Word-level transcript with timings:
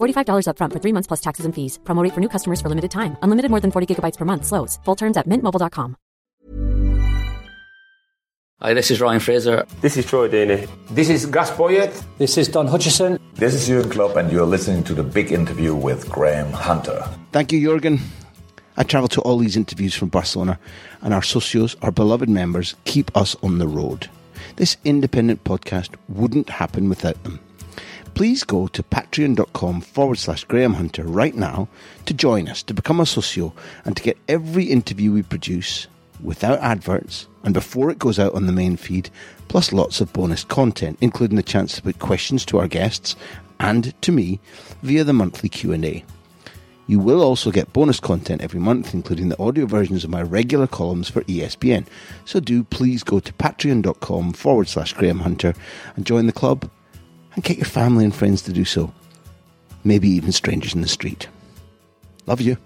$45 0.00 0.46
upfront 0.46 0.72
for 0.72 0.78
three 0.78 0.92
months 0.92 1.06
plus 1.06 1.20
taxes 1.20 1.44
and 1.46 1.54
fees. 1.54 1.78
Promo 1.84 2.02
rate 2.04 2.14
for 2.14 2.20
new 2.20 2.28
customers 2.28 2.60
for 2.60 2.68
limited 2.68 2.90
time. 2.90 3.16
Unlimited 3.22 3.50
more 3.50 3.60
than 3.60 3.70
40 3.70 3.86
gigabytes 3.90 4.16
per 4.16 4.24
month. 4.24 4.46
Slows. 4.46 4.78
Full 4.84 4.96
terms 4.96 5.16
at 5.16 5.26
mintmobile.com. 5.26 5.96
Hi, 8.62 8.74
this 8.74 8.90
is 8.90 9.00
Ryan 9.00 9.20
Fraser. 9.20 9.64
This 9.80 9.96
is 9.96 10.04
Troy 10.04 10.28
Deeney. 10.28 10.68
This 10.90 11.08
is 11.08 11.24
Gus 11.24 11.50
Poyet. 11.50 12.04
This 12.18 12.36
is 12.36 12.46
Don 12.46 12.66
Hutchison. 12.66 13.18
This 13.36 13.54
is 13.54 13.66
Jurgen 13.66 13.90
Klopp, 13.90 14.16
and 14.16 14.30
you're 14.30 14.44
listening 14.44 14.84
to 14.84 14.92
the 14.92 15.02
big 15.02 15.32
interview 15.32 15.74
with 15.74 16.10
Graham 16.10 16.52
Hunter. 16.52 17.08
Thank 17.32 17.52
you, 17.52 17.60
Jurgen. 17.62 18.00
I 18.76 18.82
travel 18.82 19.08
to 19.08 19.22
all 19.22 19.38
these 19.38 19.56
interviews 19.56 19.94
from 19.94 20.10
Barcelona, 20.10 20.58
and 21.00 21.14
our 21.14 21.22
socios, 21.22 21.74
our 21.80 21.90
beloved 21.90 22.28
members, 22.28 22.74
keep 22.84 23.10
us 23.16 23.34
on 23.42 23.56
the 23.56 23.66
road. 23.66 24.10
This 24.56 24.76
independent 24.84 25.42
podcast 25.44 25.94
wouldn't 26.10 26.50
happen 26.50 26.90
without 26.90 27.22
them. 27.24 27.40
Please 28.14 28.44
go 28.44 28.66
to 28.68 28.82
patreon.com 28.82 29.80
forward 29.80 30.18
slash 30.18 30.44
Graham 30.44 30.74
Hunter 30.74 31.04
right 31.04 31.34
now 31.34 31.68
to 32.06 32.14
join 32.14 32.48
us, 32.48 32.62
to 32.64 32.74
become 32.74 33.00
a 33.00 33.06
socio, 33.06 33.52
and 33.84 33.96
to 33.96 34.02
get 34.02 34.18
every 34.28 34.64
interview 34.64 35.12
we 35.12 35.22
produce 35.22 35.86
without 36.22 36.58
adverts 36.60 37.26
and 37.44 37.54
before 37.54 37.90
it 37.90 37.98
goes 37.98 38.18
out 38.18 38.34
on 38.34 38.46
the 38.46 38.52
main 38.52 38.76
feed, 38.76 39.08
plus 39.48 39.72
lots 39.72 40.00
of 40.00 40.12
bonus 40.12 40.44
content, 40.44 40.98
including 41.00 41.36
the 41.36 41.42
chance 41.42 41.74
to 41.74 41.82
put 41.82 41.98
questions 41.98 42.44
to 42.44 42.58
our 42.58 42.68
guests 42.68 43.16
and 43.58 43.94
to 44.02 44.12
me 44.12 44.40
via 44.82 45.04
the 45.04 45.12
monthly 45.12 45.48
Q&A. 45.48 46.04
You 46.86 46.98
will 46.98 47.22
also 47.22 47.52
get 47.52 47.72
bonus 47.72 48.00
content 48.00 48.42
every 48.42 48.58
month, 48.58 48.94
including 48.94 49.28
the 49.28 49.40
audio 49.40 49.64
versions 49.64 50.02
of 50.02 50.10
my 50.10 50.22
regular 50.22 50.66
columns 50.66 51.08
for 51.08 51.22
ESPN. 51.22 51.86
So 52.24 52.40
do 52.40 52.64
please 52.64 53.04
go 53.04 53.20
to 53.20 53.32
patreon.com 53.32 54.32
forward 54.32 54.68
slash 54.68 54.92
Graham 54.94 55.20
Hunter 55.20 55.54
and 55.94 56.04
join 56.04 56.26
the 56.26 56.32
club 56.32 56.68
and 57.34 57.44
get 57.44 57.56
your 57.56 57.66
family 57.66 58.04
and 58.04 58.14
friends 58.14 58.42
to 58.42 58.52
do 58.52 58.64
so. 58.64 58.92
Maybe 59.84 60.08
even 60.08 60.32
strangers 60.32 60.74
in 60.74 60.82
the 60.82 60.88
street. 60.88 61.28
Love 62.26 62.40
you. 62.40 62.56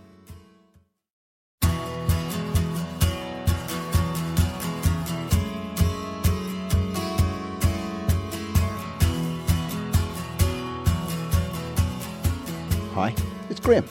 Hi, 12.94 13.14
it's 13.50 13.60
Graham. 13.60 13.88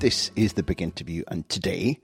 This 0.00 0.30
is 0.34 0.54
the 0.54 0.62
big 0.62 0.82
interview, 0.82 1.22
and 1.28 1.48
today 1.48 2.00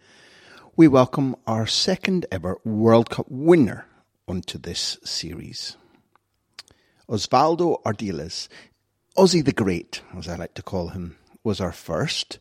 we 0.76 0.88
welcome 0.88 1.34
our 1.46 1.66
second 1.66 2.25
ever 2.30 2.58
World 2.64 3.10
Cup 3.10 3.26
winner 3.28 3.84
onto 4.28 4.56
this 4.56 4.96
series. 5.04 5.76
Osvaldo 7.10 7.82
Ardiles, 7.82 8.47
Ozzy 9.16 9.44
the 9.44 9.53
Great, 9.53 10.00
as 10.16 10.28
I 10.28 10.37
like 10.37 10.54
to 10.54 10.62
call 10.62 10.88
him, 10.88 11.16
was 11.43 11.60
our 11.60 11.72
first, 11.72 12.38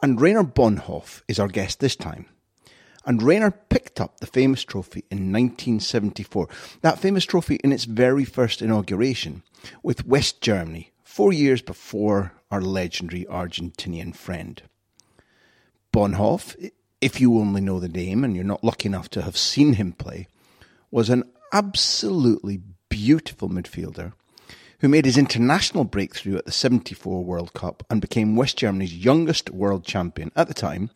and 0.00 0.20
Rainer 0.20 0.44
Bonhof 0.44 1.22
is 1.26 1.40
our 1.40 1.48
guest 1.48 1.80
this 1.80 1.96
time. 1.96 2.26
And 3.04 3.20
Rainer 3.20 3.50
picked 3.50 4.00
up 4.00 4.20
the 4.20 4.28
famous 4.28 4.62
trophy 4.62 5.00
in 5.10 5.32
1974, 5.32 6.48
that 6.82 7.00
famous 7.00 7.24
trophy 7.24 7.56
in 7.64 7.72
its 7.72 7.86
very 7.86 8.24
first 8.24 8.62
inauguration 8.62 9.42
with 9.82 10.06
West 10.06 10.40
Germany, 10.40 10.92
four 11.02 11.32
years 11.32 11.60
before 11.60 12.34
our 12.52 12.60
legendary 12.60 13.24
Argentinian 13.24 14.14
friend. 14.14 14.62
Bonhof, 15.92 16.70
if 17.00 17.20
you 17.20 17.36
only 17.36 17.60
know 17.60 17.80
the 17.80 17.88
name 17.88 18.22
and 18.22 18.36
you're 18.36 18.44
not 18.44 18.62
lucky 18.62 18.86
enough 18.86 19.10
to 19.10 19.22
have 19.22 19.36
seen 19.36 19.72
him 19.72 19.92
play, 19.92 20.28
was 20.92 21.10
an 21.10 21.24
absolutely 21.52 22.60
beautiful 22.94 23.48
midfielder 23.48 24.12
who 24.78 24.86
made 24.86 25.04
his 25.04 25.18
international 25.18 25.82
breakthrough 25.82 26.36
at 26.36 26.44
the 26.44 26.52
74 26.52 27.24
World 27.24 27.52
Cup 27.52 27.84
and 27.90 28.00
became 28.00 28.36
West 28.36 28.56
Germany's 28.56 28.94
youngest 28.94 29.50
world 29.50 29.84
champion 29.84 30.30
at 30.36 30.46
the 30.46 30.54
time, 30.54 30.90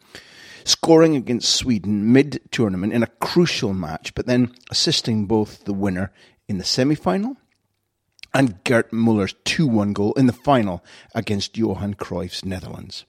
scoring 0.63 1.17
against 1.17 1.53
Sweden 1.53 2.13
mid 2.13 2.41
tournament 2.53 2.93
in 2.93 3.03
a 3.03 3.09
crucial 3.19 3.75
match, 3.75 4.15
but 4.15 4.27
then 4.27 4.55
assisting 4.71 5.27
both 5.27 5.65
the 5.65 5.73
winner 5.73 6.13
in 6.47 6.59
the 6.59 6.65
semi 6.65 6.95
final 6.95 7.37
and 8.33 8.63
Gerd 8.63 8.91
Müller's 8.91 9.35
2 9.45 9.67
1 9.67 9.93
goal 9.93 10.13
in 10.13 10.27
the 10.27 10.33
final 10.33 10.85
against 11.17 11.59
Johan 11.59 11.95
Cruyff's 11.95 12.45
Netherlands. 12.45 13.07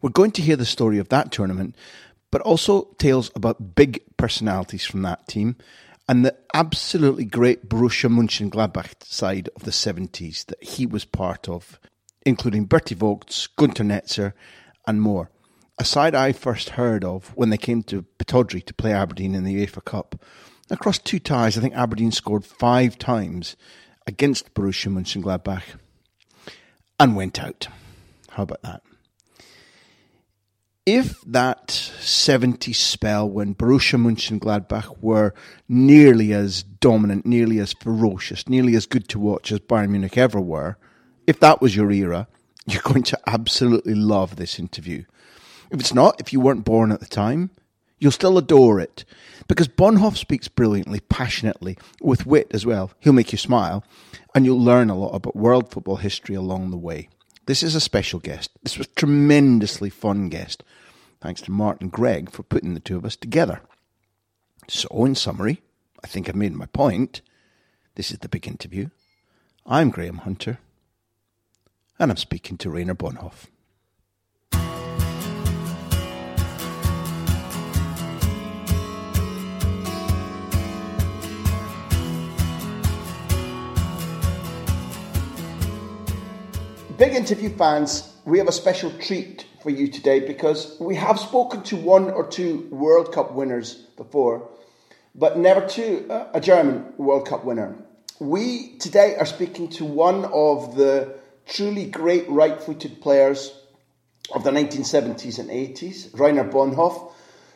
We're 0.00 0.10
going 0.10 0.30
to 0.32 0.42
hear 0.42 0.56
the 0.56 0.64
story 0.64 0.98
of 0.98 1.08
that 1.08 1.32
tournament, 1.32 1.74
but 2.30 2.40
also 2.42 2.94
tales 2.98 3.32
about 3.34 3.74
big 3.74 4.00
personalities 4.16 4.84
from 4.84 5.02
that 5.02 5.26
team 5.26 5.56
and 6.08 6.24
the 6.24 6.36
absolutely 6.52 7.24
great 7.24 7.68
Borussia 7.68 8.10
Mönchengladbach 8.10 9.02
side 9.02 9.48
of 9.56 9.64
the 9.64 9.70
70s 9.70 10.44
that 10.46 10.62
he 10.62 10.86
was 10.86 11.04
part 11.04 11.48
of, 11.48 11.80
including 12.26 12.66
Berti 12.66 12.94
Vogts, 12.94 13.48
Günter 13.56 13.86
Netzer, 13.86 14.32
and 14.86 15.00
more. 15.00 15.30
A 15.78 15.84
side 15.84 16.14
I 16.14 16.32
first 16.32 16.70
heard 16.70 17.04
of 17.04 17.32
when 17.34 17.50
they 17.50 17.56
came 17.56 17.82
to 17.84 18.04
Pittodrie 18.18 18.64
to 18.66 18.74
play 18.74 18.92
Aberdeen 18.92 19.34
in 19.34 19.44
the 19.44 19.66
UEFA 19.66 19.84
Cup. 19.84 20.20
Across 20.70 21.00
two 21.00 21.18
ties, 21.18 21.58
I 21.58 21.60
think 21.60 21.74
Aberdeen 21.74 22.12
scored 22.12 22.44
five 22.44 22.98
times 22.98 23.56
against 24.06 24.54
Borussia 24.54 24.92
Mönchengladbach 24.92 25.78
and 27.00 27.16
went 27.16 27.42
out. 27.42 27.68
How 28.30 28.44
about 28.44 28.62
that? 28.62 28.82
If 30.86 31.22
that 31.22 31.70
70 31.70 32.74
spell 32.74 33.26
when 33.26 33.54
Borussia 33.54 33.98
Mönchengladbach 33.98 34.98
were 35.00 35.32
nearly 35.66 36.34
as 36.34 36.62
dominant, 36.62 37.24
nearly 37.24 37.58
as 37.58 37.72
ferocious, 37.72 38.46
nearly 38.50 38.76
as 38.76 38.84
good 38.84 39.08
to 39.08 39.18
watch 39.18 39.50
as 39.50 39.60
Bayern 39.60 39.88
Munich 39.88 40.18
ever 40.18 40.38
were, 40.38 40.76
if 41.26 41.40
that 41.40 41.62
was 41.62 41.74
your 41.74 41.90
era, 41.90 42.28
you're 42.66 42.82
going 42.82 43.02
to 43.04 43.18
absolutely 43.26 43.94
love 43.94 44.36
this 44.36 44.58
interview. 44.58 45.04
If 45.70 45.80
it's 45.80 45.94
not, 45.94 46.20
if 46.20 46.34
you 46.34 46.40
weren't 46.40 46.66
born 46.66 46.92
at 46.92 47.00
the 47.00 47.06
time, 47.06 47.48
you'll 47.98 48.12
still 48.12 48.36
adore 48.36 48.78
it. 48.78 49.06
Because 49.48 49.68
Bonhof 49.68 50.18
speaks 50.18 50.48
brilliantly, 50.48 51.00
passionately, 51.00 51.78
with 52.02 52.26
wit 52.26 52.48
as 52.50 52.66
well. 52.66 52.90
He'll 53.00 53.14
make 53.14 53.32
you 53.32 53.38
smile, 53.38 53.84
and 54.34 54.44
you'll 54.44 54.62
learn 54.62 54.90
a 54.90 54.98
lot 54.98 55.14
about 55.14 55.34
world 55.34 55.70
football 55.70 55.96
history 55.96 56.34
along 56.34 56.70
the 56.70 56.76
way. 56.76 57.08
This 57.46 57.62
is 57.62 57.74
a 57.74 57.80
special 57.80 58.20
guest. 58.20 58.50
This 58.62 58.78
was 58.78 58.86
tremendously 58.88 59.90
fun 59.90 60.28
guest. 60.28 60.64
Thanks 61.20 61.42
to 61.42 61.50
Martin 61.50 61.88
Gregg 61.88 62.30
for 62.30 62.42
putting 62.42 62.74
the 62.74 62.80
two 62.80 62.96
of 62.96 63.04
us 63.04 63.16
together. 63.16 63.60
So, 64.68 64.88
in 65.04 65.14
summary, 65.14 65.62
I 66.02 66.06
think 66.06 66.28
I've 66.28 66.36
made 66.36 66.52
my 66.52 66.66
point. 66.66 67.20
This 67.96 68.10
is 68.10 68.18
the 68.18 68.28
big 68.28 68.48
interview. 68.48 68.88
I'm 69.66 69.90
Graham 69.90 70.18
Hunter, 70.18 70.58
and 71.98 72.10
I'm 72.10 72.16
speaking 72.16 72.56
to 72.58 72.70
Rainer 72.70 72.94
Bonhof. 72.94 73.46
Big 86.96 87.14
interview 87.14 87.48
fans, 87.48 88.14
we 88.24 88.38
have 88.38 88.46
a 88.46 88.52
special 88.52 88.88
treat 89.00 89.46
for 89.64 89.70
you 89.70 89.88
today 89.88 90.20
because 90.20 90.76
we 90.78 90.94
have 90.94 91.18
spoken 91.18 91.60
to 91.64 91.74
one 91.74 92.08
or 92.08 92.24
two 92.24 92.68
World 92.70 93.12
Cup 93.12 93.32
winners 93.32 93.74
before, 93.96 94.48
but 95.12 95.36
never 95.36 95.66
to 95.66 96.08
uh, 96.08 96.28
a 96.34 96.40
German 96.40 96.92
World 96.96 97.26
Cup 97.26 97.44
winner. 97.44 97.74
We 98.20 98.76
today 98.78 99.16
are 99.16 99.26
speaking 99.26 99.70
to 99.70 99.84
one 99.84 100.24
of 100.26 100.76
the 100.76 101.16
truly 101.46 101.86
great 101.86 102.30
right 102.30 102.62
footed 102.62 103.00
players 103.00 103.52
of 104.32 104.44
the 104.44 104.52
1970s 104.52 105.40
and 105.40 105.50
80s, 105.50 106.16
Rainer 106.16 106.44
Bonhof, 106.44 107.10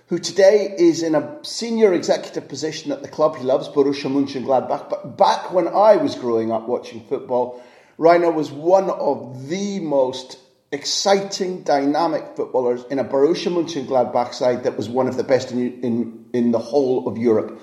who 0.09 0.19
today 0.19 0.75
is 0.77 1.05
in 1.05 1.15
a 1.15 1.39
senior 1.45 1.95
executive 1.95 2.49
position 2.49 2.91
at 2.91 3.03
the 3.03 3.09
club 3.09 3.37
he 3.37 3.45
loves, 3.45 3.69
Borussia 3.69 4.11
Mönchengladbach. 4.11 4.91
But 4.91 5.17
back 5.17 5.53
when 5.53 5.69
I 5.69 5.95
was 5.95 6.17
growing 6.17 6.51
up 6.51 6.67
watching 6.67 7.07
football, 7.07 7.63
Rainer 7.99 8.31
was 8.31 8.53
one 8.53 8.91
of 8.91 9.49
the 9.49 9.81
most 9.81 10.39
exciting, 10.71 11.63
dynamic 11.63 12.37
footballers 12.37 12.85
in 12.91 13.01
a 13.01 13.05
Borussia 13.05 13.51
Mönchengladbach 13.51 14.33
side 14.33 14.63
that 14.63 14.77
was 14.77 14.89
one 14.89 15.09
of 15.09 15.17
the 15.17 15.25
best 15.25 15.51
in, 15.51 15.83
in, 15.83 16.25
in 16.33 16.53
the 16.53 16.59
whole 16.61 17.09
of 17.09 17.19
Europe. 17.19 17.61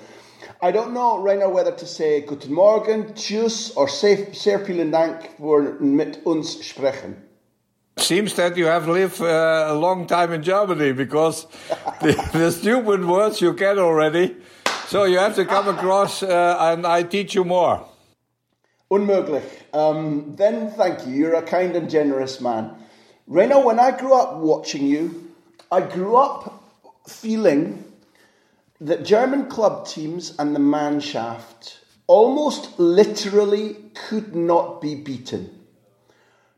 I 0.60 0.72
don't 0.72 0.92
know, 0.92 1.18
Rainer, 1.18 1.48
whether 1.48 1.72
to 1.72 1.86
say 1.86 2.20
Guten 2.20 2.52
Morgen, 2.52 3.14
Tschüss, 3.14 3.74
or 3.76 3.88
sehr 3.88 4.58
vielen 4.60 4.90
Dank 4.90 5.30
für 5.38 5.80
mit 5.80 6.26
uns 6.26 6.62
sprechen. 6.62 7.22
Seems 7.98 8.34
that 8.34 8.58
you 8.58 8.66
have 8.66 8.88
lived 8.88 9.22
uh, 9.22 9.68
a 9.68 9.74
long 9.74 10.06
time 10.06 10.32
in 10.32 10.42
Germany 10.42 10.92
because 10.92 11.46
the, 12.02 12.12
the, 12.34 12.52
stupid 12.52 13.02
words 13.02 13.40
you 13.40 13.54
get 13.54 13.78
already. 13.78 14.36
So 14.88 15.04
you 15.04 15.16
have 15.18 15.34
to 15.36 15.46
come 15.46 15.68
across 15.68 16.22
uh, 16.22 16.58
and 16.60 16.86
I 16.86 17.04
teach 17.04 17.34
you 17.34 17.44
more. 17.44 17.86
Unmöglich. 18.88 19.42
Um, 19.72 20.36
then 20.36 20.70
thank 20.70 21.06
you. 21.06 21.12
You're 21.12 21.34
a 21.34 21.42
kind 21.42 21.74
and 21.74 21.90
generous 21.90 22.40
man. 22.40 22.70
Reno, 23.26 23.66
when 23.66 23.80
I 23.80 23.90
grew 23.90 24.14
up 24.14 24.36
watching 24.36 24.86
you, 24.86 25.32
I 25.70 25.80
grew 25.80 26.16
up 26.16 26.62
feeling 27.08 27.84
that 28.80 29.04
German 29.04 29.46
club 29.46 29.86
teams 29.86 30.34
and 30.38 30.54
the 30.54 30.60
Mannschaft 30.60 31.78
almost 32.06 32.78
literally 32.78 33.74
could 33.94 34.36
not 34.36 34.80
be 34.80 34.94
beaten. 34.94 35.50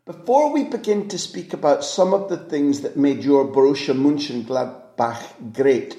Before 0.05 0.53
we 0.53 0.65
begin 0.65 1.09
to 1.09 1.19
speak 1.19 1.55
about 1.55 1.85
some 1.85 2.13
of 2.13 2.29
the 2.29 2.37
things 2.37 2.81
that 2.81 2.97
made 2.97 3.25
your 3.25 3.47
Borussia 3.47 3.95
Mönchengladbach 3.95 5.55
great, 5.55 5.97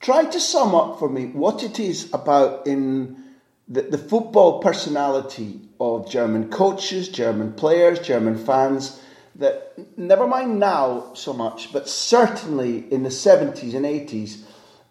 try 0.00 0.24
to 0.24 0.40
sum 0.40 0.74
up 0.74 0.98
for 0.98 1.08
me 1.08 1.26
what 1.26 1.62
it 1.62 1.78
is 1.78 2.12
about 2.12 2.66
in 2.66 3.27
the, 3.68 3.82
the 3.82 3.98
football 3.98 4.60
personality 4.60 5.60
of 5.78 6.10
German 6.10 6.50
coaches, 6.50 7.08
German 7.08 7.52
players, 7.52 8.00
German 8.00 8.38
fans 8.38 9.00
that, 9.36 9.74
never 9.96 10.26
mind 10.26 10.58
now 10.58 11.12
so 11.14 11.32
much, 11.32 11.72
but 11.72 11.88
certainly 11.88 12.90
in 12.92 13.02
the 13.02 13.08
70s 13.08 13.74
and 13.74 13.84
80s, 13.84 14.42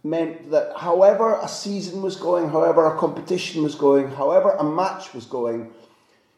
meant 0.03 0.51
that 0.51 0.73
however 0.77 1.37
a 1.41 1.47
season 1.47 2.01
was 2.01 2.15
going, 2.15 2.49
however 2.49 2.85
a 2.85 2.97
competition 2.97 3.63
was 3.63 3.75
going, 3.75 4.09
however 4.09 4.51
a 4.51 4.63
match 4.63 5.13
was 5.13 5.25
going, 5.25 5.73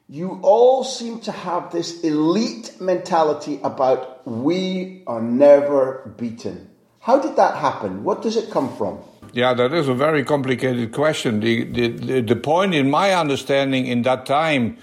you 0.08 0.40
all 0.42 0.84
seem 0.84 1.20
to 1.20 1.32
have 1.32 1.72
this 1.72 2.02
elite 2.04 2.82
mentality 2.82 3.60
about 3.64 4.28
we 4.28 5.04
are 5.06 5.22
never 5.22 6.12
beaten. 6.18 6.68
How 7.02 7.20
did 7.20 7.36
that 7.36 7.56
happen? 7.56 8.04
What 8.04 8.22
does 8.22 8.36
it 8.36 8.52
come 8.52 8.76
from? 8.76 9.00
Yeah, 9.34 9.54
that 9.54 9.74
is 9.74 9.88
a 9.88 9.94
very 9.94 10.24
complicated 10.24 10.92
question. 10.92 11.40
The, 11.40 11.64
the, 11.64 12.22
the 12.22 12.36
point 12.36 12.74
in 12.74 12.90
my 12.90 13.14
understanding 13.14 13.86
in 13.88 14.02
that 14.04 14.26
time 14.26 14.78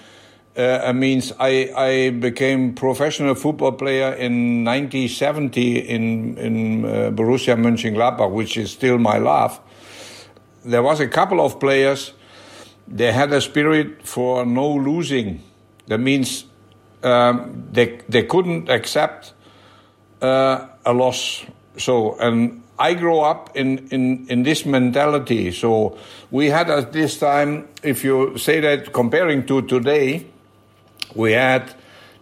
uh, 0.57 0.93
means 0.95 1.33
I, 1.39 1.71
I 1.77 2.11
became 2.11 2.75
professional 2.75 3.35
football 3.35 3.73
player 3.73 4.13
in 4.13 4.65
1970 4.65 5.79
in, 5.79 6.39
in 6.39 6.85
uh, 6.85 6.89
Borussia 7.11 7.57
Mönchengladbach, 7.57 8.31
which 8.31 8.57
is 8.57 8.71
still 8.71 8.99
my 8.99 9.19
love. 9.19 9.61
There 10.65 10.83
was 10.83 11.01
a 11.01 11.09
couple 11.09 11.45
of 11.45 11.61
players 11.61 12.13
they 12.89 13.13
had 13.13 13.33
a 13.33 13.41
spirit 13.41 14.07
for 14.07 14.47
no 14.47 14.73
losing. 14.73 15.43
That 15.87 15.99
means 15.99 16.45
um, 17.03 17.67
they 17.73 18.01
they 18.09 18.23
couldn't 18.23 18.69
accept 18.69 19.35
uh, 20.23 20.69
a 20.85 20.93
loss. 20.93 21.45
So 21.79 22.17
and 22.19 22.63
I 22.79 22.95
grew 22.95 23.21
up 23.21 23.57
in, 23.57 23.89
in, 23.89 24.27
in 24.29 24.43
this 24.43 24.67
mentality. 24.67 25.51
So 25.53 25.99
we 26.31 26.47
had 26.47 26.69
at 26.69 26.93
this 26.93 27.19
time, 27.19 27.69
if 27.83 28.05
you 28.05 28.37
say 28.37 28.61
that 28.61 28.93
comparing 28.93 29.47
to 29.47 29.63
today, 29.63 30.27
we 31.15 31.33
had 31.33 31.75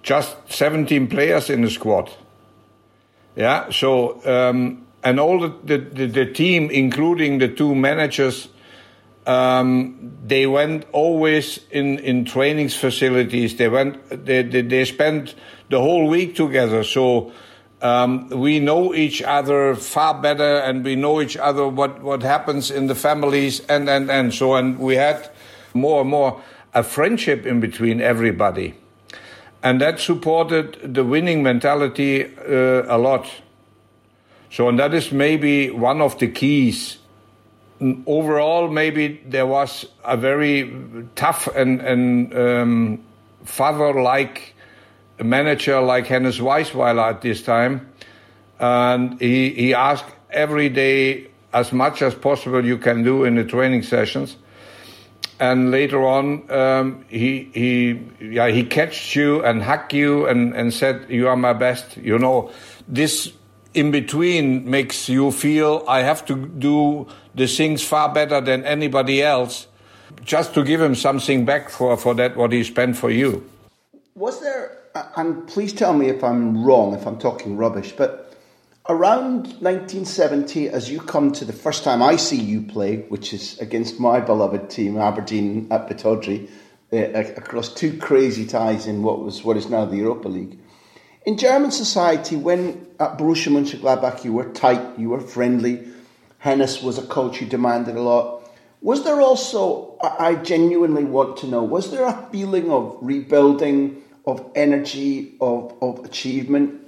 just 0.02 0.36
17 0.48 1.08
players 1.08 1.50
in 1.50 1.62
the 1.62 1.70
squad. 1.70 2.10
Yeah. 3.34 3.70
So 3.70 4.24
um, 4.24 4.86
and 5.02 5.18
all 5.18 5.40
the, 5.40 5.78
the, 5.78 6.06
the 6.06 6.26
team, 6.26 6.70
including 6.70 7.38
the 7.38 7.48
two 7.48 7.74
managers 7.74 8.48
um, 9.26 10.12
they 10.26 10.46
went 10.46 10.86
always 10.92 11.60
in, 11.70 11.98
in 12.00 12.24
trainings 12.24 12.76
facilities. 12.76 13.56
They 13.56 13.68
went, 13.68 14.26
they, 14.26 14.42
they, 14.42 14.62
they 14.62 14.84
spent 14.84 15.34
the 15.70 15.80
whole 15.80 16.08
week 16.08 16.36
together. 16.36 16.84
So, 16.84 17.32
um, 17.84 18.28
we 18.30 18.60
know 18.60 18.94
each 18.94 19.20
other 19.22 19.74
far 19.74 20.14
better 20.20 20.56
and 20.56 20.82
we 20.82 20.96
know 20.96 21.20
each 21.20 21.36
other 21.36 21.68
what, 21.68 22.02
what 22.02 22.22
happens 22.22 22.70
in 22.70 22.86
the 22.86 22.94
families 22.94 23.60
and, 23.68 23.90
and, 23.90 24.10
and 24.10 24.32
so, 24.32 24.54
and 24.54 24.78
we 24.78 24.96
had 24.96 25.30
more 25.74 26.00
and 26.00 26.08
more 26.08 26.42
a 26.72 26.82
friendship 26.82 27.44
in 27.44 27.60
between 27.60 28.00
everybody. 28.00 28.74
And 29.62 29.82
that 29.82 30.00
supported 30.00 30.94
the 30.94 31.04
winning 31.04 31.42
mentality 31.42 32.24
uh, 32.24 32.84
a 32.88 32.96
lot. 32.96 33.30
So, 34.50 34.68
and 34.68 34.78
that 34.78 34.94
is 34.94 35.12
maybe 35.12 35.70
one 35.70 36.00
of 36.00 36.18
the 36.18 36.28
keys 36.28 36.98
overall, 38.06 38.68
maybe 38.68 39.20
there 39.26 39.46
was 39.46 39.84
a 40.04 40.16
very 40.16 40.74
tough 41.16 41.48
and, 41.54 41.80
and 41.80 42.34
um, 42.34 43.04
father-like 43.44 44.53
manager 45.22 45.80
like 45.80 46.06
Hannes 46.06 46.38
Weisweiler 46.38 47.10
at 47.10 47.22
this 47.22 47.42
time, 47.42 47.88
and 48.58 49.20
he 49.20 49.50
he 49.50 49.74
asked 49.74 50.10
every 50.30 50.68
day 50.68 51.28
as 51.52 51.72
much 51.72 52.02
as 52.02 52.14
possible 52.14 52.64
you 52.64 52.78
can 52.78 53.02
do 53.04 53.24
in 53.24 53.36
the 53.36 53.44
training 53.44 53.82
sessions. 53.82 54.36
And 55.40 55.70
later 55.70 56.04
on, 56.04 56.50
um, 56.50 57.04
he 57.08 57.50
he 57.54 58.00
yeah 58.20 58.48
he 58.48 58.64
catched 58.64 59.16
you 59.16 59.44
and 59.44 59.62
hugged 59.62 59.92
you 59.92 60.26
and, 60.26 60.54
and 60.54 60.72
said 60.72 61.06
you 61.08 61.28
are 61.28 61.36
my 61.36 61.52
best. 61.52 61.96
You 61.96 62.18
know 62.18 62.50
this 62.88 63.32
in 63.74 63.90
between 63.90 64.68
makes 64.70 65.08
you 65.08 65.32
feel 65.32 65.84
I 65.88 66.02
have 66.02 66.24
to 66.26 66.36
do 66.36 67.06
the 67.34 67.46
things 67.46 67.82
far 67.82 68.12
better 68.12 68.40
than 68.40 68.64
anybody 68.64 69.22
else 69.22 69.66
just 70.22 70.54
to 70.54 70.64
give 70.64 70.80
him 70.80 70.94
something 70.94 71.44
back 71.44 71.68
for, 71.68 71.96
for 71.96 72.14
that 72.14 72.36
what 72.36 72.52
he 72.52 72.62
spent 72.62 72.96
for 72.96 73.10
you. 73.10 73.48
Was 74.14 74.40
there, 74.40 74.78
and 74.94 75.46
please 75.48 75.72
tell 75.72 75.92
me 75.92 76.08
if 76.08 76.22
I'm 76.22 76.64
wrong, 76.64 76.94
if 76.94 77.06
I'm 77.06 77.18
talking 77.18 77.56
rubbish, 77.56 77.92
but 77.92 78.36
around 78.88 79.46
1970, 79.60 80.68
as 80.68 80.90
you 80.90 81.00
come 81.00 81.32
to 81.32 81.44
the 81.44 81.52
first 81.52 81.84
time 81.84 82.02
I 82.02 82.16
see 82.16 82.40
you 82.40 82.62
play, 82.62 82.98
which 83.08 83.32
is 83.32 83.58
against 83.58 83.98
my 83.98 84.20
beloved 84.20 84.70
team, 84.70 84.96
Aberdeen 84.98 85.68
at 85.70 85.88
Pittodrie, 85.88 86.48
uh, 86.92 86.96
across 87.36 87.72
two 87.74 87.98
crazy 87.98 88.46
ties 88.46 88.86
in 88.86 89.02
what 89.02 89.20
was 89.20 89.42
what 89.42 89.56
is 89.56 89.68
now 89.68 89.84
the 89.84 89.96
Europa 89.96 90.28
League. 90.28 90.58
In 91.26 91.38
German 91.38 91.72
society, 91.72 92.36
when 92.36 92.86
at 93.00 93.18
Borussia 93.18 93.50
Mönchengladbach 93.50 94.24
you 94.24 94.32
were 94.32 94.50
tight, 94.52 94.98
you 94.98 95.08
were 95.08 95.20
friendly, 95.20 95.88
Hennes 96.38 96.82
was 96.82 96.98
a 96.98 97.06
coach 97.06 97.38
who 97.38 97.46
demanded 97.46 97.96
a 97.96 98.02
lot. 98.02 98.48
Was 98.82 99.02
there 99.02 99.20
also, 99.20 99.96
I 100.02 100.34
genuinely 100.34 101.04
want 101.04 101.38
to 101.38 101.46
know, 101.46 101.64
was 101.64 101.90
there 101.90 102.04
a 102.04 102.28
feeling 102.30 102.70
of 102.70 102.98
rebuilding, 103.00 104.03
of 104.26 104.50
energy, 104.54 105.34
of, 105.40 105.74
of 105.80 106.04
achievement, 106.04 106.80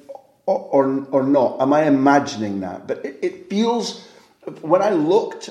or, 0.47 0.61
or, 0.71 1.07
or 1.11 1.23
not? 1.23 1.61
Am 1.61 1.73
I 1.73 1.85
imagining 1.85 2.61
that? 2.61 2.87
But 2.87 3.05
it, 3.05 3.19
it 3.23 3.50
feels, 3.50 4.07
when 4.61 4.83
I 4.83 4.90
looked 4.90 5.50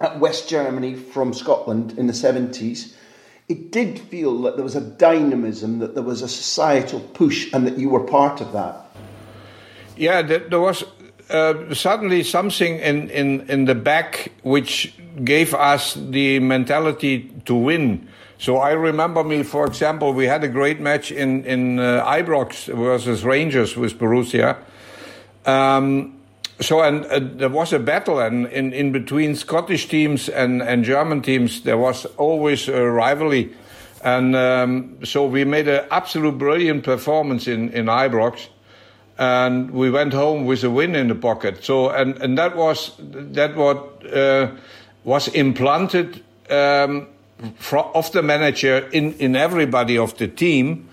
at 0.00 0.18
West 0.18 0.48
Germany 0.48 0.94
from 0.94 1.32
Scotland 1.34 1.98
in 1.98 2.06
the 2.06 2.12
70s, 2.12 2.94
it 3.48 3.72
did 3.72 3.98
feel 3.98 4.42
that 4.42 4.56
there 4.56 4.64
was 4.64 4.76
a 4.76 4.80
dynamism, 4.80 5.80
that 5.80 5.94
there 5.94 6.02
was 6.02 6.22
a 6.22 6.28
societal 6.28 7.00
push, 7.00 7.52
and 7.52 7.66
that 7.66 7.78
you 7.78 7.88
were 7.88 8.04
part 8.04 8.40
of 8.40 8.52
that. 8.52 8.86
Yeah, 9.96 10.22
there 10.22 10.60
was 10.60 10.84
uh, 11.30 11.74
suddenly 11.74 12.22
something 12.22 12.78
in, 12.78 13.10
in, 13.10 13.48
in 13.50 13.64
the 13.64 13.74
back 13.74 14.32
which 14.42 14.94
gave 15.24 15.52
us 15.52 15.94
the 15.94 16.38
mentality 16.40 17.30
to 17.44 17.54
win. 17.54 18.08
So 18.40 18.56
I 18.56 18.70
remember 18.70 19.22
me, 19.22 19.42
for 19.42 19.66
example, 19.66 20.14
we 20.14 20.24
had 20.24 20.42
a 20.42 20.48
great 20.48 20.80
match 20.80 21.12
in 21.12 21.44
in 21.44 21.78
uh, 21.78 22.02
Ibrox 22.06 22.74
versus 22.74 23.22
Rangers 23.22 23.76
with 23.76 23.98
Borussia. 23.98 24.56
Um, 25.44 26.16
so 26.58 26.80
and 26.80 27.04
uh, 27.04 27.20
there 27.20 27.50
was 27.50 27.74
a 27.74 27.78
battle 27.78 28.18
and 28.18 28.46
in, 28.46 28.72
in 28.72 28.92
between 28.92 29.36
Scottish 29.36 29.88
teams 29.88 30.30
and, 30.30 30.62
and 30.62 30.84
German 30.84 31.20
teams 31.20 31.62
there 31.62 31.76
was 31.76 32.06
always 32.16 32.68
a 32.68 32.82
rivalry 32.82 33.54
and 34.04 34.34
um, 34.36 34.98
so 35.04 35.26
we 35.26 35.44
made 35.44 35.68
an 35.68 35.86
absolute 35.90 36.38
brilliant 36.38 36.84
performance 36.84 37.46
in, 37.46 37.70
in 37.70 37.86
Ibrox 37.86 38.48
and 39.18 39.70
we 39.70 39.90
went 39.90 40.12
home 40.12 40.44
with 40.44 40.64
a 40.64 40.70
win 40.70 40.94
in 40.94 41.08
the 41.08 41.14
pocket 41.14 41.64
so 41.64 41.88
and, 41.88 42.16
and 42.22 42.36
that 42.36 42.56
was 42.56 42.92
that 42.98 43.56
what 43.56 44.06
uh, 44.12 44.50
was 45.04 45.28
implanted 45.28 46.22
um, 46.50 47.06
of 47.72 48.12
the 48.12 48.22
manager 48.22 48.88
in, 48.92 49.14
in 49.14 49.36
everybody 49.36 49.96
of 49.96 50.16
the 50.18 50.28
team 50.28 50.88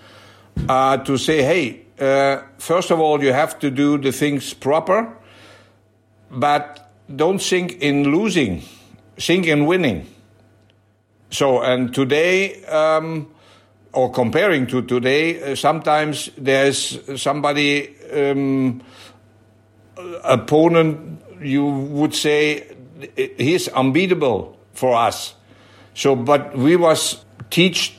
uh, 0.68 0.96
to 0.98 1.16
say 1.16 1.42
hey 1.42 1.80
uh, 2.00 2.42
first 2.58 2.90
of 2.90 3.00
all 3.00 3.22
you 3.22 3.32
have 3.32 3.58
to 3.58 3.70
do 3.70 3.98
the 3.98 4.12
things 4.12 4.54
proper 4.54 5.14
but 6.30 6.88
don't 7.14 7.40
think 7.40 7.80
in 7.80 8.12
losing, 8.12 8.62
think 9.16 9.46
in 9.46 9.66
winning. 9.66 10.06
So, 11.30 11.62
and 11.62 11.92
today, 11.92 12.64
um, 12.64 13.28
or 13.92 14.10
comparing 14.10 14.66
to 14.68 14.82
today, 14.82 15.42
uh, 15.42 15.54
sometimes 15.54 16.30
there's 16.36 16.98
somebody, 17.20 17.94
um, 18.12 18.82
opponent, 20.22 21.22
you 21.40 21.64
would 21.66 22.14
say 22.14 22.66
he's 23.16 23.68
unbeatable 23.68 24.58
for 24.72 24.94
us. 24.94 25.34
So, 25.98 26.14
but 26.14 26.56
we 26.56 26.76
was 26.76 27.24
teach 27.50 27.98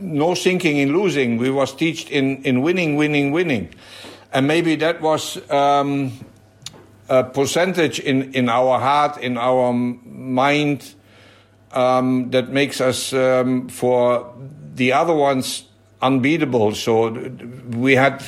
no 0.00 0.34
thinking 0.34 0.78
in 0.78 0.96
losing. 0.96 1.36
We 1.36 1.50
was 1.50 1.74
teached 1.74 2.08
in, 2.08 2.42
in 2.42 2.62
winning, 2.62 2.96
winning, 2.96 3.32
winning. 3.32 3.74
And 4.32 4.46
maybe 4.46 4.76
that 4.76 5.02
was 5.02 5.38
um, 5.50 6.12
a 7.06 7.24
percentage 7.24 8.00
in, 8.00 8.32
in 8.32 8.48
our 8.48 8.80
heart, 8.80 9.18
in 9.18 9.36
our 9.36 9.74
mind, 9.74 10.94
um, 11.72 12.30
that 12.30 12.48
makes 12.48 12.80
us, 12.80 13.12
um, 13.12 13.68
for 13.68 14.34
the 14.74 14.94
other 14.94 15.14
ones, 15.14 15.66
unbeatable. 16.00 16.74
So 16.76 17.10
we 17.76 17.94
had 17.94 18.24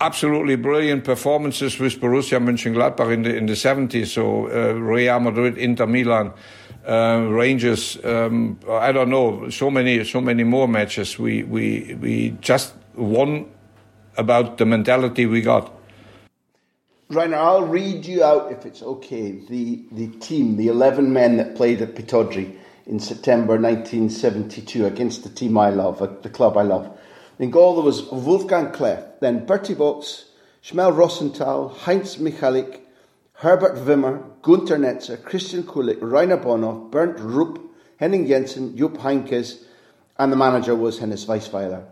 absolutely 0.00 0.56
brilliant 0.56 1.04
performances 1.04 1.78
with 1.78 2.00
Borussia 2.00 2.42
Mönchengladbach 2.42 3.12
in 3.12 3.22
the 3.22 3.36
in 3.36 3.46
the 3.46 3.52
70s. 3.52 4.08
So 4.08 4.50
uh, 4.50 4.72
Real 4.72 5.20
Madrid, 5.20 5.56
Inter 5.56 5.86
Milan, 5.86 6.32
uh, 6.88 7.26
Rangers. 7.30 8.02
Um, 8.04 8.58
I 8.68 8.92
don't 8.92 9.10
know. 9.10 9.50
So 9.50 9.70
many 9.70 10.04
so 10.04 10.20
many 10.20 10.44
more 10.44 10.66
matches. 10.66 11.18
We 11.18 11.42
we 11.42 11.96
we 12.00 12.30
just 12.40 12.74
won 12.94 13.46
about 14.16 14.58
the 14.58 14.64
mentality 14.64 15.26
we 15.26 15.42
got. 15.42 15.72
Rainer, 17.10 17.36
I'll 17.36 17.66
read 17.66 18.04
you 18.04 18.24
out 18.24 18.52
if 18.52 18.66
it's 18.66 18.82
okay. 18.82 19.32
The 19.48 19.84
the 19.92 20.08
team, 20.18 20.56
the 20.56 20.68
eleven 20.68 21.12
men 21.12 21.36
that 21.36 21.54
played 21.56 21.82
at 21.82 21.94
Pittodrie 21.94 22.56
in 22.86 22.98
September 22.98 23.60
1972 23.60 24.86
against 24.86 25.22
the 25.22 25.28
team 25.28 25.58
I 25.58 25.68
love, 25.68 25.98
the 26.22 26.30
club 26.30 26.56
I 26.56 26.62
love. 26.62 26.98
In 27.38 27.50
goal 27.50 27.74
there 27.76 27.84
was 27.84 28.02
Wolfgang 28.10 28.72
Kleff, 28.72 29.20
then 29.20 29.46
Berti 29.46 29.76
Vogts, 29.76 30.24
Schmel 30.62 30.96
Rosenthal, 30.96 31.68
Heinz 31.68 32.16
Michallik, 32.16 32.80
Herbert 33.34 33.76
Wimmer, 33.76 34.24
Günter 34.48 34.78
Netzer, 34.78 35.22
Christian 35.22 35.64
Kulik, 35.64 35.98
Rainer 36.00 36.38
Bonhof, 36.38 36.90
Bernd 36.90 37.20
Rupp, 37.20 37.60
Henning 37.98 38.26
Jensen, 38.26 38.78
Jupp 38.78 38.96
Heynckes, 38.96 39.62
and 40.18 40.32
the 40.32 40.36
manager 40.36 40.74
was 40.74 40.98
Hennes 40.98 41.26
Weisweiler. 41.26 41.84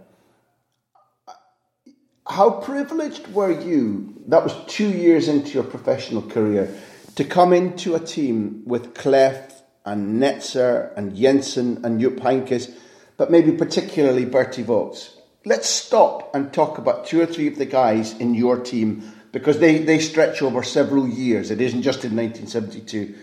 How 2.27 2.49
privileged 2.49 3.31
were 3.35 3.61
you, 3.61 4.15
that 4.29 4.43
was 4.43 4.55
two 4.69 4.89
years 4.89 5.29
into 5.29 5.51
your 5.51 5.65
professional 5.65 6.23
career, 6.23 6.75
to 7.17 7.25
come 7.25 7.53
into 7.53 7.95
a 7.95 8.01
team 8.01 8.63
with 8.65 8.95
Kleff 8.95 9.61
and 9.85 10.19
Netzer 10.19 10.97
and 10.97 11.15
Jensen 11.15 11.85
and 11.85 12.01
Jupp 12.01 12.21
Heynckes, 12.21 12.75
but 13.19 13.31
maybe 13.31 13.53
particularly 13.53 14.25
Berti 14.25 14.65
Vogts? 14.65 15.17
let's 15.47 15.69
stop 15.69 16.35
and 16.35 16.53
talk 16.53 16.77
about 16.77 17.07
two 17.07 17.21
or 17.21 17.27
three 17.27 17.47
of 17.47 17.57
the 17.57 17.65
guys 17.65 18.19
in 18.19 18.35
your 18.35 18.59
team 18.59 19.13
because 19.37 19.59
they, 19.59 19.77
they 19.77 19.99
stretch 19.99 20.41
over 20.41 20.63
several 20.63 21.07
years. 21.07 21.51
It 21.51 21.61
isn't 21.61 21.83
just 21.83 22.07
in 22.07 22.17
1972. 22.17 23.15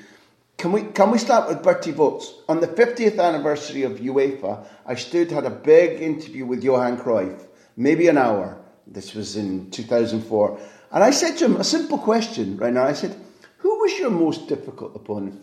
Can 0.60 0.72
we 0.72 0.84
can 0.84 1.10
we 1.10 1.17
start 1.17 1.50
with 1.50 1.63
Berti 1.63 1.91
Vogts? 1.91 2.25
On 2.48 2.60
the 2.60 2.67
50th 2.67 3.20
anniversary 3.20 3.82
of 3.82 3.93
UEFA, 3.93 4.63
I 4.86 4.93
stood 4.93 5.32
had 5.32 5.46
a 5.46 5.50
big 5.50 6.01
interview 6.01 6.46
with 6.46 6.63
Johan 6.63 7.00
Cruyff, 7.00 7.41
maybe 7.75 8.10
an 8.10 8.20
hour. 8.20 8.60
This 8.86 9.15
was 9.15 9.38
in 9.38 9.72
2004, 9.72 10.60
and 10.91 11.03
I 11.03 11.10
said 11.10 11.36
to 11.38 11.46
him 11.46 11.55
a 11.55 11.63
simple 11.63 11.98
question. 11.98 12.58
Right 12.58 12.72
now, 12.72 12.84
I 12.84 12.93
said, 12.93 13.15
"Who 13.58 13.79
was 13.79 13.98
your 13.98 14.12
most 14.12 14.48
difficult 14.48 14.96
opponent?" 14.96 15.41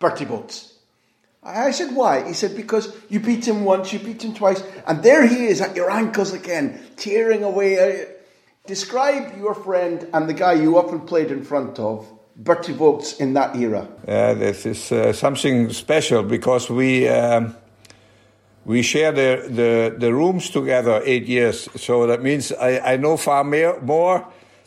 Berti 0.00 0.26
Vogts. 0.26 0.72
I 1.44 1.70
said, 1.70 1.94
why? 1.94 2.26
He 2.26 2.34
said, 2.34 2.54
because 2.56 2.94
you 3.08 3.20
beat 3.20 3.48
him 3.48 3.64
once, 3.64 3.94
you 3.94 3.98
beat 3.98 4.22
him 4.22 4.34
twice, 4.34 4.62
and 4.86 5.02
there 5.02 5.26
he 5.26 5.46
is 5.46 5.62
at 5.62 5.74
your 5.74 5.90
ankles 5.90 6.34
again, 6.34 6.78
tearing 6.96 7.44
away. 7.44 7.78
Uh, 7.78 8.19
Describe 8.70 9.36
your 9.36 9.54
friend 9.54 10.08
and 10.14 10.28
the 10.28 10.32
guy 10.32 10.52
you 10.52 10.78
often 10.78 11.00
played 11.00 11.32
in 11.32 11.42
front 11.42 11.80
of, 11.80 12.06
Berti 12.40 12.72
Vogts, 12.72 13.18
in 13.18 13.34
that 13.34 13.56
era. 13.56 13.88
Yeah, 14.06 14.34
this 14.34 14.64
is 14.64 14.92
uh, 14.92 15.12
something 15.12 15.72
special 15.72 16.22
because 16.22 16.70
we 16.70 17.08
um, 17.08 17.56
we 18.64 18.82
share 18.82 19.10
the, 19.10 19.48
the, 19.48 19.96
the 19.98 20.14
rooms 20.14 20.50
together 20.50 21.02
eight 21.04 21.26
years. 21.26 21.68
So 21.74 22.06
that 22.06 22.22
means 22.22 22.52
I, 22.52 22.92
I 22.92 22.96
know 22.96 23.16
far 23.16 23.42
more 23.42 24.24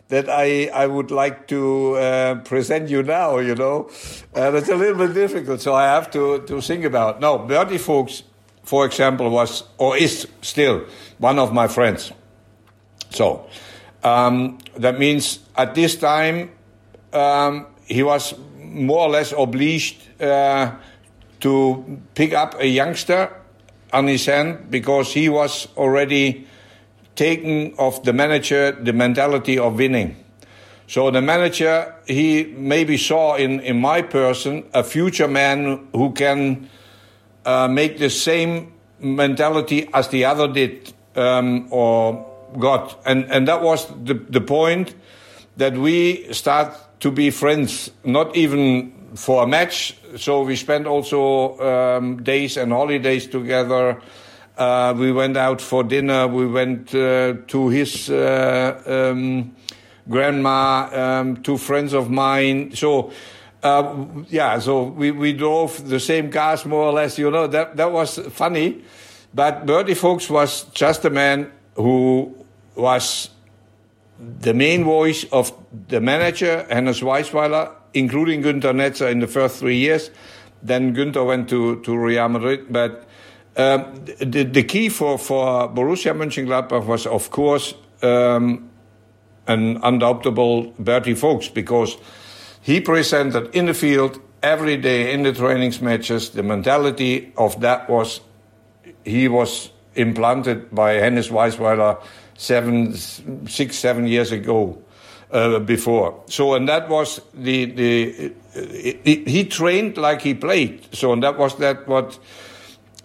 that 0.10 0.28
I, 0.28 0.66
I 0.74 0.86
would 0.86 1.10
like 1.10 1.48
to 1.48 1.96
uh, 1.96 2.36
present 2.44 2.90
you 2.90 3.04
now, 3.04 3.38
you 3.38 3.56
know. 3.56 3.90
And 4.36 4.58
it's 4.58 4.68
a 4.68 4.76
little 4.76 4.98
bit 4.98 5.14
difficult, 5.14 5.62
so 5.62 5.76
I 5.76 5.86
have 5.86 6.12
to, 6.12 6.42
to 6.42 6.60
think 6.60 6.84
about. 6.84 7.22
No, 7.22 7.40
Berti 7.40 7.80
Vogts, 7.80 8.24
for 8.64 8.86
example, 8.86 9.30
was 9.30 9.64
or 9.78 9.96
is 9.96 10.28
still 10.42 10.84
one 11.20 11.40
of 11.40 11.54
my 11.54 11.70
friends. 11.70 12.12
So 13.10 13.48
um, 14.04 14.58
that 14.78 15.00
means 15.00 15.40
at 15.56 15.76
this 15.76 15.96
time 15.96 16.52
um, 17.14 17.68
he 17.86 18.04
was 18.04 18.34
more 18.58 19.08
or 19.08 19.10
less 19.10 19.34
obliged 19.38 20.22
uh, 20.22 20.72
to 21.40 22.00
pick 22.16 22.34
up 22.34 22.56
a 22.60 22.68
youngster 22.68 23.30
on 23.92 24.08
his 24.08 24.26
hand 24.26 24.70
because 24.70 25.14
he 25.14 25.30
was 25.30 25.68
already 25.78 26.48
taken 27.16 27.74
of 27.78 28.04
the 28.04 28.14
manager 28.14 28.72
the 28.72 28.94
mentality 28.94 29.60
of 29.60 29.78
winning. 29.78 30.16
So 30.88 31.12
the 31.12 31.22
manager, 31.22 31.96
he 32.06 32.44
maybe 32.44 32.98
saw 32.98 33.36
in, 33.36 33.62
in 33.62 33.80
my 33.80 34.02
person 34.02 34.66
a 34.74 34.84
future 34.84 35.28
man 35.28 35.88
who 35.94 36.12
can 36.12 36.70
uh, 37.46 37.68
make 37.68 37.98
the 38.00 38.10
same 38.10 38.74
mentality 39.00 39.90
as 39.94 40.10
the 40.10 40.26
other 40.26 40.48
did 40.48 40.94
um, 41.16 41.68
or 41.72 42.33
got. 42.60 43.00
And, 43.06 43.26
and 43.32 43.48
that 43.48 43.62
was 43.62 43.88
the, 44.04 44.14
the 44.14 44.42
point 44.42 44.96
that 45.58 45.78
we 45.78 46.32
start 46.34 46.76
to 47.02 47.12
be 47.12 47.30
friends, 47.30 47.92
not 48.04 48.36
even 48.36 48.94
for 49.16 49.44
a 49.44 49.48
match. 49.48 49.96
So 50.18 50.44
we 50.44 50.56
spent 50.56 50.88
also 50.88 51.60
um, 51.60 52.24
days 52.24 52.58
and 52.58 52.72
holidays 52.72 53.28
together. 53.28 54.02
Uh, 54.58 54.94
we 54.98 55.12
went 55.12 55.36
out 55.38 55.62
for 55.62 55.84
dinner. 55.84 56.28
We 56.28 56.48
went 56.48 56.94
uh, 56.94 57.34
to 57.48 57.70
his 57.70 58.10
uh, 58.10 58.82
um, 58.86 59.56
grandma, 60.10 60.90
um, 60.94 61.38
two 61.38 61.58
friends 61.58 61.94
of 61.94 62.10
mine. 62.10 62.76
So, 62.76 63.12
uh, 63.64 64.06
yeah, 64.30 64.60
so 64.60 64.84
we, 64.84 65.12
we 65.12 65.34
drove 65.34 65.90
the 65.90 66.00
same 66.00 66.32
cars 66.32 66.66
more 66.66 66.84
or 66.84 66.94
less. 66.94 67.18
You 67.18 67.32
know 67.32 67.48
that 67.48 67.78
that 67.78 67.92
was 67.92 68.20
funny, 68.30 68.84
but 69.34 69.66
Berti 69.66 69.96
Vogts 69.96 70.30
was 70.30 70.66
just 70.74 71.06
a 71.06 71.10
man 71.10 71.52
who 71.76 72.43
was 72.76 73.30
the 74.20 74.54
main 74.54 74.84
voice 74.84 75.26
of 75.32 75.52
the 75.88 76.00
manager, 76.00 76.66
Hannes 76.70 77.02
Weisweiler, 77.02 77.72
including 77.94 78.42
Günter 78.42 78.74
Netzer 78.74 79.12
in 79.12 79.20
the 79.20 79.28
first 79.28 79.60
three 79.60 79.78
years. 79.78 80.12
Then 80.62 80.96
Günter 80.96 81.26
went 81.26 81.50
to, 81.50 81.82
to 81.82 81.98
Real 81.98 82.30
Madrid, 82.30 82.72
but 82.72 83.08
um, 83.56 84.06
the, 84.20 84.44
the 84.44 84.64
key 84.64 84.90
for, 84.90 85.18
for 85.18 85.70
Borussia 85.70 86.16
Mönchengladbach 86.16 86.86
was, 86.86 87.06
of 87.06 87.30
course, 87.30 87.74
um, 88.02 88.70
an 89.48 89.78
undoubtable 89.84 90.72
Berti 90.82 91.14
Vogts 91.14 91.54
because 91.54 91.98
he 92.62 92.80
presented 92.80 93.54
in 93.54 93.66
the 93.66 93.74
field 93.74 94.20
every 94.42 94.78
day 94.78 95.14
in 95.14 95.24
the 95.24 95.34
trainings 95.34 95.82
matches. 95.82 96.32
The 96.32 96.44
mentality 96.44 97.34
of 97.38 97.60
that 97.62 97.90
was 97.90 98.22
he 99.06 99.28
was 99.28 99.70
implanted 99.96 100.74
by 100.74 100.94
Hennes 100.94 101.30
Weisweiler 101.30 102.02
seven, 102.44 102.94
six, 103.48 103.78
seven 103.78 104.08
years 104.08 104.32
ago. 104.32 104.82
Uh, 105.32 105.58
before. 105.58 106.24
So, 106.28 106.54
and 106.54 106.70
that 106.70 106.90
was 106.90 107.20
the 107.34 107.66
the 107.66 108.34
he, 109.04 109.24
he 109.26 109.46
trained 109.46 109.98
like 109.98 110.22
he 110.22 110.36
played. 110.36 110.86
So, 110.92 111.12
and 111.12 111.24
that 111.24 111.40
was 111.40 111.58
that 111.58 111.88
what 111.88 112.20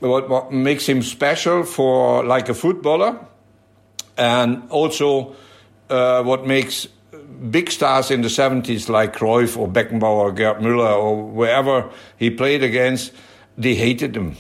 what, 0.00 0.28
what 0.28 0.52
makes 0.52 0.86
him 0.86 1.00
special 1.00 1.64
for 1.64 2.22
like 2.24 2.50
a 2.50 2.54
footballer, 2.54 3.18
and 4.18 4.62
also 4.68 5.34
uh, 5.88 6.22
what 6.22 6.46
makes 6.46 6.86
big 7.50 7.70
stars 7.70 8.10
in 8.10 8.22
the 8.22 8.28
70s 8.28 8.88
like 8.88 9.16
Cruyff 9.16 9.56
or 9.56 9.68
Beckenbauer, 9.68 10.02
or 10.02 10.32
Gerd 10.32 10.58
Müller, 10.58 10.96
or 10.98 11.24
wherever 11.24 11.90
he 12.16 12.30
played 12.30 12.62
against, 12.62 13.12
they 13.56 13.74
hated 13.74 14.16
him. 14.16 14.36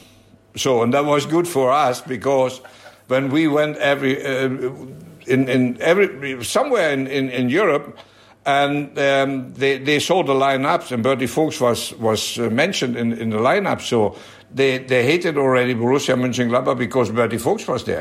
So, 0.56 0.82
and 0.82 0.92
that 0.94 1.04
was 1.04 1.26
good 1.26 1.46
for 1.46 1.70
us 1.70 2.00
because 2.00 2.60
when 3.08 3.30
we 3.30 3.48
went 3.48 3.76
every 3.78 4.24
uh, 4.24 4.48
in 5.26 5.48
in 5.48 5.76
every 5.80 6.44
somewhere 6.44 6.92
in 6.92 7.06
in, 7.06 7.30
in 7.30 7.48
Europe. 7.48 7.98
And 8.46 8.98
um, 8.98 9.52
they, 9.52 9.76
they 9.76 9.98
saw 9.98 10.22
the 10.22 10.32
lineups, 10.32 10.90
and 10.92 11.04
Berti 11.04 11.26
Vogts 11.26 11.60
was 11.60 11.92
was 11.98 12.38
uh, 12.38 12.48
mentioned 12.48 12.96
in, 12.96 13.12
in 13.12 13.28
the 13.28 13.36
lineup. 13.36 13.82
So 13.82 14.16
they, 14.50 14.78
they 14.78 15.04
hated 15.04 15.36
already 15.36 15.74
Borussia 15.74 16.16
Mönchengladbach 16.16 16.78
because 16.78 17.10
Berti 17.10 17.38
Vogts 17.38 17.68
was 17.68 17.84
there. 17.84 18.00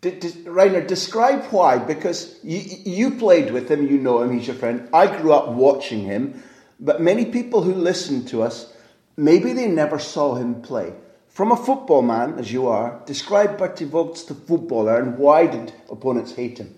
D- 0.00 0.12
d- 0.12 0.48
Rainer, 0.48 0.80
describe 0.80 1.44
why, 1.50 1.76
because 1.76 2.38
you, 2.42 2.60
you 2.86 3.10
played 3.10 3.50
with 3.52 3.68
him, 3.70 3.86
you 3.86 3.98
know 3.98 4.22
him, 4.22 4.32
he's 4.32 4.46
your 4.46 4.56
friend. 4.56 4.88
I 4.94 5.06
grew 5.20 5.32
up 5.32 5.48
watching 5.48 6.02
him, 6.02 6.42
but 6.80 7.02
many 7.02 7.26
people 7.26 7.60
who 7.62 7.74
listen 7.74 8.24
to 8.26 8.42
us, 8.42 8.72
maybe 9.16 9.52
they 9.52 9.66
never 9.66 9.98
saw 9.98 10.36
him 10.36 10.62
play. 10.62 10.94
From 11.38 11.52
a 11.52 11.56
football 11.56 12.02
man, 12.02 12.36
as 12.36 12.50
you 12.50 12.66
are, 12.66 13.00
describe 13.06 13.58
Berti 13.58 13.88
Vogts 13.88 14.26
the 14.26 14.34
footballer 14.34 15.00
and 15.00 15.16
why 15.16 15.46
did 15.46 15.72
opponents 15.88 16.32
hate 16.34 16.58
him? 16.58 16.74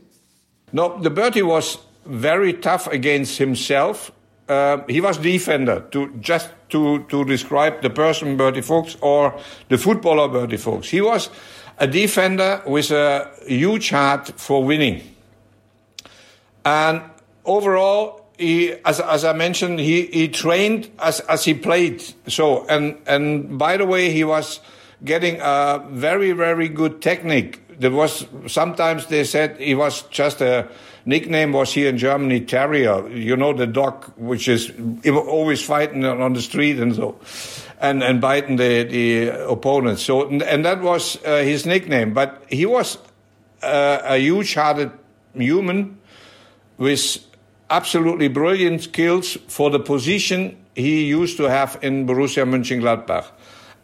No, 0.70 1.00
the 1.00 1.10
Berti 1.10 1.42
was 1.42 1.78
very 2.04 2.52
tough 2.52 2.86
against 2.88 3.38
himself. 3.38 4.12
Uh, 4.50 4.82
he 4.86 5.00
was 5.00 5.16
defender, 5.16 5.86
to 5.92 6.14
just 6.20 6.50
to, 6.68 7.04
to 7.04 7.24
describe 7.24 7.80
the 7.80 7.88
person 7.88 8.36
Berti 8.36 8.60
Vogts 8.60 8.98
or 9.00 9.40
the 9.70 9.78
footballer 9.78 10.28
Berti 10.28 10.58
Vogts. 10.58 10.90
He 10.90 11.00
was 11.00 11.30
a 11.78 11.86
defender 11.86 12.60
with 12.66 12.90
a 12.90 13.30
huge 13.46 13.88
heart 13.88 14.28
for 14.36 14.62
winning. 14.62 15.00
And 16.66 17.00
overall, 17.46 18.19
he, 18.40 18.72
as, 18.84 19.00
as 19.00 19.24
I 19.24 19.32
mentioned, 19.32 19.78
he, 19.78 20.06
he 20.06 20.28
trained 20.28 20.90
as, 20.98 21.20
as 21.20 21.44
he 21.44 21.54
played. 21.54 22.02
So, 22.26 22.66
and, 22.66 22.96
and 23.06 23.58
by 23.58 23.76
the 23.76 23.86
way, 23.86 24.10
he 24.10 24.24
was 24.24 24.60
getting 25.04 25.38
a 25.40 25.84
very, 25.90 26.32
very 26.32 26.68
good 26.68 27.00
technique. 27.02 27.60
There 27.78 27.90
was, 27.90 28.26
sometimes 28.46 29.06
they 29.06 29.24
said 29.24 29.58
he 29.58 29.74
was 29.74 30.02
just 30.10 30.40
a, 30.40 30.68
nickname 31.04 31.52
was 31.52 31.72
here 31.72 31.88
in 31.88 31.98
Germany 31.98 32.40
Terrier. 32.40 33.08
You 33.08 33.36
know 33.36 33.52
the 33.52 33.66
dog, 33.66 34.12
which 34.16 34.48
is 34.48 34.72
always 35.06 35.62
fighting 35.62 36.04
on 36.04 36.32
the 36.32 36.42
street 36.42 36.78
and 36.78 36.94
so 36.94 37.18
and, 37.80 38.02
and 38.02 38.20
biting 38.20 38.56
the, 38.56 38.84
the 38.84 39.48
opponents. 39.48 40.02
So, 40.02 40.28
and 40.28 40.42
and 40.42 40.64
that 40.64 40.80
was 40.80 41.22
uh, 41.24 41.38
his 41.38 41.66
nickname. 41.66 42.12
But 42.12 42.42
he 42.48 42.66
was 42.66 42.98
uh, 43.62 44.00
a 44.04 44.18
huge 44.18 44.54
hearted 44.54 44.92
human 45.34 45.98
with 46.78 47.18
absolutely 47.70 48.28
brilliant 48.28 48.82
skills 48.82 49.38
for 49.48 49.70
the 49.70 49.80
position 49.80 50.56
he 50.74 51.04
used 51.06 51.36
to 51.36 51.44
have 51.44 51.78
in 51.82 52.06
Borussia 52.06 52.44
Mönchengladbach. 52.44 53.26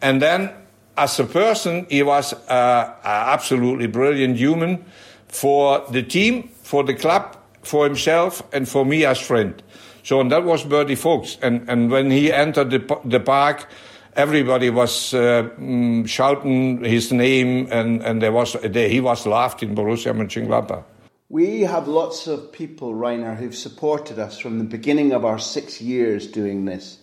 And 0.03 0.21
then, 0.21 0.51
as 0.97 1.19
a 1.21 1.25
person, 1.25 1.87
he 1.89 2.03
was 2.03 2.33
uh, 2.33 2.95
absolutely 3.05 3.87
brilliant 3.87 4.37
human 4.37 4.85
for 5.29 5.85
the 5.91 6.03
team, 6.03 6.49
for 6.63 6.85
the 6.85 6.95
club, 6.95 7.37
for 7.63 7.85
himself, 7.85 8.43
and 8.53 8.69
for 8.69 8.85
me 8.85 9.05
as 9.05 9.21
friend. 9.21 9.63
So, 10.03 10.21
and 10.21 10.31
that 10.31 10.45
was 10.45 10.65
Berti 10.65 10.97
Vogts. 10.97 11.39
And, 11.43 11.69
and 11.69 11.91
when 11.91 12.11
he 12.11 12.33
entered 12.33 12.71
the, 12.71 13.01
the 13.05 13.21
park, 13.21 13.69
everybody 14.15 14.71
was 14.71 15.13
uh, 15.15 15.49
mm, 15.59 16.09
shouting 16.09 16.85
his 16.85 17.13
name, 17.13 17.69
and, 17.71 18.03
and 18.03 18.23
there 18.23 18.33
was 18.33 18.57
he 18.63 19.01
was 19.01 19.27
laughed 19.27 19.63
in 19.63 19.75
Borussia 19.75 20.15
Mönchengladbach. 20.15 20.85
We 21.29 21.63
have 21.63 21.89
lots 21.89 22.29
of 22.29 22.53
people, 22.53 22.95
Rainer, 22.95 23.35
who've 23.35 23.55
supported 23.55 24.17
us 24.17 24.39
from 24.39 24.59
the 24.59 24.65
beginning 24.65 25.13
of 25.13 25.25
our 25.25 25.41
six 25.41 25.81
years 25.81 26.29
doing 26.29 26.67
this. 26.67 26.99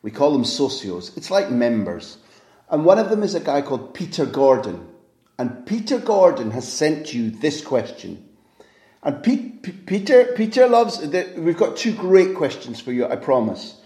We 0.00 0.10
call 0.10 0.32
them 0.32 0.44
socios. 0.44 1.14
It's 1.16 1.30
like 1.30 1.50
members. 1.50 2.16
And 2.70 2.86
one 2.86 2.98
of 2.98 3.10
them 3.10 3.22
is 3.22 3.34
a 3.34 3.40
guy 3.40 3.60
called 3.60 3.92
Peter 3.92 4.24
Gordon. 4.24 4.88
And 5.38 5.66
Peter 5.66 5.98
Gordon 5.98 6.52
has 6.52 6.66
sent 6.66 7.12
you 7.12 7.28
this 7.28 7.62
question. 7.62 8.26
And 9.02 9.22
Pete, 9.22 9.86
Peter, 9.86 10.32
Peter 10.34 10.66
loves, 10.66 10.98
the, 10.98 11.34
we've 11.36 11.58
got 11.58 11.76
two 11.76 11.94
great 11.94 12.34
questions 12.34 12.80
for 12.80 12.92
you, 12.92 13.06
I 13.06 13.16
promise. 13.16 13.78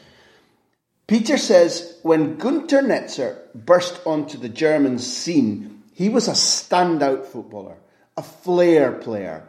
Peter 1.09 1.37
says 1.37 1.99
when 2.05 2.37
Günter 2.39 2.85
Netzer 2.87 3.39
burst 3.57 4.01
onto 4.07 4.39
the 4.39 4.49
German 4.49 5.01
scene, 5.01 5.83
he 5.93 6.09
was 6.09 6.29
a 6.29 6.33
standout 6.33 7.27
footballer, 7.27 7.79
a 8.17 8.23
flair 8.23 8.93
player, 8.93 9.49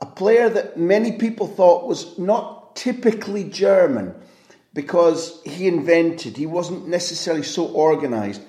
a 0.00 0.06
player 0.06 0.48
that 0.48 0.78
many 0.78 1.12
people 1.12 1.46
thought 1.46 1.86
was 1.86 2.18
not 2.18 2.76
typically 2.76 3.44
German 3.44 4.14
because 4.74 5.40
he 5.44 5.66
invented, 5.66 6.36
he 6.36 6.46
wasn't 6.46 6.86
necessarily 6.86 7.42
so 7.42 7.66
organised. 7.74 8.42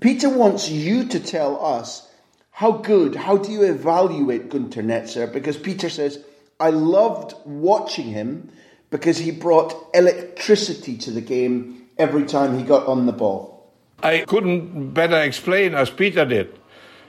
Peter 0.00 0.28
wants 0.28 0.68
you 0.68 1.06
to 1.06 1.18
tell 1.18 1.64
us 1.64 2.06
how 2.50 2.72
good, 2.72 3.16
how 3.16 3.38
do 3.38 3.50
you 3.50 3.62
evaluate 3.62 4.50
Günter 4.50 4.84
Netzer? 4.84 5.32
Because 5.32 5.56
Peter 5.56 5.88
says, 5.88 6.22
I 6.60 6.68
loved 6.68 7.34
watching 7.46 8.04
him 8.04 8.50
because 8.90 9.16
he 9.16 9.30
brought 9.30 9.74
electricity 9.94 10.98
to 10.98 11.10
the 11.10 11.22
game 11.22 11.88
every 11.96 12.26
time 12.26 12.58
he 12.58 12.64
got 12.64 12.86
on 12.86 13.06
the 13.06 13.12
ball. 13.12 13.72
I 14.02 14.18
couldn't 14.26 14.92
better 14.92 15.22
explain 15.22 15.74
as 15.74 15.88
Peter 15.88 16.26
did. 16.26 16.59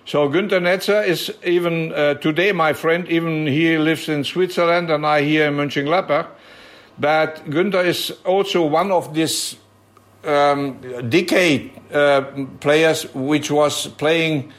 So 0.03 0.27
Günter 0.29 0.59
Netzer 0.59 1.05
is 1.05 1.31
even 1.43 1.93
uh, 1.93 2.15
today 2.15 2.51
my 2.51 2.73
friend. 2.73 3.07
Even 3.07 3.45
he 3.45 3.77
lives 3.77 4.09
in 4.09 4.23
Switzerland 4.23 4.89
and 4.89 5.05
I 5.05 5.21
here 5.21 5.47
in 5.47 5.55
Mönchengladbach. 5.55 6.27
But 6.97 7.45
Günter 7.45 7.85
is 7.85 8.11
also 8.25 8.65
one 8.65 8.91
of 8.91 9.13
these 9.13 9.57
um, 10.23 10.79
decade 11.09 11.71
uh, 11.93 12.21
players 12.59 13.13
which 13.13 13.51
was 13.51 13.87
playing 13.87 14.51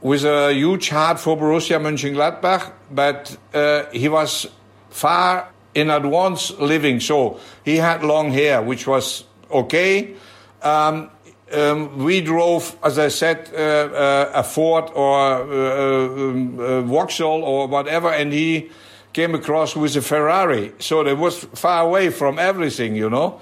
with 0.00 0.24
a 0.24 0.52
huge 0.52 0.88
heart 0.88 1.20
for 1.20 1.36
Borussia 1.36 1.80
Mönchengladbach, 1.80 2.72
but 2.90 3.36
uh, 3.54 3.84
he 3.92 4.08
was 4.08 4.48
far 4.90 5.48
in 5.74 5.90
advance 5.90 6.50
living. 6.58 6.98
So 6.98 7.38
he 7.64 7.76
had 7.76 8.02
long 8.02 8.32
hair, 8.32 8.60
which 8.62 8.86
was 8.86 9.24
okay. 9.50 10.14
Um, 10.60 11.10
um, 11.52 11.98
we 11.98 12.20
drove, 12.20 12.76
as 12.82 12.98
I 12.98 13.08
said, 13.08 13.50
uh, 13.54 13.58
uh, 13.58 14.30
a 14.34 14.42
Ford 14.42 14.90
or 14.94 15.18
uh, 15.18 16.06
um, 16.08 16.58
uh, 16.58 16.80
Vauxhall 16.82 17.42
or 17.42 17.68
whatever, 17.68 18.08
and 18.08 18.32
he 18.32 18.70
came 19.12 19.34
across 19.34 19.76
with 19.76 19.96
a 19.96 20.02
Ferrari. 20.02 20.72
So 20.78 21.06
it 21.06 21.18
was 21.18 21.44
far 21.54 21.84
away 21.84 22.10
from 22.10 22.38
everything, 22.38 22.96
you 22.96 23.10
know. 23.10 23.40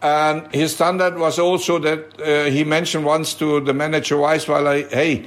And 0.00 0.54
his 0.54 0.74
standard 0.74 1.18
was 1.18 1.38
also 1.38 1.78
that 1.80 2.20
uh, 2.20 2.50
he 2.50 2.64
mentioned 2.64 3.04
once 3.04 3.34
to 3.34 3.60
the 3.60 3.74
manager 3.74 4.16
Weisweiler, 4.16 4.88
hey, 4.92 5.26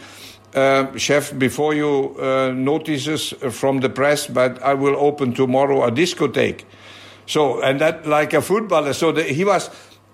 uh, 0.56 0.96
chef, 0.98 1.38
before 1.38 1.74
you 1.74 2.16
uh, 2.20 2.52
notices 2.56 3.34
from 3.50 3.80
the 3.80 3.90
press, 3.90 4.28
but 4.28 4.62
I 4.62 4.74
will 4.74 4.96
open 4.96 5.34
tomorrow 5.34 5.84
a 5.84 5.92
discotheque. 5.92 6.64
So, 7.26 7.62
and 7.62 7.80
that 7.82 8.06
like 8.06 8.34
a 8.34 8.42
footballer. 8.42 8.94
So 8.94 9.12
the, 9.12 9.24
he 9.24 9.46
was 9.46 9.70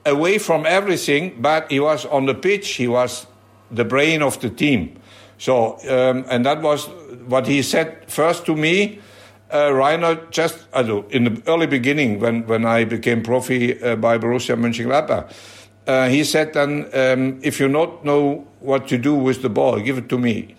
away 0.08 0.38
from 0.38 0.66
everything, 0.66 1.36
but 1.40 1.70
he 1.72 1.80
was 1.80 2.06
on 2.06 2.26
the 2.26 2.34
pitch. 2.34 2.76
He 2.76 2.88
was 2.88 3.28
the 3.70 3.84
brain 3.84 4.22
of 4.22 4.40
the 4.40 4.50
team. 4.50 5.00
So, 5.38 5.78
um, 5.90 6.26
and 6.30 6.46
that 6.46 6.62
was 6.62 6.88
what 7.28 7.46
he 7.48 7.62
said 7.62 8.10
first 8.10 8.46
to 8.46 8.56
me. 8.56 9.00
Uh, 9.54 9.72
Rainer, 9.72 10.16
just 10.32 10.68
uh, 10.74 11.04
in 11.10 11.24
the 11.24 11.44
early 11.48 11.68
beginning, 11.68 12.20
when, 12.20 12.46
when 12.48 12.66
I 12.66 12.84
became 12.86 13.24
profi 13.24 13.82
uh, 13.82 13.96
by 13.96 14.18
Borussia 14.18 14.58
Mönchengladbach, 14.58 15.32
uh, 15.88 16.10
he 16.10 16.24
said 16.24 16.54
then, 16.54 16.90
um, 16.94 17.40
if 17.44 17.60
you 17.60 17.70
not 17.70 18.04
know 18.04 18.46
what 18.60 18.88
to 18.90 18.98
do 18.98 19.16
with 19.16 19.42
the 19.42 19.50
ball, 19.50 19.80
give 19.80 19.98
it 19.98 20.10
to 20.10 20.18
me. 20.18 20.56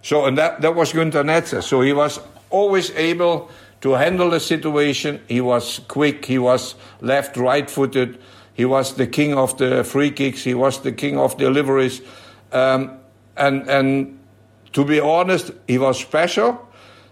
So, 0.00 0.24
and 0.24 0.38
that, 0.38 0.62
that 0.62 0.74
was 0.74 0.92
Günter 0.92 1.24
Netzer. 1.24 1.62
So 1.62 1.82
he 1.82 1.92
was 1.92 2.20
always 2.48 2.90
able 2.92 3.50
to 3.82 3.92
handle 3.92 4.30
the 4.30 4.40
situation. 4.40 5.20
He 5.28 5.40
was 5.40 5.80
quick. 5.88 6.24
He 6.24 6.38
was 6.38 6.74
left, 7.00 7.36
right 7.36 7.68
footed. 7.68 8.18
He 8.56 8.64
was 8.64 8.94
the 8.94 9.06
king 9.06 9.34
of 9.34 9.58
the 9.58 9.84
free 9.84 10.10
kicks. 10.10 10.42
He 10.42 10.54
was 10.54 10.80
the 10.80 10.92
king 10.92 11.18
of 11.18 11.36
deliveries. 11.36 12.00
Um, 12.52 12.98
and, 13.36 13.68
and 13.68 14.18
to 14.72 14.82
be 14.82 14.98
honest, 14.98 15.50
he 15.68 15.76
was 15.76 16.00
special, 16.00 16.66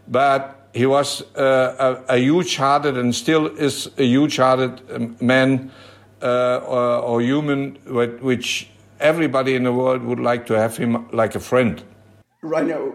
but 0.09 0.71
he 0.73 0.87
was 0.87 1.23
uh, 1.37 2.01
a, 2.09 2.15
a 2.15 2.17
huge-hearted 2.17 2.97
and 2.97 3.15
still 3.15 3.47
is 3.47 3.91
a 3.99 4.05
huge-hearted 4.05 4.91
um, 4.91 5.17
man 5.21 5.71
uh, 6.23 6.63
or, 6.67 6.81
or, 6.81 7.21
human, 7.21 7.75
which 7.85 8.71
everybody 8.99 9.55
in 9.55 9.65
the 9.65 9.73
world 9.73 10.03
would 10.03 10.21
like 10.21 10.47
to 10.47 10.55
have 10.55 10.79
him 10.79 11.11
like 11.11 11.35
a 11.35 11.41
friend. 11.41 11.83
Right 12.41 12.67
now, 12.67 12.95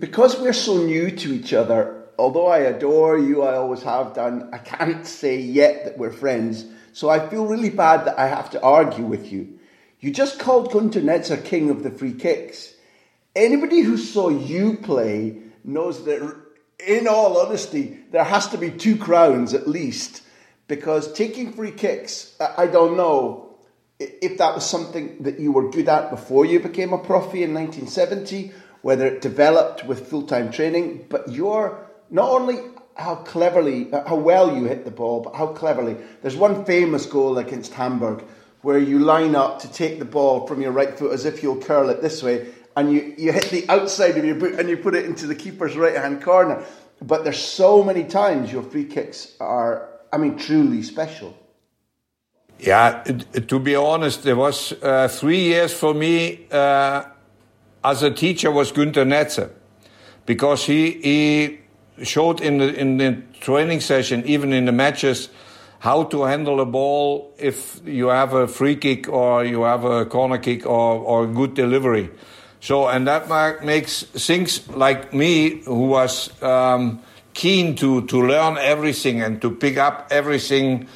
because 0.00 0.40
we're 0.40 0.52
so 0.52 0.78
new 0.78 1.12
to 1.12 1.32
each 1.32 1.52
other, 1.52 2.06
although 2.18 2.48
I 2.48 2.58
adore 2.58 3.18
you, 3.18 3.42
I 3.42 3.54
always 3.54 3.82
have 3.82 4.14
done, 4.14 4.50
I 4.52 4.58
can't 4.58 5.06
say 5.06 5.38
yet 5.38 5.84
that 5.84 5.96
we're 5.96 6.10
friends 6.10 6.66
so 6.92 7.08
I 7.08 7.28
feel 7.28 7.46
really 7.46 7.70
bad 7.70 8.04
that 8.06 8.18
I 8.18 8.26
have 8.26 8.50
to 8.50 8.62
argue 8.62 9.04
with 9.04 9.32
you. 9.32 9.58
You 10.00 10.10
just 10.10 10.38
called 10.38 10.70
Günter 10.70 11.02
Netzer 11.02 11.44
king 11.44 11.70
of 11.70 11.82
the 11.82 11.90
free 11.90 12.14
kicks. 12.14 12.74
Anybody 13.36 13.80
who 13.80 13.96
saw 13.96 14.28
you 14.28 14.76
play 14.78 15.36
knows 15.62 16.04
that, 16.04 16.36
in 16.86 17.06
all 17.06 17.38
honesty, 17.38 17.98
there 18.10 18.24
has 18.24 18.48
to 18.48 18.58
be 18.58 18.70
two 18.70 18.96
crowns 18.96 19.52
at 19.54 19.68
least. 19.68 20.22
Because 20.68 21.12
taking 21.12 21.52
free 21.52 21.72
kicks, 21.72 22.34
I 22.40 22.66
don't 22.66 22.96
know 22.96 23.56
if 23.98 24.38
that 24.38 24.54
was 24.54 24.64
something 24.64 25.22
that 25.22 25.38
you 25.38 25.52
were 25.52 25.70
good 25.70 25.88
at 25.88 26.10
before 26.10 26.46
you 26.46 26.60
became 26.60 26.92
a 26.92 26.98
profi 26.98 27.42
in 27.42 27.52
1970, 27.52 28.52
whether 28.82 29.06
it 29.06 29.20
developed 29.20 29.84
with 29.84 30.08
full 30.08 30.22
time 30.22 30.50
training, 30.50 31.06
but 31.10 31.28
you're 31.28 31.86
not 32.08 32.30
only 32.30 32.56
how 33.00 33.16
cleverly, 33.16 33.88
how 33.90 34.16
well 34.16 34.54
you 34.56 34.64
hit 34.64 34.84
the 34.84 34.90
ball, 34.90 35.20
but 35.20 35.34
how 35.34 35.48
cleverly. 35.48 35.96
There's 36.22 36.36
one 36.36 36.64
famous 36.64 37.06
goal 37.06 37.38
against 37.38 37.72
Hamburg 37.72 38.22
where 38.62 38.78
you 38.78 38.98
line 38.98 39.34
up 39.34 39.60
to 39.60 39.72
take 39.72 39.98
the 39.98 40.04
ball 40.04 40.46
from 40.46 40.60
your 40.60 40.70
right 40.70 40.96
foot 40.98 41.12
as 41.12 41.24
if 41.24 41.42
you'll 41.42 41.60
curl 41.60 41.88
it 41.88 42.02
this 42.02 42.22
way, 42.22 42.46
and 42.76 42.92
you, 42.92 43.14
you 43.16 43.32
hit 43.32 43.50
the 43.50 43.64
outside 43.68 44.18
of 44.18 44.24
your 44.24 44.34
boot 44.34 44.60
and 44.60 44.68
you 44.68 44.76
put 44.76 44.94
it 44.94 45.06
into 45.06 45.26
the 45.26 45.34
keeper's 45.34 45.76
right 45.76 45.96
hand 45.96 46.22
corner. 46.22 46.62
But 47.00 47.24
there's 47.24 47.42
so 47.42 47.82
many 47.82 48.04
times 48.04 48.52
your 48.52 48.62
free 48.62 48.84
kicks 48.84 49.34
are, 49.40 49.88
I 50.12 50.18
mean, 50.18 50.36
truly 50.36 50.82
special. 50.82 51.34
Yeah, 52.58 53.02
to 53.48 53.58
be 53.58 53.74
honest, 53.74 54.22
there 54.22 54.36
was 54.36 54.74
uh, 54.82 55.08
three 55.08 55.40
years 55.40 55.72
for 55.72 55.94
me 55.94 56.46
uh, 56.50 57.04
as 57.82 58.02
a 58.02 58.10
teacher 58.10 58.50
was 58.50 58.70
Günter 58.70 59.06
Netzer, 59.06 59.48
because 60.26 60.66
he 60.66 60.90
he 61.00 61.60
showed 62.02 62.40
in 62.40 62.58
the 62.58 62.74
in 62.74 62.96
the 62.98 63.22
training 63.40 63.80
session, 63.80 64.22
even 64.26 64.52
in 64.52 64.64
the 64.64 64.72
matches, 64.72 65.28
how 65.78 66.04
to 66.04 66.24
handle 66.24 66.60
a 66.60 66.66
ball 66.66 67.32
if 67.38 67.80
you 67.84 68.08
have 68.08 68.32
a 68.32 68.46
free 68.46 68.76
kick 68.76 69.08
or 69.08 69.44
you 69.44 69.62
have 69.62 69.84
a 69.84 70.04
corner 70.06 70.38
kick 70.38 70.66
or 70.66 70.98
or 70.98 71.26
good 71.26 71.54
delivery. 71.54 72.10
So 72.60 72.88
and 72.88 73.06
that 73.06 73.28
makes 73.64 74.02
things 74.02 74.68
like 74.68 75.14
me, 75.14 75.62
who 75.64 75.88
was 75.88 76.30
um, 76.42 77.00
keen 77.34 77.74
to 77.76 78.06
to 78.06 78.22
learn 78.26 78.58
everything 78.58 79.22
and 79.22 79.40
to 79.42 79.50
pick 79.50 79.78
up 79.78 80.08
everything 80.10 80.86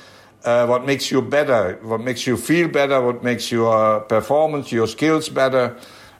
uh, 0.45 0.67
what 0.67 0.85
makes 0.85 1.11
you 1.11 1.23
better, 1.23 1.79
what 1.83 2.01
makes 2.01 2.27
you 2.27 2.37
feel 2.37 2.69
better, 2.69 3.01
what 3.01 3.23
makes 3.25 3.51
your 3.51 4.01
performance, 4.01 4.71
your 4.71 4.87
skills 4.87 5.29
better. 5.29 5.77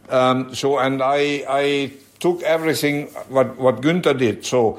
Um, 0.09 0.55
so, 0.55 0.79
and 0.79 1.03
I, 1.03 1.45
I 1.49 1.93
took 2.25 2.43
everything 2.43 3.09
what, 3.29 3.49
what 3.59 3.83
Günter 3.83 4.17
did. 4.17 4.47
So, 4.47 4.79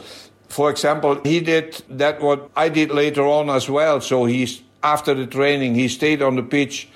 for 0.49 0.71
example, 0.71 1.21
he 1.23 1.39
did 1.41 1.83
that 1.89 2.19
what 2.19 2.49
I 2.55 2.69
did 2.69 2.89
later 2.89 3.21
on 3.21 3.51
as 3.51 3.69
well. 3.69 4.01
So 4.01 4.25
he's 4.25 4.63
after 4.81 5.13
the 5.13 5.27
training, 5.27 5.75
he 5.75 5.87
stayed 5.87 6.21
on 6.23 6.35
the 6.35 6.43
pitch. 6.43 6.87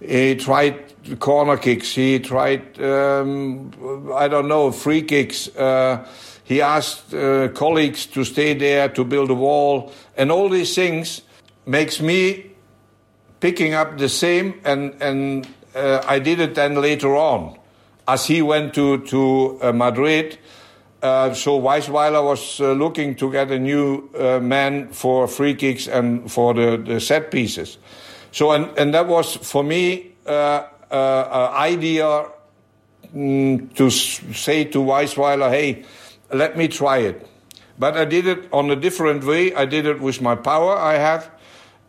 He 0.00 0.34
tried 0.36 0.76
corner 1.18 1.58
kicks. 1.58 1.94
He 1.94 2.20
tried, 2.20 2.80
um, 2.80 3.70
I 4.14 4.28
don't 4.28 4.48
know, 4.48 4.72
free 4.72 5.02
kicks. 5.02 5.48
Uh, 5.48 6.06
he 6.44 6.62
asked 6.62 7.12
uh, 7.12 7.48
colleagues 7.48 8.06
to 8.06 8.24
stay 8.24 8.54
there 8.54 8.88
to 8.88 9.04
build 9.04 9.30
a 9.30 9.34
wall 9.34 9.92
and 10.16 10.32
all 10.32 10.48
these 10.48 10.74
things 10.74 11.20
makes 11.66 12.00
me 12.00 12.50
picking 13.40 13.74
up 13.74 13.98
the 13.98 14.08
same, 14.08 14.54
and 14.64 14.94
and 15.02 15.46
uh, 15.74 16.00
I 16.14 16.18
did 16.18 16.40
it 16.40 16.54
then 16.54 16.80
later 16.80 17.14
on, 17.14 17.58
as 18.08 18.26
he 18.26 18.42
went 18.42 18.74
to 18.74 18.98
to 19.06 19.58
uh, 19.62 19.72
Madrid. 19.72 20.38
Uh, 21.00 21.32
so 21.32 21.60
Weisweiler 21.60 22.24
was 22.24 22.60
uh, 22.60 22.72
looking 22.72 23.14
to 23.14 23.30
get 23.30 23.52
a 23.52 23.58
new 23.58 24.10
uh, 24.18 24.40
man 24.40 24.88
for 24.88 25.28
free 25.28 25.54
kicks 25.54 25.86
and 25.86 26.30
for 26.32 26.54
the, 26.54 26.76
the 26.76 27.00
set 27.00 27.30
pieces. 27.30 27.78
So 28.32 28.50
and 28.50 28.76
and 28.76 28.92
that 28.94 29.06
was 29.06 29.36
for 29.36 29.62
me 29.62 30.14
uh, 30.26 30.64
an 30.90 31.54
idea 31.54 32.26
mm, 33.14 33.72
to 33.74 33.90
say 33.90 34.64
to 34.64 34.78
Weisweiler, 34.78 35.50
hey, 35.50 35.84
let 36.32 36.56
me 36.56 36.66
try 36.66 36.98
it. 36.98 37.28
But 37.78 37.96
I 37.96 38.04
did 38.06 38.26
it 38.26 38.48
on 38.52 38.70
a 38.70 38.76
different 38.76 39.22
way. 39.22 39.54
I 39.54 39.66
did 39.66 39.86
it 39.86 40.00
with 40.00 40.20
my 40.20 40.34
power 40.34 40.76
I 40.76 40.94
have 40.94 41.30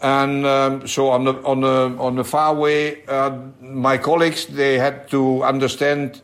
and 0.02 0.46
um, 0.46 0.88
so 0.88 1.10
on 1.10 1.26
the 1.26 1.34
on 1.44 1.62
the 1.62 1.96
on 2.00 2.16
the 2.16 2.24
far 2.24 2.54
way, 2.54 3.04
uh, 3.08 3.38
my 3.62 3.98
colleagues 3.98 4.46
they 4.46 4.80
had 4.80 5.10
to 5.10 5.44
understand 5.44 6.22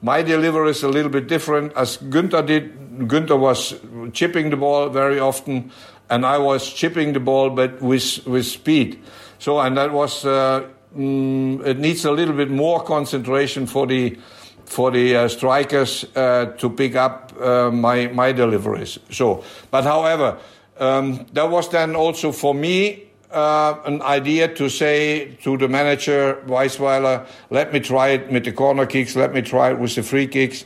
my 0.00 0.22
delivery 0.22 0.70
is 0.70 0.82
a 0.82 0.88
little 0.88 1.10
bit 1.10 1.26
different 1.26 1.72
as 1.74 1.98
Günter 1.98 2.46
did. 2.46 2.74
Günter 2.98 3.38
was 3.38 3.74
chipping 4.12 4.50
the 4.50 4.56
ball 4.56 4.88
very 4.88 5.20
often, 5.20 5.70
and 6.10 6.26
I 6.26 6.38
was 6.38 6.72
chipping 6.72 7.12
the 7.12 7.20
ball 7.20 7.50
but 7.50 7.82
with 7.82 8.26
with 8.26 8.46
speed. 8.46 8.98
So 9.38 9.60
and 9.60 9.76
that 9.76 9.92
was 9.92 10.24
uh, 10.24 10.66
mm, 10.96 11.64
it 11.66 11.78
needs 11.78 12.04
a 12.04 12.10
little 12.10 12.34
bit 12.34 12.50
more 12.50 12.82
concentration 12.82 13.66
for 13.66 13.86
the 13.86 14.18
for 14.64 14.90
the 14.90 15.16
uh, 15.16 15.28
strikers 15.28 16.04
uh, 16.16 16.46
to 16.58 16.70
pick 16.70 16.96
up 16.96 17.32
uh, 17.40 17.70
my 17.70 18.06
my 18.08 18.32
deliveries. 18.32 18.98
So, 19.10 19.44
but 19.70 19.84
however. 19.84 20.38
Um, 20.80 21.26
that 21.32 21.50
was 21.50 21.68
then 21.70 21.96
also 21.96 22.30
for 22.30 22.54
me 22.54 23.07
uh, 23.30 23.80
an 23.84 24.02
idea 24.02 24.52
to 24.54 24.68
say 24.68 25.36
to 25.42 25.56
the 25.56 25.68
manager, 25.68 26.42
Weisweiler, 26.46 27.26
let 27.50 27.72
me 27.72 27.80
try 27.80 28.08
it 28.08 28.30
with 28.30 28.44
the 28.44 28.52
corner 28.52 28.86
kicks, 28.86 29.16
let 29.16 29.32
me 29.32 29.42
try 29.42 29.70
it 29.70 29.78
with 29.78 29.94
the 29.94 30.02
free 30.02 30.26
kicks, 30.26 30.64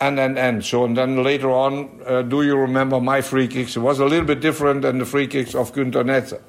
and 0.00 0.18
then 0.18 0.38
and 0.38 0.64
so 0.64 0.84
and 0.84 0.96
then 0.96 1.22
later 1.22 1.50
on, 1.50 2.00
uh, 2.06 2.22
do 2.22 2.42
you 2.42 2.56
remember 2.56 3.00
my 3.00 3.20
free 3.20 3.48
kicks? 3.48 3.76
It 3.76 3.80
was 3.80 3.98
a 3.98 4.04
little 4.04 4.26
bit 4.26 4.40
different 4.40 4.82
than 4.82 4.98
the 4.98 5.06
free 5.06 5.26
kicks 5.26 5.54
of 5.54 5.72
Günter 5.72 6.04
Netzer. 6.04 6.40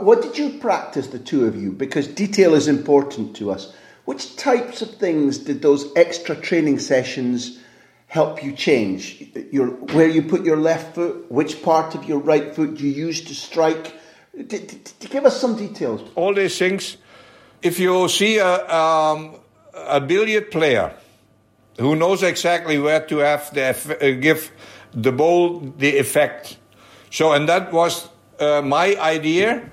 What 0.00 0.22
did 0.22 0.38
you 0.38 0.58
practice, 0.60 1.08
the 1.08 1.18
two 1.18 1.46
of 1.46 1.60
you? 1.60 1.72
Because 1.72 2.06
detail 2.06 2.54
is 2.54 2.68
important 2.68 3.34
to 3.36 3.50
us. 3.50 3.74
Which 4.04 4.36
types 4.36 4.82
of 4.82 4.94
things 4.94 5.38
did 5.38 5.62
those 5.62 5.90
extra 5.96 6.36
training 6.36 6.78
sessions 6.78 7.58
help 8.06 8.42
you 8.42 8.52
change? 8.52 9.30
Your, 9.50 9.68
where 9.68 10.08
you 10.08 10.22
put 10.22 10.44
your 10.44 10.56
left 10.56 10.94
foot, 10.94 11.30
which 11.30 11.62
part 11.62 11.96
of 11.96 12.04
your 12.04 12.18
right 12.18 12.54
foot 12.54 12.78
you 12.78 12.90
use 12.90 13.20
to 13.24 13.34
strike? 13.34 13.94
To, 14.44 14.58
to, 15.00 15.08
give 15.08 15.24
us 15.24 15.40
some 15.40 15.56
details. 15.56 16.08
All 16.14 16.34
these 16.34 16.58
things. 16.58 16.96
If 17.62 17.78
you 17.78 18.08
see 18.08 18.38
a, 18.38 18.68
um, 18.74 19.36
a 19.74 20.00
billiard 20.00 20.50
player 20.50 20.94
who 21.78 21.96
knows 21.96 22.22
exactly 22.22 22.78
where 22.78 23.00
to 23.06 23.18
have 23.18 23.52
the 23.54 23.70
uh, 23.70 24.20
give 24.20 24.50
the 24.92 25.12
ball 25.12 25.60
the 25.78 25.98
effect. 25.98 26.58
So, 27.10 27.32
and 27.32 27.48
that 27.48 27.72
was 27.72 28.08
uh, 28.38 28.62
my 28.62 28.96
idea 28.96 29.68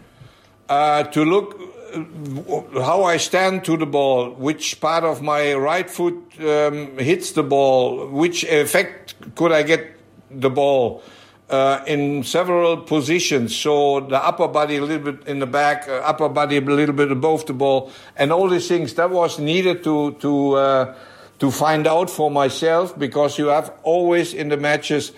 uh, 0.69 1.03
to 1.03 1.23
look 1.23 1.59
uh, 1.93 2.81
how 2.83 3.03
I 3.03 3.17
stand 3.17 3.63
to 3.65 3.77
the 3.77 3.85
ball, 3.85 4.31
which 4.31 4.79
part 4.79 5.03
of 5.03 5.21
my 5.21 5.53
right 5.53 5.89
foot 5.89 6.15
um, 6.39 6.97
hits 6.97 7.31
the 7.31 7.43
ball, 7.43 8.07
which 8.07 8.43
effect 8.43 9.15
could 9.35 9.51
I 9.51 9.63
get 9.63 9.95
the 10.29 10.49
ball 10.49 11.03
uh, 11.49 11.81
in 11.87 12.23
several 12.23 12.77
positions. 12.77 13.55
So 13.55 14.01
the 14.01 14.23
upper 14.23 14.47
body 14.47 14.77
a 14.77 14.81
little 14.81 15.11
bit 15.11 15.27
in 15.27 15.39
the 15.39 15.45
back, 15.45 15.87
uh, 15.87 16.01
upper 16.03 16.29
body 16.29 16.57
a 16.57 16.61
little 16.61 16.95
bit 16.95 17.11
above 17.11 17.45
the 17.45 17.53
ball, 17.53 17.91
and 18.15 18.31
all 18.31 18.49
these 18.49 18.67
things 18.67 18.93
that 18.95 19.09
was 19.09 19.39
needed 19.39 19.83
to 19.83 20.13
to 20.13 20.53
uh, 20.53 20.95
to 21.39 21.51
find 21.51 21.87
out 21.87 22.09
for 22.09 22.31
myself 22.31 22.97
because 22.97 23.37
you 23.37 23.47
have 23.47 23.71
always 23.83 24.33
in 24.33 24.49
the 24.49 24.57
matches 24.57 25.11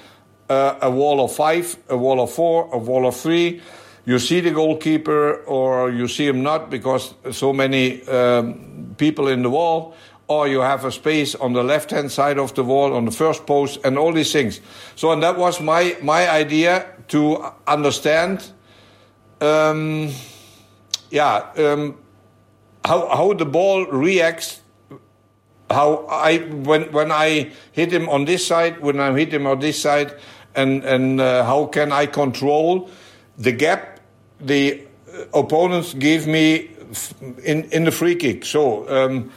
uh, 0.50 0.76
a 0.82 0.92
wall 0.92 1.24
of 1.24 1.32
five, 1.32 1.78
a 1.90 1.98
wall 1.98 2.22
of 2.22 2.32
four, 2.32 2.70
a 2.74 2.78
wall 2.78 3.08
of 3.08 3.16
three. 3.16 3.62
You 4.06 4.18
see 4.18 4.40
the 4.40 4.52
goalkeeper 4.52 5.44
or 5.44 5.92
you 5.92 6.08
see 6.08 6.26
him 6.26 6.42
not 6.42 6.70
because 6.70 7.14
so 7.32 7.54
many 7.54 8.02
um, 8.08 8.96
people 8.98 9.28
in 9.28 9.44
the 9.44 9.50
wall 9.50 9.94
or 10.30 10.48
you 10.48 10.62
have 10.62 10.86
a 10.86 10.92
space 10.92 11.36
on 11.36 11.54
the 11.54 11.64
left 11.64 11.92
hand 11.92 12.12
side 12.12 12.38
of 12.38 12.54
the 12.54 12.64
wall 12.64 12.94
on 12.94 13.04
the 13.06 13.12
first 13.12 13.46
post 13.46 13.80
and 13.84 13.98
all 13.98 14.14
these 14.14 14.32
things. 14.32 14.62
So 14.96 15.12
and 15.12 15.22
that 15.24 15.38
was 15.38 15.60
my 15.60 15.98
my 16.02 16.30
idea 16.30 16.86
to 17.10 17.44
understand 17.68 18.52
um, 19.42 20.12
yeah 21.10 21.52
um, 21.58 21.98
how 22.86 23.10
how 23.10 23.34
the 23.34 23.46
ball 23.46 23.86
reacts 23.88 24.62
how 25.70 26.06
i 26.10 26.38
when 26.38 26.92
when 26.92 27.12
i 27.12 27.52
hit 27.72 27.92
him 27.92 28.10
on 28.10 28.26
this 28.26 28.46
side 28.46 28.80
when 28.80 29.00
i 29.00 29.12
hit 29.14 29.32
him 29.32 29.46
on 29.46 29.60
this 29.60 29.80
side 29.80 30.16
and 30.56 30.84
and 30.84 31.22
uh, 31.22 31.46
how 31.46 31.66
can 31.66 31.92
i 31.92 32.08
control 32.08 32.90
the 33.38 33.52
gap 33.52 34.00
the 34.42 34.82
opponents 35.34 35.94
give 35.94 36.28
me 36.28 36.70
in 37.44 37.64
in 37.72 37.86
the 37.86 37.92
free 37.92 38.16
kick. 38.16 38.46
So 38.46 38.88
um, 38.90 39.32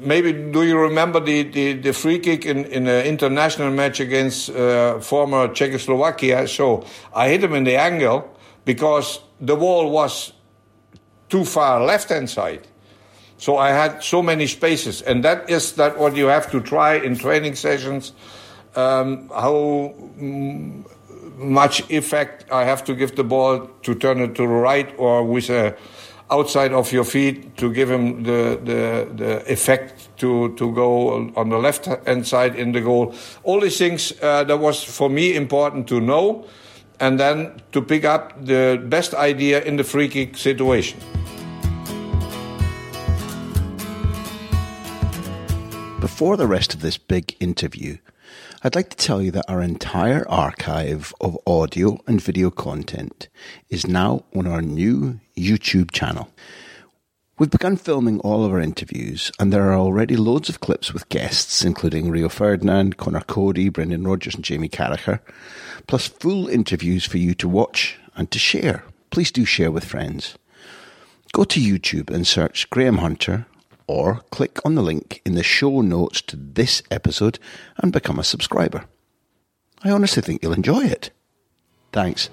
maybe 0.00 0.32
do 0.32 0.62
you 0.62 0.78
remember 0.78 1.20
the, 1.20 1.42
the, 1.42 1.72
the 1.74 1.92
free 1.92 2.18
kick 2.18 2.46
in, 2.46 2.64
in 2.66 2.86
an 2.86 3.06
international 3.06 3.70
match 3.70 4.00
against 4.00 4.50
uh, 4.50 5.00
former 5.00 5.48
Czechoslovakia? 5.48 6.46
So 6.48 6.84
I 7.14 7.28
hit 7.28 7.44
him 7.44 7.54
in 7.54 7.64
the 7.64 7.76
angle 7.76 8.36
because 8.64 9.20
the 9.40 9.56
wall 9.56 9.90
was 9.90 10.32
too 11.28 11.44
far 11.44 11.84
left 11.84 12.08
hand 12.08 12.30
side. 12.30 12.66
So 13.36 13.56
I 13.56 13.70
had 13.70 14.02
so 14.02 14.20
many 14.20 14.46
spaces, 14.48 15.00
and 15.00 15.24
that 15.24 15.48
is 15.48 15.74
that 15.74 15.96
what 15.96 16.16
you 16.16 16.26
have 16.26 16.50
to 16.50 16.60
try 16.60 16.94
in 16.94 17.16
training 17.16 17.54
sessions. 17.54 18.12
Um, 18.74 19.28
how 19.30 19.94
much 21.38 21.88
effect 21.88 22.50
I 22.50 22.64
have 22.64 22.84
to 22.84 22.94
give 22.94 23.14
the 23.14 23.24
ball 23.24 23.68
to 23.82 23.94
turn 23.94 24.20
it 24.20 24.34
to 24.34 24.42
the 24.42 24.48
right 24.48 24.92
or 24.98 25.22
with 25.24 25.50
a 25.50 25.76
outside 26.30 26.72
of 26.72 26.92
your 26.92 27.04
feet 27.04 27.56
to 27.56 27.72
give 27.72 27.90
him 27.90 28.22
the, 28.22 28.60
the, 28.62 29.08
the 29.14 29.52
effect 29.52 30.08
to, 30.18 30.54
to 30.56 30.72
go 30.72 31.30
on 31.36 31.48
the 31.48 31.58
left 31.58 31.86
hand 31.86 32.26
side 32.26 32.54
in 32.56 32.72
the 32.72 32.80
goal. 32.80 33.14
All 33.44 33.60
these 33.60 33.78
things 33.78 34.12
uh, 34.22 34.44
that 34.44 34.58
was 34.58 34.82
for 34.82 35.08
me 35.08 35.34
important 35.34 35.88
to 35.88 36.00
know 36.00 36.46
and 37.00 37.18
then 37.18 37.60
to 37.72 37.80
pick 37.80 38.04
up 38.04 38.44
the 38.44 38.82
best 38.88 39.14
idea 39.14 39.62
in 39.62 39.76
the 39.76 39.84
free 39.84 40.08
kick 40.08 40.36
situation. 40.36 40.98
Before 46.00 46.36
the 46.36 46.46
rest 46.46 46.74
of 46.74 46.80
this 46.80 46.98
big 46.98 47.36
interview, 47.40 47.98
I'd 48.64 48.74
like 48.74 48.90
to 48.90 48.96
tell 48.96 49.22
you 49.22 49.30
that 49.32 49.48
our 49.48 49.62
entire 49.62 50.28
archive 50.28 51.14
of 51.20 51.38
audio 51.46 52.00
and 52.08 52.20
video 52.20 52.50
content 52.50 53.28
is 53.70 53.86
now 53.86 54.24
on 54.34 54.48
our 54.48 54.60
new 54.60 55.20
YouTube 55.36 55.92
channel. 55.92 56.28
We've 57.38 57.48
begun 57.48 57.76
filming 57.76 58.18
all 58.20 58.44
of 58.44 58.50
our 58.50 58.58
interviews, 58.58 59.30
and 59.38 59.52
there 59.52 59.70
are 59.70 59.78
already 59.78 60.16
loads 60.16 60.48
of 60.48 60.58
clips 60.58 60.92
with 60.92 61.08
guests, 61.08 61.64
including 61.64 62.10
Rio 62.10 62.28
Ferdinand, 62.28 62.96
Conor 62.96 63.20
Coady, 63.20 63.68
Brendan 63.68 64.02
Rodgers, 64.02 64.34
and 64.34 64.42
Jamie 64.42 64.68
Carragher, 64.68 65.20
plus 65.86 66.08
full 66.08 66.48
interviews 66.48 67.06
for 67.06 67.18
you 67.18 67.34
to 67.34 67.48
watch 67.48 67.96
and 68.16 68.28
to 68.32 68.40
share. 68.40 68.82
Please 69.10 69.30
do 69.30 69.44
share 69.44 69.70
with 69.70 69.84
friends. 69.84 70.36
Go 71.32 71.44
to 71.44 71.60
YouTube 71.60 72.10
and 72.10 72.26
search 72.26 72.68
Graham 72.70 72.98
Hunter, 72.98 73.46
or 73.88 74.20
click 74.30 74.60
on 74.64 74.76
the 74.76 74.82
link 74.82 75.20
in 75.24 75.34
the 75.34 75.42
show 75.42 75.80
notes 75.80 76.22
to 76.22 76.36
this 76.36 76.82
episode 76.90 77.40
and 77.78 77.92
become 77.92 78.18
a 78.18 78.24
subscriber. 78.24 78.84
I 79.82 79.90
honestly 79.90 80.22
think 80.22 80.42
you'll 80.42 80.52
enjoy 80.52 80.84
it. 80.84 81.10
Thanks. 81.92 82.30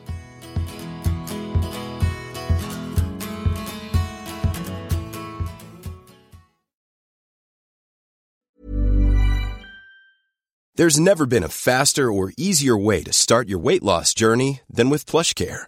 There's 10.78 11.00
never 11.00 11.26
been 11.26 11.44
a 11.44 11.48
faster 11.48 12.12
or 12.12 12.34
easier 12.38 12.78
way 12.78 13.02
to 13.04 13.14
start 13.14 13.48
your 13.48 13.60
weight 13.60 13.82
loss 13.82 14.14
journey 14.14 14.60
than 14.70 14.90
with 14.90 15.06
PlushCare. 15.06 15.68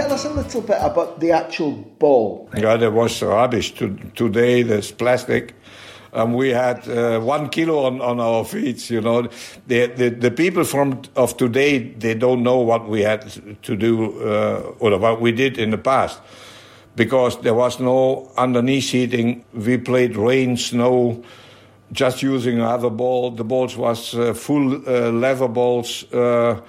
Tell 0.00 0.14
us 0.14 0.24
a 0.24 0.30
little 0.32 0.62
bit 0.62 0.78
about 0.80 1.20
the 1.20 1.32
actual 1.32 1.72
ball. 1.72 2.48
Yeah, 2.56 2.78
there 2.78 2.90
was 2.90 3.22
rubbish. 3.22 3.72
To, 3.74 3.94
today 4.14 4.62
there's 4.62 4.90
plastic. 4.90 5.52
Um, 6.14 6.32
we 6.32 6.48
had 6.48 6.88
uh, 6.88 7.20
one 7.20 7.50
kilo 7.50 7.84
on, 7.84 8.00
on 8.00 8.18
our 8.18 8.46
feet. 8.46 8.88
You 8.88 9.02
know, 9.02 9.28
the, 9.66 9.88
the, 9.88 10.08
the 10.08 10.30
people 10.30 10.64
from 10.64 11.02
of 11.16 11.36
today 11.36 11.92
they 11.92 12.14
don't 12.14 12.42
know 12.42 12.60
what 12.60 12.88
we 12.88 13.02
had 13.02 13.30
to 13.62 13.76
do 13.76 14.18
uh, 14.22 14.72
or 14.78 14.98
what 14.98 15.20
we 15.20 15.32
did 15.32 15.58
in 15.58 15.68
the 15.70 15.76
past 15.76 16.18
because 16.96 17.38
there 17.42 17.54
was 17.54 17.78
no 17.78 18.32
underneath 18.38 18.88
heating. 18.88 19.44
We 19.52 19.76
played 19.76 20.16
rain, 20.16 20.56
snow, 20.56 21.22
just 21.92 22.22
using 22.22 22.56
another 22.56 22.88
ball. 22.88 23.32
The 23.32 23.44
balls 23.44 23.76
was 23.76 24.14
uh, 24.14 24.32
full 24.32 24.76
uh, 24.88 25.10
leather 25.10 25.48
balls. 25.48 26.10
Uh, 26.10 26.62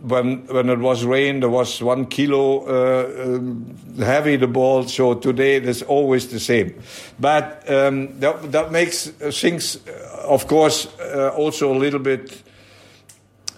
when 0.00 0.46
when 0.46 0.68
it 0.68 0.78
was 0.78 1.04
rain, 1.04 1.40
there 1.40 1.48
was 1.48 1.82
one 1.82 2.06
kilo 2.06 2.66
uh, 2.66 3.36
um, 3.36 3.76
heavy 3.98 4.36
the 4.36 4.46
ball. 4.46 4.84
So 4.84 5.14
today 5.14 5.56
it's 5.56 5.82
always 5.82 6.28
the 6.28 6.40
same, 6.40 6.74
but 7.18 7.64
um, 7.68 8.18
that 8.20 8.52
that 8.52 8.70
makes 8.70 9.08
things, 9.08 9.78
uh, 9.88 10.26
of 10.28 10.46
course, 10.46 10.86
uh, 11.00 11.32
also 11.36 11.72
a 11.72 11.78
little 11.78 12.00
bit 12.00 12.42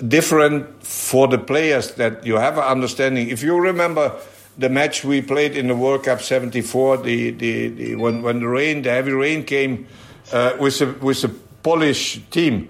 different 0.07 0.83
for 0.83 1.29
the 1.29 1.39
players 1.39 1.95
that 1.95 2.25
you 2.25 2.37
have 2.37 2.57
an 2.57 2.65
understanding. 2.65 3.29
If 3.29 3.43
you 3.43 3.59
remember 3.61 4.13
the 4.57 4.69
match 4.69 5.05
we 5.05 5.23
played 5.23 5.57
in 5.57 5.69
the 5.69 5.77
World 5.77 6.05
Cup 6.05 6.23
'74, 6.23 6.99
the, 6.99 7.31
the, 7.31 7.69
the 7.69 7.95
when 7.97 8.23
when 8.23 8.41
the 8.41 8.49
rain, 8.49 8.83
the 8.83 8.91
heavy 8.91 9.13
rain 9.13 9.45
came 9.45 9.87
uh, 10.33 10.53
with 10.59 10.81
a 10.81 10.87
with 11.01 11.23
a 11.25 11.29
Polish 11.63 12.21
team. 12.31 12.69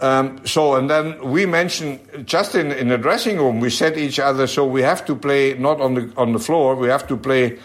Um, 0.00 0.46
so, 0.46 0.76
and 0.76 0.88
then 0.88 1.18
we 1.30 1.44
mentioned 1.44 2.00
just 2.24 2.54
in, 2.54 2.70
in 2.70 2.88
the 2.88 2.98
dressing 2.98 3.36
room, 3.38 3.58
we 3.58 3.70
said 3.70 3.96
each 3.96 4.20
other, 4.20 4.46
so 4.46 4.64
we 4.64 4.82
have 4.82 5.04
to 5.06 5.16
play 5.16 5.54
not 5.54 5.80
on 5.80 5.94
the 5.94 6.12
on 6.16 6.32
the 6.32 6.38
floor, 6.38 6.76
we 6.76 6.88
have 6.88 7.06
to 7.08 7.16
play 7.16 7.58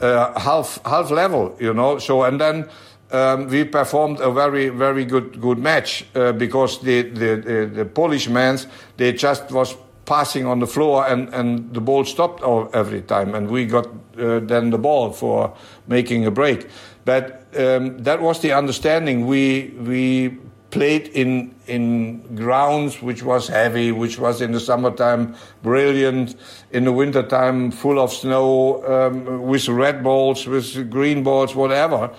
uh, 0.00 0.38
half 0.38 0.78
half 0.84 1.10
level, 1.10 1.56
you 1.58 1.74
know. 1.74 1.98
So, 1.98 2.22
and 2.22 2.40
then 2.40 2.68
um, 3.10 3.48
we 3.48 3.64
performed 3.64 4.20
a 4.20 4.30
very 4.30 4.68
very 4.68 5.04
good 5.04 5.40
good 5.40 5.58
match 5.58 6.06
uh, 6.14 6.32
because 6.32 6.80
the, 6.80 7.02
the 7.02 7.36
the, 7.36 7.70
the 7.74 7.84
Polish 7.84 8.28
men 8.28 8.58
they 8.96 9.12
just 9.12 9.50
was 9.50 9.76
passing 10.04 10.46
on 10.46 10.58
the 10.58 10.66
floor 10.66 11.06
and, 11.06 11.32
and 11.34 11.72
the 11.72 11.80
ball 11.80 12.04
stopped 12.04 12.42
every 12.74 13.00
time 13.02 13.32
and 13.34 13.48
we 13.48 13.64
got 13.64 13.86
uh, 14.18 14.40
then 14.40 14.70
the 14.70 14.78
ball 14.78 15.12
for 15.12 15.54
making 15.86 16.26
a 16.26 16.30
break. 16.30 16.66
But 17.04 17.46
um, 17.56 17.98
that 17.98 18.20
was 18.20 18.40
the 18.40 18.52
understanding. 18.52 19.26
We 19.26 19.72
we 19.78 20.38
played 20.70 21.08
in 21.08 21.54
in 21.66 22.36
grounds 22.36 23.02
which 23.02 23.22
was 23.22 23.48
heavy, 23.48 23.92
which 23.92 24.18
was 24.18 24.40
in 24.40 24.52
the 24.52 24.60
summertime 24.60 25.34
brilliant, 25.62 26.36
in 26.70 26.84
the 26.84 26.92
wintertime 26.92 27.70
full 27.70 27.98
of 27.98 28.12
snow, 28.12 28.82
um, 28.86 29.42
with 29.42 29.68
red 29.68 30.02
balls, 30.02 30.46
with 30.46 30.90
green 30.90 31.22
balls, 31.22 31.54
whatever. 31.54 32.10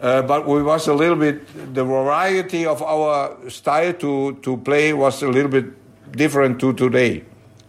Uh, 0.00 0.22
but 0.22 0.46
we 0.46 0.62
was 0.62 0.88
a 0.88 0.94
little 0.94 1.16
bit 1.16 1.46
the 1.74 1.84
variety 1.84 2.66
of 2.66 2.82
our 2.82 3.36
style 3.50 3.92
to 3.92 4.32
to 4.42 4.56
play 4.56 4.92
was 4.92 5.22
a 5.22 5.28
little 5.28 5.50
bit 5.50 5.66
different 6.16 6.58
to 6.58 6.72
today, 6.72 7.22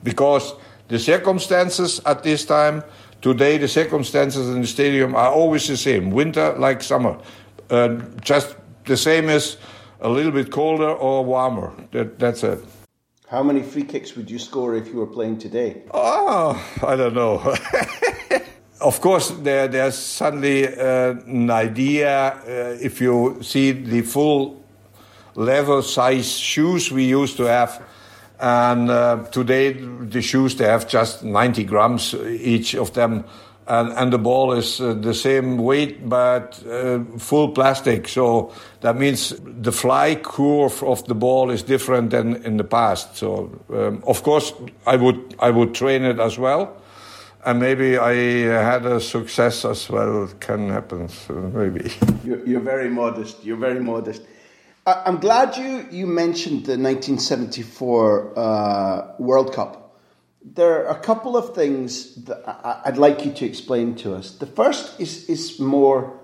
because 0.04 0.54
the 0.88 0.98
circumstances 1.00 2.02
at 2.06 2.24
this 2.24 2.46
time 2.46 2.84
today 3.22 3.58
the 3.58 3.68
circumstances 3.68 4.50
in 4.50 4.62
the 4.62 4.68
stadium 4.68 5.14
are 5.16 5.30
always 5.30 5.68
the 5.68 5.78
same, 5.78 6.10
winter 6.10 6.56
like 6.58 6.82
summer, 6.82 7.18
uh, 7.70 7.90
just 8.22 8.56
the 8.86 8.98
same 8.98 9.30
as 9.30 9.58
a 10.02 10.10
little 10.10 10.32
bit 10.32 10.52
colder 10.52 10.90
or 10.90 11.24
warmer. 11.24 11.72
That, 11.92 12.20
that's 12.20 12.44
it. 12.44 12.60
How 13.28 13.44
many 13.44 13.62
free 13.62 13.84
kicks 13.84 14.16
would 14.16 14.30
you 14.30 14.40
score 14.40 14.76
if 14.76 14.88
you 14.88 14.96
were 14.96 15.08
playing 15.08 15.38
today? 15.38 15.84
Oh, 15.94 16.62
I 16.86 16.96
don't 16.98 17.14
know. 17.14 17.56
of 18.82 19.00
course, 19.00 19.30
there, 19.30 19.70
there's 19.70 19.98
suddenly 19.98 20.68
uh, 20.68 21.12
an 21.12 21.50
idea 21.50 22.34
uh, 22.34 22.78
if 22.82 23.00
you 23.00 23.38
see 23.42 23.72
the 23.72 24.02
full 24.02 24.62
level 25.36 25.82
size 25.82 26.38
shoes 26.38 26.92
we 26.92 27.06
used 27.06 27.38
to 27.38 27.44
have. 27.44 27.82
And 28.38 28.90
uh, 28.90 29.24
today, 29.32 29.74
the 29.74 30.22
shoes, 30.22 30.56
they 30.56 30.66
have 30.66 30.90
just 30.90 31.24
90 31.24 31.64
grams 31.64 32.14
each 32.16 32.76
of 32.76 32.94
them 32.94 33.24
and, 33.67 33.91
and 33.93 34.13
the 34.13 34.17
ball 34.17 34.54
is 34.54 34.82
uh, 34.82 34.93
the 34.93 35.13
same 35.13 35.58
weight 35.58 36.08
but 36.08 36.62
uh, 36.67 37.04
full 37.17 37.50
plastic. 37.50 38.08
So 38.08 38.54
that 38.82 38.97
means 38.97 39.34
the 39.43 39.71
fly 39.71 40.15
curve 40.15 40.84
of 40.84 41.06
the 41.08 41.15
ball 41.15 41.52
is 41.52 41.63
different 41.63 42.10
than 42.10 42.43
in 42.43 42.58
the 42.58 42.63
past. 42.63 43.17
So 43.17 43.52
um, 43.69 44.04
of 44.06 44.24
course 44.24 44.54
I 44.86 44.95
would 44.95 45.36
I 45.39 45.52
would 45.52 45.74
train 45.74 46.04
it 46.04 46.19
as 46.19 46.38
well. 46.38 46.78
And 47.43 47.60
maybe 47.60 47.97
I 47.97 48.13
had 48.13 48.86
a 48.86 49.00
success 49.00 49.65
as 49.65 49.89
well. 49.89 50.26
It 50.26 50.39
can 50.39 50.69
happen, 50.69 51.10
so 51.10 51.34
maybe. 51.34 51.91
You're, 52.24 52.45
you're 52.45 52.62
very 52.62 52.88
modest. 52.88 53.43
You're 53.43 53.58
very 53.58 53.80
modest. 53.80 54.21
I'm 54.86 55.17
glad 55.17 55.58
you, 55.58 55.88
you 55.91 56.06
mentioned 56.06 56.65
the 56.65 56.78
1974 56.78 58.34
uh, 58.38 59.13
World 59.17 59.54
Cup 59.54 59.81
there 60.44 60.86
are 60.86 60.98
a 60.98 61.00
couple 61.00 61.38
of 61.38 61.54
things 61.54 62.16
that 62.26 62.42
I'd 62.86 62.98
like 62.98 63.26
you 63.26 63.32
to 63.34 63.46
explain 63.46 63.96
to 63.98 64.16
us. 64.16 64.32
The 64.32 64.48
first 64.48 65.00
is, 65.00 65.30
is 65.30 65.60
more 65.60 66.20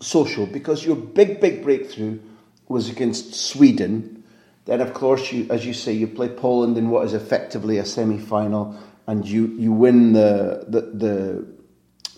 social 0.00 0.46
because 0.46 0.84
your 0.84 0.96
big, 0.96 1.40
big 1.40 1.62
breakthrough 1.62 2.20
was 2.68 2.88
against 2.88 3.34
Sweden. 3.34 4.24
Then, 4.64 4.80
of 4.80 4.94
course, 4.94 5.32
you, 5.32 5.46
as 5.50 5.66
you 5.66 5.74
say, 5.74 5.92
you 5.92 6.06
play 6.06 6.28
Poland 6.28 6.78
in 6.78 6.90
what 6.90 7.04
is 7.04 7.12
effectively 7.12 7.78
a 7.78 7.84
semi 7.84 8.18
final 8.18 8.78
and 9.06 9.26
you, 9.26 9.48
you 9.58 9.72
win 9.72 10.12
the, 10.12 10.64
the, 10.68 10.80
the, 10.80 11.46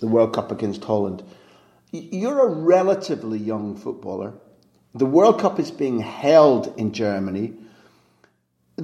the 0.00 0.06
World 0.06 0.34
Cup 0.34 0.52
against 0.52 0.84
Holland. 0.84 1.22
You're 1.90 2.46
a 2.46 2.50
relatively 2.50 3.38
young 3.38 3.76
footballer. 3.76 4.34
The 4.94 5.06
World 5.06 5.40
Cup 5.40 5.58
is 5.58 5.70
being 5.70 6.00
held 6.00 6.78
in 6.78 6.92
Germany 6.92 7.54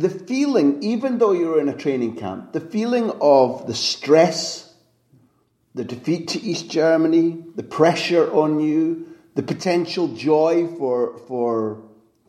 the 0.00 0.10
feeling, 0.10 0.82
even 0.82 1.18
though 1.18 1.32
you're 1.32 1.60
in 1.60 1.68
a 1.68 1.76
training 1.76 2.16
camp, 2.16 2.52
the 2.52 2.60
feeling 2.60 3.10
of 3.20 3.66
the 3.66 3.74
stress, 3.74 4.72
the 5.74 5.84
defeat 5.84 6.28
to 6.28 6.40
East 6.40 6.70
Germany, 6.70 7.44
the 7.56 7.62
pressure 7.62 8.32
on 8.32 8.60
you, 8.60 9.08
the 9.34 9.42
potential 9.42 10.08
joy 10.08 10.68
for 10.78 11.18
for 11.26 11.82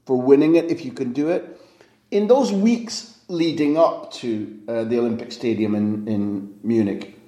for 0.06 0.20
winning 0.20 0.56
it 0.56 0.72
if 0.72 0.84
you 0.84 0.92
can 0.92 1.14
do 1.14 1.30
it. 1.30 1.62
In 2.10 2.28
those 2.28 2.52
weeks 2.52 3.16
leading 3.28 3.78
up 3.78 4.12
to 4.14 4.60
uh, 4.68 4.84
the 4.86 4.98
Olympic 4.98 5.32
Stadium 5.32 5.76
in, 5.76 6.08
in 6.08 6.60
Munich, 6.64 7.20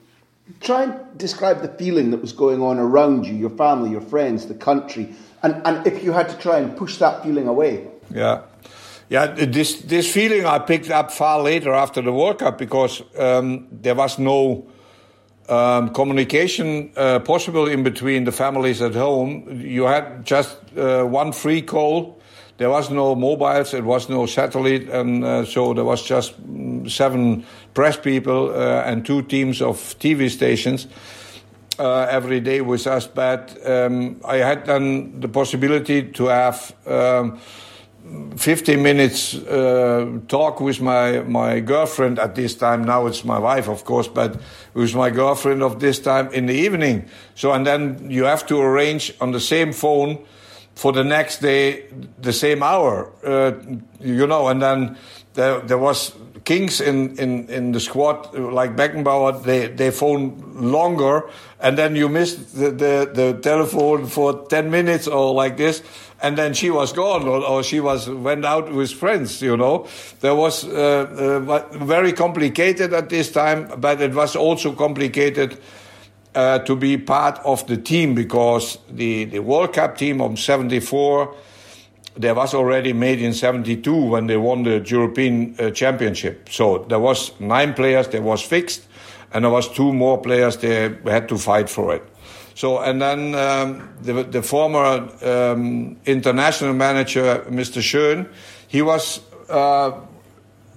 try 0.59 0.83
and 0.83 1.17
describe 1.17 1.61
the 1.61 1.67
feeling 1.67 2.09
that 2.11 2.21
was 2.21 2.33
going 2.33 2.63
on 2.63 2.79
around 2.79 3.27
you, 3.27 3.35
your 3.35 3.51
family, 3.51 3.91
your 3.91 4.01
friends, 4.01 4.47
the 4.47 4.55
country, 4.55 5.13
and, 5.43 5.61
and 5.63 5.85
if 5.85 6.03
you 6.03 6.11
had 6.11 6.29
to 6.29 6.37
try 6.39 6.57
and 6.57 6.75
push 6.75 6.97
that 6.97 7.21
feeling 7.23 7.47
away. 7.47 7.87
Yeah. 8.09 8.41
Yeah, 9.11 9.27
this 9.27 9.81
this 9.81 10.09
feeling 10.09 10.45
I 10.45 10.59
picked 10.59 10.89
up 10.89 11.11
far 11.11 11.41
later 11.41 11.73
after 11.73 12.01
the 12.01 12.13
World 12.13 12.39
Cup 12.39 12.57
because 12.57 13.03
um, 13.19 13.67
there 13.69 13.93
was 13.93 14.17
no 14.17 14.69
um, 15.49 15.89
communication 15.89 16.93
uh, 16.95 17.19
possible 17.19 17.67
in 17.67 17.83
between 17.83 18.23
the 18.23 18.31
families 18.31 18.81
at 18.81 18.95
home. 18.95 19.59
You 19.59 19.83
had 19.83 20.23
just 20.23 20.55
uh, 20.77 21.03
one 21.03 21.33
free 21.33 21.61
call. 21.61 22.21
There 22.57 22.69
was 22.69 22.89
no 22.89 23.13
mobiles. 23.13 23.73
It 23.73 23.83
was 23.83 24.07
no 24.07 24.27
satellite, 24.27 24.87
and 24.87 25.25
uh, 25.25 25.43
so 25.43 25.73
there 25.73 25.83
was 25.83 26.03
just 26.03 26.41
mm, 26.41 26.89
seven 26.89 27.43
press 27.73 27.97
people 27.97 28.51
uh, 28.51 28.83
and 28.85 29.05
two 29.05 29.23
teams 29.23 29.61
of 29.61 29.75
TV 29.99 30.29
stations. 30.29 30.87
Uh, 31.79 32.07
every 32.09 32.39
day 32.39 32.61
with 32.61 32.87
us, 32.87 33.07
but 33.07 33.57
um, 33.65 34.21
I 34.23 34.37
had 34.37 34.65
then 34.65 35.19
the 35.19 35.27
possibility 35.27 36.03
to 36.11 36.27
have 36.27 36.75
um, 36.85 37.39
15 38.35 38.81
minutes 38.81 39.35
uh, 39.35 40.19
talk 40.27 40.59
with 40.59 40.81
my, 40.81 41.21
my 41.21 41.59
girlfriend 41.59 42.19
at 42.19 42.35
this 42.35 42.55
time. 42.55 42.83
Now 42.83 43.07
it's 43.07 43.23
my 43.23 43.39
wife, 43.39 43.69
of 43.69 43.85
course, 43.85 44.07
but 44.07 44.39
with 44.73 44.95
my 44.95 45.09
girlfriend 45.09 45.61
of 45.63 45.79
this 45.79 45.99
time 45.99 46.31
in 46.33 46.45
the 46.45 46.53
evening. 46.53 47.05
So, 47.35 47.51
and 47.51 47.65
then 47.65 48.09
you 48.09 48.25
have 48.25 48.45
to 48.47 48.59
arrange 48.59 49.13
on 49.21 49.31
the 49.31 49.39
same 49.39 49.73
phone 49.73 50.25
for 50.75 50.91
the 50.91 51.03
next 51.03 51.39
day, 51.39 51.85
the 52.19 52.33
same 52.33 52.63
hour, 52.63 53.11
uh, 53.23 53.51
you 53.99 54.25
know, 54.25 54.47
and 54.47 54.61
then 54.61 54.97
there, 55.33 55.59
there 55.59 55.77
was 55.77 56.13
kings 56.43 56.81
in, 56.81 57.17
in, 57.17 57.47
in 57.49 57.71
the 57.71 57.79
squad 57.79 58.33
like 58.33 58.75
Beckenbauer, 58.75 59.43
they, 59.43 59.67
they 59.67 59.91
phone 59.91 60.41
longer 60.55 61.29
and 61.59 61.77
then 61.77 61.95
you 61.95 62.09
missed 62.09 62.55
the, 62.55 62.71
the, 62.71 63.11
the 63.13 63.39
telephone 63.41 64.07
for 64.07 64.47
10 64.47 64.71
minutes 64.71 65.07
or 65.07 65.33
like 65.33 65.57
this 65.57 65.83
and 66.21 66.37
then 66.37 66.53
she 66.53 66.69
was 66.69 66.93
gone 66.93 67.27
or, 67.27 67.43
or, 67.43 67.63
she 67.63 67.79
was 67.79 68.09
went 68.09 68.45
out 68.45 68.71
with 68.71 68.91
friends 68.91 69.41
you 69.41 69.57
know. 69.57 69.87
There 70.19 70.35
was 70.35 70.63
uh, 70.65 71.39
uh, 71.41 71.77
very 71.77 72.13
complicated 72.13 72.93
at 72.93 73.09
this 73.09 73.31
time 73.31 73.71
but 73.77 74.01
it 74.01 74.13
was 74.13 74.35
also 74.35 74.73
complicated 74.73 75.57
uh, 76.35 76.59
to 76.59 76.75
be 76.75 76.97
part 76.97 77.39
of 77.43 77.65
the 77.67 77.77
team 77.77 78.15
because 78.15 78.77
the, 78.89 79.25
the 79.25 79.39
world 79.39 79.73
cup 79.73 79.97
team 79.97 80.21
of 80.21 80.39
74 80.39 81.35
there 82.15 82.35
was 82.35 82.53
already 82.53 82.93
made 82.93 83.21
in 83.21 83.33
72 83.33 83.95
when 83.95 84.27
they 84.27 84.37
won 84.37 84.63
the 84.63 84.79
european 84.85 85.55
uh, 85.59 85.71
championship. 85.71 86.49
So 86.49 86.85
there 86.89 86.99
was 86.99 87.39
nine 87.39 87.73
players 87.73 88.09
there 88.09 88.21
was 88.21 88.41
fixed 88.41 88.85
and 89.33 89.45
there 89.45 89.51
was 89.51 89.69
two 89.69 89.93
more 89.93 90.21
players 90.21 90.57
they 90.57 90.93
had 91.05 91.27
to 91.29 91.37
fight 91.37 91.69
for 91.69 91.95
it 91.95 92.03
so, 92.53 92.79
and 92.79 93.01
then 93.01 93.35
um, 93.35 93.89
the, 94.01 94.23
the, 94.23 94.41
former 94.41 95.07
um, 95.23 95.97
international 96.05 96.73
manager, 96.73 97.45
Mr. 97.49 97.81
Schön, 97.81 98.27
he 98.67 98.81
was 98.81 99.21
uh, 99.49 99.91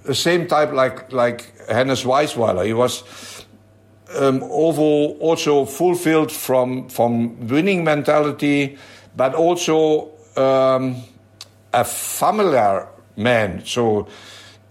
the 0.03 0.15
same 0.15 0.47
type 0.47 0.71
like 0.71 1.11
like 1.11 1.53
Hennes 1.67 2.03
Weisweiler. 2.03 2.65
He 2.65 2.73
was 2.73 3.03
um, 4.17 4.43
also 4.43 5.65
fulfilled 5.65 6.31
from 6.31 6.89
from 6.89 7.47
winning 7.47 7.83
mentality, 7.83 8.77
but 9.15 9.35
also 9.35 10.11
um, 10.37 11.03
a 11.73 11.83
familiar 11.83 12.87
man. 13.17 13.63
So 13.65 14.07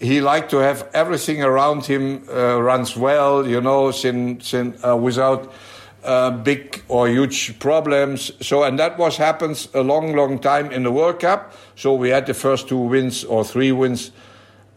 he 0.01 0.21
liked 0.21 0.51
to 0.51 0.59
have 0.59 0.89
everything 0.93 1.43
around 1.43 1.87
him 1.87 2.29
uh, 2.29 2.61
runs 2.61 2.97
well, 2.97 3.47
you 3.47 3.61
know, 3.61 3.91
sin, 3.91 4.41
sin, 4.41 4.77
uh, 4.87 4.97
without 4.97 5.53
uh, 6.05 6.31
big 6.31 6.83
or 6.89 7.09
huge 7.09 7.59
problems. 7.59 8.33
So, 8.41 8.63
and 8.63 8.79
that 8.79 8.99
was 8.99 9.17
happens 9.17 9.69
a 9.75 9.83
long, 9.83 10.15
long 10.15 10.39
time 10.39 10.71
in 10.71 10.83
the 10.83 10.93
World 10.93 11.21
Cup. 11.21 11.53
So 11.77 11.95
we 11.95 12.11
had 12.11 12.27
the 12.27 12.35
first 12.35 12.69
two 12.69 12.79
wins 12.79 13.25
or 13.25 13.45
three 13.45 13.73
wins. 13.73 14.13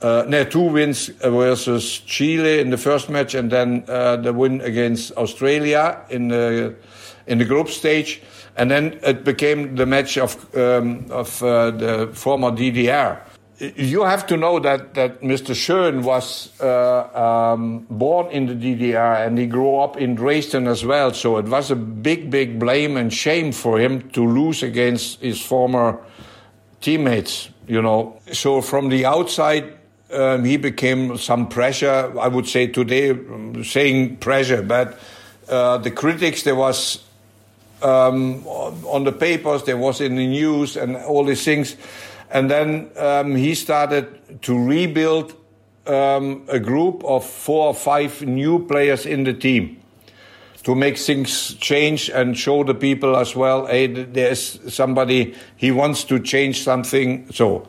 Uh, 0.01 0.25
no, 0.27 0.43
two 0.43 0.61
wins 0.61 1.07
versus 1.07 1.99
Chile 1.99 2.59
in 2.59 2.69
the 2.69 2.77
first 2.77 3.09
match, 3.09 3.33
and 3.33 3.51
then 3.51 3.83
uh, 3.87 4.15
the 4.17 4.31
win 4.31 4.61
against 4.61 5.11
Australia 5.17 5.99
in 6.09 6.27
the 6.27 6.75
in 7.25 7.39
the 7.39 7.45
group 7.45 7.67
stage, 7.67 8.21
and 8.55 8.69
then 8.69 8.99
it 9.01 9.23
became 9.23 9.75
the 9.75 9.85
match 9.85 10.17
of 10.17 10.55
um, 10.55 11.05
of 11.09 11.41
uh, 11.41 11.71
the 11.71 12.09
former 12.13 12.51
DDR 12.51 13.19
you 13.59 14.03
have 14.03 14.27
to 14.27 14.37
know 14.37 14.59
that, 14.59 14.93
that 14.93 15.21
Mr. 15.21 15.55
Schön 15.55 16.03
was 16.03 16.51
uh, 16.61 17.53
um, 17.53 17.87
born 17.89 18.27
in 18.27 18.45
the 18.45 18.53
DDR 18.53 19.25
and 19.25 19.37
he 19.37 19.47
grew 19.47 19.77
up 19.77 19.97
in 19.97 20.13
Dresden 20.13 20.67
as 20.67 20.85
well. 20.85 21.11
So 21.13 21.37
it 21.37 21.45
was 21.45 21.71
a 21.71 21.75
big, 21.75 22.29
big 22.29 22.59
blame 22.59 22.97
and 22.97 23.11
shame 23.11 23.51
for 23.51 23.79
him 23.79 24.09
to 24.11 24.23
lose 24.23 24.61
against 24.61 25.21
his 25.21 25.41
former 25.41 25.99
teammates, 26.81 27.49
you 27.67 27.81
know. 27.81 28.19
So 28.31 28.61
from 28.61 28.89
the 28.89 29.05
outside, 29.05 29.73
um, 30.13 30.45
he 30.45 30.57
became 30.57 31.17
some 31.17 31.49
pressure. 31.49 32.13
I 32.19 32.27
would 32.27 32.47
say 32.47 32.67
today, 32.67 33.09
um, 33.09 33.63
saying 33.63 34.17
pressure, 34.17 34.61
but 34.61 34.99
uh, 35.49 35.79
the 35.79 35.91
critics, 35.91 36.43
there 36.43 36.55
was 36.55 37.03
um, 37.81 38.45
on 38.45 39.03
the 39.03 39.11
papers, 39.11 39.63
there 39.63 39.77
was 39.77 39.99
in 39.99 40.15
the 40.15 40.27
news 40.27 40.77
and 40.77 40.95
all 40.95 41.23
these 41.23 41.43
things 41.43 41.75
and 42.29 42.49
then 42.49 42.89
um, 42.97 43.35
he 43.35 43.55
started 43.55 44.41
to 44.41 44.57
rebuild 44.57 45.33
um, 45.85 46.43
a 46.49 46.59
group 46.59 47.03
of 47.05 47.25
four 47.25 47.67
or 47.67 47.73
five 47.73 48.21
new 48.21 48.65
players 48.65 49.05
in 49.05 49.23
the 49.23 49.33
team 49.33 49.81
to 50.63 50.75
make 50.75 50.97
things 50.97 51.53
change 51.55 52.09
and 52.09 52.37
show 52.37 52.61
the 52.61 52.73
people 52.73 53.15
as 53.15 53.33
well, 53.35 53.67
hey, 53.67 53.87
there's 53.87 54.59
somebody, 54.73 55.33
he 55.55 55.71
wants 55.71 56.03
to 56.03 56.19
change 56.19 56.61
something. 56.61 57.31
So, 57.31 57.65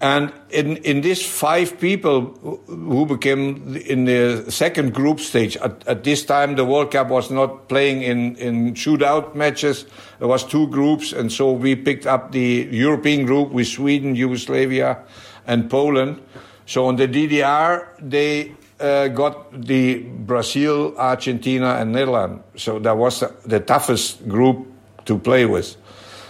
and 0.00 0.30
in, 0.50 0.76
in 0.78 1.00
these 1.00 1.24
five 1.24 1.80
people 1.80 2.20
who 2.66 3.06
became 3.06 3.76
in 3.76 4.04
the 4.04 4.44
second 4.50 4.92
group 4.92 5.20
stage, 5.20 5.56
at, 5.56 5.88
at, 5.88 6.04
this 6.04 6.22
time 6.22 6.54
the 6.56 6.66
World 6.66 6.90
Cup 6.90 7.08
was 7.08 7.30
not 7.30 7.68
playing 7.68 8.02
in, 8.02 8.36
in 8.36 8.74
shootout 8.74 9.34
matches. 9.34 9.86
There 10.18 10.28
was 10.28 10.44
two 10.44 10.68
groups, 10.68 11.14
and 11.14 11.32
so 11.32 11.52
we 11.52 11.76
picked 11.76 12.06
up 12.06 12.32
the 12.32 12.68
European 12.70 13.24
group 13.24 13.52
with 13.52 13.68
Sweden, 13.68 14.14
Yugoslavia, 14.14 14.98
and 15.46 15.70
Poland. 15.70 16.20
So 16.66 16.86
on 16.86 16.96
the 16.96 17.08
DDR, 17.08 17.86
they 17.98 18.52
uh, 18.78 19.08
got 19.08 19.50
the 19.62 20.00
Brazil, 20.00 20.94
Argentina, 20.98 21.76
and 21.76 21.92
Netherlands. 21.92 22.42
So 22.56 22.78
that 22.80 22.98
was 22.98 23.24
the 23.46 23.60
toughest 23.60 24.28
group 24.28 24.66
to 25.06 25.18
play 25.18 25.46
with. 25.46 25.76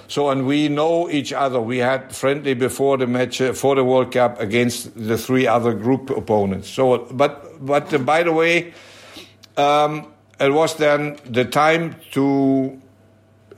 So, 0.08 0.30
and 0.30 0.46
we 0.46 0.68
know 0.68 1.10
each 1.10 1.32
other. 1.32 1.60
We 1.60 1.78
had 1.78 2.14
friendly 2.14 2.54
before 2.54 2.96
the 2.96 3.06
match, 3.06 3.40
uh, 3.40 3.52
for 3.52 3.74
the 3.74 3.84
World 3.84 4.12
Cup 4.12 4.40
against 4.40 4.94
the 4.94 5.18
three 5.18 5.46
other 5.46 5.74
group 5.74 6.10
opponents. 6.10 6.68
So, 6.68 6.98
but, 7.10 7.64
but 7.64 7.92
uh, 7.92 7.98
by 7.98 8.22
the 8.22 8.32
way, 8.32 8.72
um, 9.56 10.06
it 10.38 10.52
was 10.52 10.76
then 10.76 11.18
the 11.24 11.44
time 11.44 11.96
to 12.12 12.80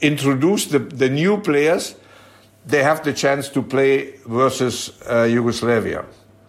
introduce 0.01 0.67
the, 0.67 0.79
the 0.79 1.11
new 1.11 1.41
players. 1.41 1.97
They 2.65 2.83
have 2.83 3.05
the 3.05 3.13
chance 3.13 3.49
to 3.51 3.63
play 3.63 4.15
versus 4.27 4.93
uh, 5.11 5.25
Yugoslavia. 5.25 6.05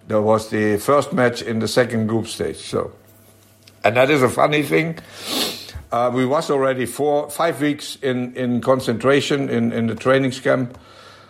That 0.08 0.22
was 0.22 0.50
the 0.50 0.78
first 0.78 1.14
match 1.14 1.42
in 1.42 1.60
the 1.60 1.68
second 1.68 2.08
group 2.08 2.28
stage. 2.28 2.58
So, 2.58 2.94
and 3.84 3.96
that 3.98 4.10
is 4.10 4.22
a 4.22 4.30
funny 4.30 4.64
thing 4.64 5.00
uh, 5.92 6.12
we 6.14 6.26
was 6.26 6.50
already 6.50 6.86
four, 6.86 7.30
five 7.30 7.62
weeks 7.62 7.98
in, 8.02 8.36
in 8.36 8.62
concentration 8.62 9.50
in, 9.50 9.72
in 9.72 9.88
the 9.88 9.96
training 9.96 10.32
camp. 10.32 10.78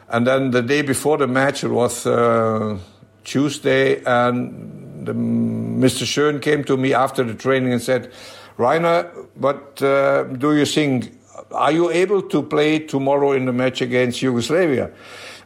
And 0.09 0.25
then 0.25 0.51
the 0.51 0.61
day 0.61 0.81
before 0.81 1.17
the 1.17 1.27
match, 1.27 1.63
it 1.63 1.69
was 1.69 2.05
uh, 2.05 2.77
Tuesday, 3.23 4.03
and 4.03 5.05
the, 5.05 5.13
Mr. 5.13 6.03
Schön 6.03 6.41
came 6.41 6.63
to 6.65 6.75
me 6.77 6.93
after 6.93 7.23
the 7.23 7.35
training 7.35 7.73
and 7.73 7.81
said, 7.81 8.11
Rainer, 8.57 9.03
what 9.35 9.81
uh, 9.81 10.23
do 10.23 10.55
you 10.57 10.65
think? 10.65 11.15
Are 11.51 11.71
you 11.71 11.89
able 11.91 12.21
to 12.23 12.43
play 12.43 12.79
tomorrow 12.79 13.31
in 13.31 13.45
the 13.45 13.53
match 13.53 13.81
against 13.81 14.21
Yugoslavia? 14.21 14.91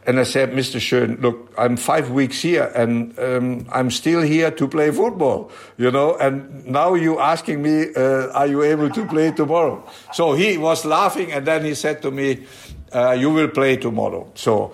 And 0.06 0.20
I 0.20 0.24
said, 0.24 0.50
Mr. 0.50 0.78
Schön, 0.80 1.20
look, 1.22 1.52
I'm 1.56 1.76
five 1.76 2.10
weeks 2.10 2.42
here 2.42 2.70
and 2.74 3.18
um, 3.18 3.66
I'm 3.72 3.90
still 3.90 4.20
here 4.20 4.50
to 4.50 4.68
play 4.68 4.90
football, 4.90 5.50
you 5.78 5.90
know, 5.90 6.14
and 6.16 6.66
now 6.66 6.92
you 6.92 7.18
asking 7.18 7.62
me, 7.62 7.86
uh, 7.96 8.28
are 8.32 8.46
you 8.46 8.62
able 8.62 8.90
to 8.90 9.06
play 9.06 9.32
tomorrow? 9.32 9.82
So 10.12 10.34
he 10.34 10.58
was 10.58 10.84
laughing 10.84 11.32
and 11.32 11.46
then 11.46 11.64
he 11.64 11.74
said 11.74 12.02
to 12.02 12.10
me, 12.10 12.44
uh, 12.92 13.12
you 13.12 13.30
will 13.30 13.48
play 13.48 13.76
tomorrow. 13.76 14.30
So, 14.34 14.72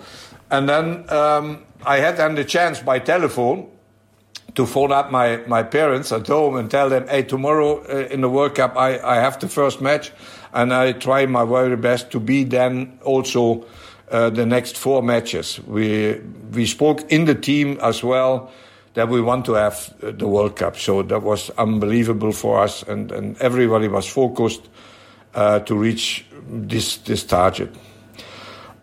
and 0.49 0.67
then 0.67 1.09
um, 1.09 1.63
I 1.85 1.97
had 1.97 2.17
then 2.17 2.35
the 2.35 2.43
chance 2.43 2.81
by 2.81 2.99
telephone 2.99 3.69
to 4.55 4.65
phone 4.65 4.91
up 4.91 5.11
my, 5.11 5.37
my 5.47 5.63
parents 5.63 6.11
at 6.11 6.27
home 6.27 6.57
and 6.57 6.69
tell 6.69 6.89
them, 6.89 7.07
hey, 7.07 7.23
tomorrow 7.23 7.81
uh, 7.83 8.07
in 8.07 8.21
the 8.21 8.29
World 8.29 8.55
Cup, 8.55 8.75
I, 8.75 8.99
I 8.99 9.15
have 9.15 9.39
the 9.39 9.47
first 9.47 9.81
match, 9.81 10.11
and 10.53 10.73
I 10.73 10.91
try 10.91 11.25
my 11.25 11.45
very 11.45 11.77
best 11.77 12.11
to 12.11 12.19
be 12.19 12.43
then 12.43 12.99
also 13.03 13.65
uh, 14.11 14.29
the 14.29 14.45
next 14.45 14.77
four 14.77 15.01
matches. 15.01 15.59
We, 15.65 16.19
we 16.51 16.65
spoke 16.65 17.11
in 17.11 17.25
the 17.25 17.35
team 17.35 17.79
as 17.81 18.03
well 18.03 18.51
that 18.93 19.07
we 19.07 19.21
want 19.21 19.45
to 19.45 19.53
have 19.53 19.93
uh, 20.03 20.11
the 20.11 20.27
World 20.27 20.55
Cup. 20.55 20.77
So 20.77 21.01
that 21.03 21.23
was 21.23 21.49
unbelievable 21.51 22.33
for 22.33 22.59
us, 22.59 22.83
and, 22.83 23.11
and 23.11 23.39
everybody 23.41 23.87
was 23.87 24.05
focused 24.05 24.67
uh, 25.33 25.59
to 25.59 25.75
reach 25.75 26.25
this, 26.47 26.97
this 26.97 27.23
target. 27.23 27.73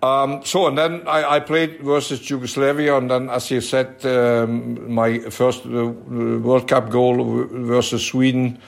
Um, 0.02 0.44
so, 0.44 0.68
and 0.68 0.78
then 0.78 1.06
I, 1.08 1.36
I, 1.36 1.40
played 1.40 1.80
versus 1.80 2.30
Yugoslavia, 2.30 2.96
and 2.96 3.10
then, 3.10 3.28
as 3.28 3.50
you 3.50 3.60
said, 3.60 4.06
um, 4.06 4.92
my 4.92 5.18
first 5.18 5.66
uh, 5.66 5.88
World 5.88 6.68
Cup 6.68 6.88
goal 6.88 7.44
versus 7.50 8.06
Sweden, 8.06 8.60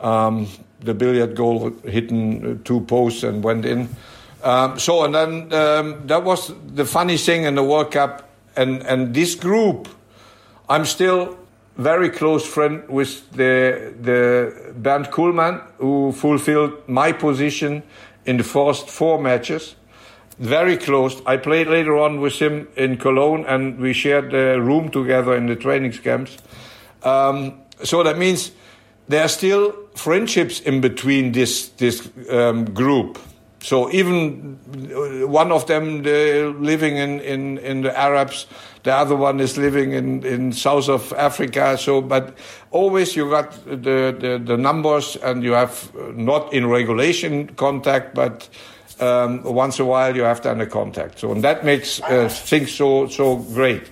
um, 0.00 0.46
the 0.78 0.94
billiard 0.94 1.34
goal 1.34 1.72
hitting 1.84 2.62
two 2.62 2.80
posts 2.82 3.24
and 3.24 3.42
went 3.42 3.64
in. 3.64 3.88
Um, 4.42 4.78
so, 4.78 5.04
and 5.04 5.14
then 5.14 5.52
um, 5.52 6.06
that 6.06 6.24
was 6.24 6.52
the 6.74 6.84
funny 6.84 7.16
thing 7.16 7.44
in 7.44 7.54
the 7.54 7.64
World 7.64 7.90
Cup, 7.90 8.28
and, 8.56 8.82
and 8.82 9.14
this 9.14 9.34
group, 9.34 9.88
I'm 10.68 10.84
still 10.84 11.38
very 11.76 12.10
close 12.10 12.46
friend 12.46 12.88
with 12.88 13.30
the 13.32 13.94
the 14.00 14.72
Bernd 14.76 15.10
Cullmann, 15.10 15.60
who 15.78 16.12
fulfilled 16.12 16.88
my 16.88 17.12
position 17.12 17.82
in 18.24 18.36
the 18.36 18.44
first 18.44 18.90
four 18.90 19.20
matches 19.20 19.76
very 20.38 20.76
close. 20.76 21.20
I 21.26 21.36
played 21.36 21.66
later 21.66 21.96
on 21.98 22.20
with 22.20 22.34
him 22.34 22.68
in 22.76 22.96
Cologne, 22.96 23.44
and 23.46 23.78
we 23.78 23.92
shared 23.92 24.30
the 24.30 24.60
room 24.60 24.88
together 24.88 25.36
in 25.36 25.46
the 25.46 25.56
training 25.56 25.92
camps. 25.92 26.36
Um, 27.02 27.60
so 27.82 28.02
that 28.02 28.18
means 28.18 28.52
there 29.08 29.24
are 29.24 29.28
still 29.28 29.74
friendships 29.94 30.60
in 30.60 30.80
between 30.80 31.32
this 31.32 31.68
this 31.70 32.08
um, 32.30 32.64
group. 32.66 33.18
So 33.60 33.90
even 33.90 34.58
uh, 34.92 35.26
one 35.26 35.50
of 35.50 35.66
them 35.66 36.02
living 36.02 36.96
in, 36.96 37.20
in, 37.20 37.58
in 37.58 37.82
the 37.82 37.98
Arabs, 37.98 38.46
the 38.84 38.94
other 38.94 39.16
one 39.16 39.40
is 39.40 39.58
living 39.58 39.92
in, 39.92 40.24
in 40.24 40.52
south 40.52 40.88
of 40.88 41.12
Africa. 41.14 41.76
So, 41.76 42.00
but 42.00 42.38
always 42.70 43.16
you 43.16 43.28
got 43.28 43.52
the, 43.64 44.16
the, 44.18 44.40
the 44.44 44.56
numbers, 44.56 45.16
and 45.16 45.42
you 45.42 45.52
have 45.52 45.90
uh, 45.96 46.12
not 46.14 46.52
in 46.52 46.66
regulation 46.66 47.48
contact, 47.56 48.14
but 48.14 48.48
um, 49.00 49.42
once 49.42 49.78
a 49.78 49.84
while 49.84 50.14
you 50.14 50.22
have 50.22 50.40
to 50.42 50.50
under 50.50 50.66
contact. 50.66 51.18
So 51.18 51.32
and 51.32 51.42
that 51.42 51.64
makes 51.64 52.00
uh, 52.02 52.28
things 52.28 52.72
so 52.72 53.08
so 53.08 53.36
great. 53.36 53.90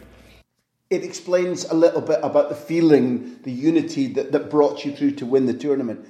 It 0.88 1.02
explains 1.02 1.64
a 1.64 1.74
little 1.74 2.00
bit 2.00 2.20
about 2.22 2.48
the 2.48 2.54
feeling, 2.54 3.40
the 3.42 3.50
unity 3.50 4.06
that, 4.14 4.30
that 4.30 4.50
brought 4.50 4.84
you 4.84 4.94
through 4.94 5.12
to 5.12 5.26
win 5.26 5.46
the 5.46 5.54
tournament. 5.54 6.06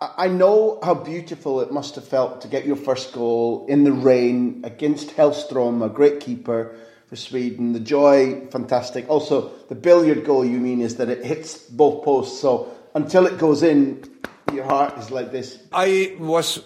I 0.00 0.28
know 0.28 0.78
how 0.80 0.94
beautiful 0.94 1.60
it 1.60 1.72
must 1.72 1.96
have 1.96 2.06
felt 2.06 2.42
to 2.42 2.48
get 2.48 2.64
your 2.64 2.76
first 2.76 3.12
goal 3.12 3.66
in 3.68 3.82
the 3.82 3.90
rain 3.90 4.60
against 4.62 5.16
Hellström, 5.16 5.84
a 5.84 5.88
great 5.88 6.20
keeper 6.20 6.76
for 7.08 7.16
Sweden. 7.16 7.72
The 7.72 7.80
joy, 7.80 8.46
fantastic. 8.52 9.08
Also, 9.08 9.50
the 9.68 9.74
billiard 9.74 10.24
goal, 10.24 10.44
you 10.44 10.60
mean, 10.60 10.82
is 10.82 10.98
that 10.98 11.08
it 11.08 11.24
hits 11.24 11.58
both 11.58 12.04
posts. 12.04 12.40
So 12.40 12.72
until 12.94 13.26
it 13.26 13.38
goes 13.38 13.64
in, 13.64 14.08
your 14.52 14.66
heart 14.66 14.96
is 14.98 15.10
like 15.10 15.32
this. 15.32 15.58
I 15.72 16.14
was 16.20 16.62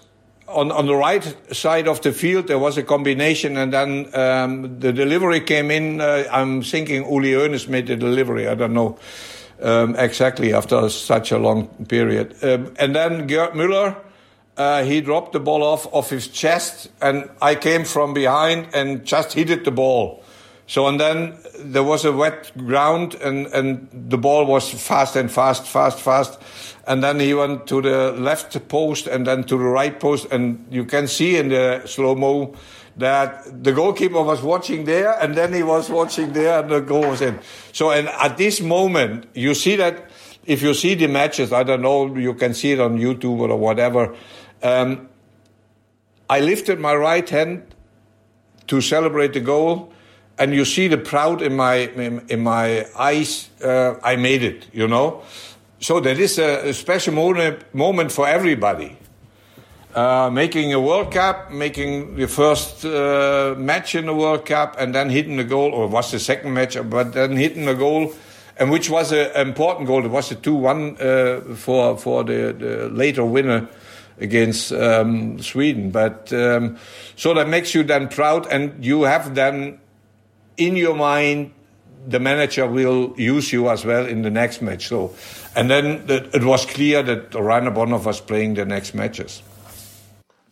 on, 0.46 0.70
on 0.70 0.84
the 0.84 0.94
right 0.94 1.24
side 1.54 1.88
of 1.88 2.02
the 2.02 2.12
field, 2.12 2.48
there 2.48 2.58
was 2.58 2.76
a 2.76 2.82
combination, 2.82 3.56
and 3.56 3.72
then 3.72 4.14
um, 4.14 4.78
the 4.78 4.92
delivery 4.92 5.40
came 5.40 5.70
in. 5.70 6.02
Uh, 6.02 6.24
I'm 6.30 6.60
thinking 6.60 7.10
Uli 7.10 7.32
Hoeneß 7.32 7.66
made 7.66 7.86
the 7.86 7.96
delivery. 7.96 8.46
I 8.46 8.54
don't 8.54 8.74
know 8.74 8.98
um, 9.62 9.96
exactly 9.96 10.52
after 10.52 10.88
such 10.88 11.32
a 11.32 11.38
long 11.38 11.68
period. 11.86 12.36
Um, 12.42 12.74
and 12.78 12.94
then 12.94 13.26
Gerd 13.26 13.52
Müller, 13.52 13.96
uh, 14.56 14.84
he 14.84 15.00
dropped 15.00 15.32
the 15.32 15.40
ball 15.40 15.62
off 15.62 15.86
of 15.92 16.10
his 16.10 16.28
chest, 16.28 16.90
and 17.00 17.30
I 17.40 17.54
came 17.54 17.84
from 17.84 18.14
behind 18.14 18.68
and 18.74 19.04
just 19.04 19.32
hit 19.32 19.50
it 19.50 19.64
the 19.64 19.70
ball. 19.70 20.22
So 20.66 20.86
and 20.86 20.98
then 20.98 21.36
there 21.58 21.82
was 21.82 22.04
a 22.04 22.12
wet 22.12 22.52
ground, 22.56 23.14
and, 23.14 23.46
and 23.48 23.88
the 23.92 24.18
ball 24.18 24.46
was 24.46 24.70
fast 24.70 25.16
and 25.16 25.30
fast, 25.30 25.66
fast, 25.66 25.98
fast 25.98 26.38
and 26.86 27.02
then 27.02 27.20
he 27.20 27.34
went 27.34 27.66
to 27.68 27.80
the 27.80 28.12
left 28.12 28.68
post 28.68 29.06
and 29.06 29.26
then 29.26 29.44
to 29.44 29.56
the 29.56 29.64
right 29.64 29.98
post, 29.98 30.26
and 30.32 30.66
you 30.70 30.84
can 30.84 31.06
see 31.06 31.36
in 31.36 31.48
the 31.48 31.82
slow 31.86 32.14
mo 32.14 32.54
that 32.96 33.64
the 33.64 33.72
goalkeeper 33.72 34.22
was 34.22 34.42
watching 34.42 34.84
there, 34.84 35.18
and 35.20 35.34
then 35.34 35.52
he 35.52 35.62
was 35.62 35.88
watching 35.88 36.32
there, 36.32 36.60
and 36.60 36.70
the 36.70 36.80
goal 36.80 37.08
was 37.08 37.20
in. 37.20 37.38
So, 37.72 37.90
and 37.90 38.08
at 38.08 38.36
this 38.36 38.60
moment, 38.60 39.26
you 39.34 39.54
see 39.54 39.76
that 39.76 40.10
if 40.44 40.62
you 40.62 40.74
see 40.74 40.94
the 40.94 41.06
matches, 41.06 41.52
I 41.52 41.62
don't 41.62 41.82
know, 41.82 42.14
you 42.16 42.34
can 42.34 42.54
see 42.54 42.72
it 42.72 42.80
on 42.80 42.98
YouTube 42.98 43.38
or 43.38 43.56
whatever. 43.56 44.14
Um, 44.62 45.08
I 46.28 46.40
lifted 46.40 46.80
my 46.80 46.94
right 46.94 47.28
hand 47.28 47.74
to 48.66 48.80
celebrate 48.80 49.32
the 49.32 49.40
goal, 49.40 49.92
and 50.38 50.54
you 50.54 50.64
see 50.64 50.88
the 50.88 50.98
proud 50.98 51.42
in 51.42 51.56
my 51.56 51.74
in, 51.74 52.24
in 52.28 52.40
my 52.40 52.86
eyes. 52.98 53.50
Uh, 53.62 53.94
I 54.02 54.16
made 54.16 54.42
it, 54.42 54.66
you 54.72 54.88
know. 54.88 55.22
So 55.78 56.00
that 56.00 56.18
is 56.18 56.38
a, 56.38 56.68
a 56.68 56.72
special 56.72 57.12
moment, 57.12 57.74
moment 57.74 58.12
for 58.12 58.28
everybody. 58.28 58.96
Uh, 59.94 60.30
making 60.32 60.72
a 60.72 60.80
World 60.80 61.12
Cup, 61.12 61.50
making 61.50 62.16
the 62.16 62.26
first 62.26 62.82
uh, 62.82 63.54
match 63.58 63.94
in 63.94 64.06
the 64.06 64.14
World 64.14 64.46
Cup, 64.46 64.74
and 64.78 64.94
then 64.94 65.10
hitting 65.10 65.36
the 65.36 65.44
goal, 65.44 65.74
or 65.74 65.86
was 65.86 66.10
the 66.10 66.18
second 66.18 66.54
match, 66.54 66.78
but 66.88 67.12
then 67.12 67.36
hitting 67.36 67.66
the 67.66 67.74
goal, 67.74 68.10
and 68.56 68.70
which 68.70 68.88
was 68.88 69.12
an 69.12 69.30
important 69.36 69.86
goal. 69.86 70.02
It 70.02 70.10
was 70.10 70.30
a 70.30 70.36
two-one 70.36 70.96
uh, 70.98 71.40
for 71.56 71.98
for 71.98 72.24
the, 72.24 72.56
the, 72.58 72.88
later 72.88 73.22
winner 73.22 73.68
against 74.18 74.72
um, 74.72 75.38
Sweden. 75.42 75.90
But 75.90 76.32
um, 76.32 76.78
so 77.14 77.34
that 77.34 77.50
makes 77.50 77.74
you 77.74 77.82
then 77.82 78.08
proud, 78.08 78.46
and 78.46 78.82
you 78.82 79.02
have 79.02 79.34
then 79.34 79.78
in 80.56 80.74
your 80.74 80.96
mind 80.96 81.52
the 82.06 82.18
manager 82.18 82.66
will 82.66 83.14
use 83.18 83.52
you 83.52 83.68
as 83.68 83.84
well 83.84 84.06
in 84.06 84.22
the 84.22 84.30
next 84.30 84.62
match. 84.62 84.88
So, 84.88 85.14
and 85.54 85.70
then 85.70 86.06
it 86.08 86.44
was 86.44 86.64
clear 86.64 87.02
that 87.02 87.34
Rainer 87.34 87.70
Bonhof 87.70 88.06
was 88.06 88.22
playing 88.22 88.54
the 88.54 88.64
next 88.64 88.94
matches. 88.94 89.42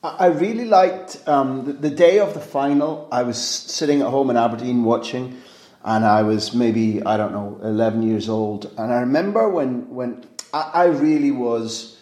I 0.03 0.29
really 0.29 0.65
liked 0.65 1.29
um, 1.29 1.67
the, 1.67 1.73
the, 1.75 1.91
day 1.91 2.21
of 2.21 2.33
the 2.33 2.41
final. 2.41 3.07
I 3.13 3.23
was 3.23 3.37
sitting 3.37 4.01
at 4.01 4.09
home 4.09 4.31
in 4.31 4.37
Aberdeen 4.39 4.83
watching, 4.83 5.37
and 5.85 6.07
I 6.07 6.23
was 6.23 6.55
maybe 6.55 7.03
I 7.05 7.19
don't 7.19 7.33
know 7.33 7.61
eleven 7.63 8.03
years 8.03 8.27
old, 8.27 8.65
and 8.79 8.91
I 8.91 9.01
remember 9.01 9.51
when 9.51 9.91
when 9.91 10.25
I, 10.55 10.71
I 10.73 10.85
really 10.87 11.31
was 11.31 11.99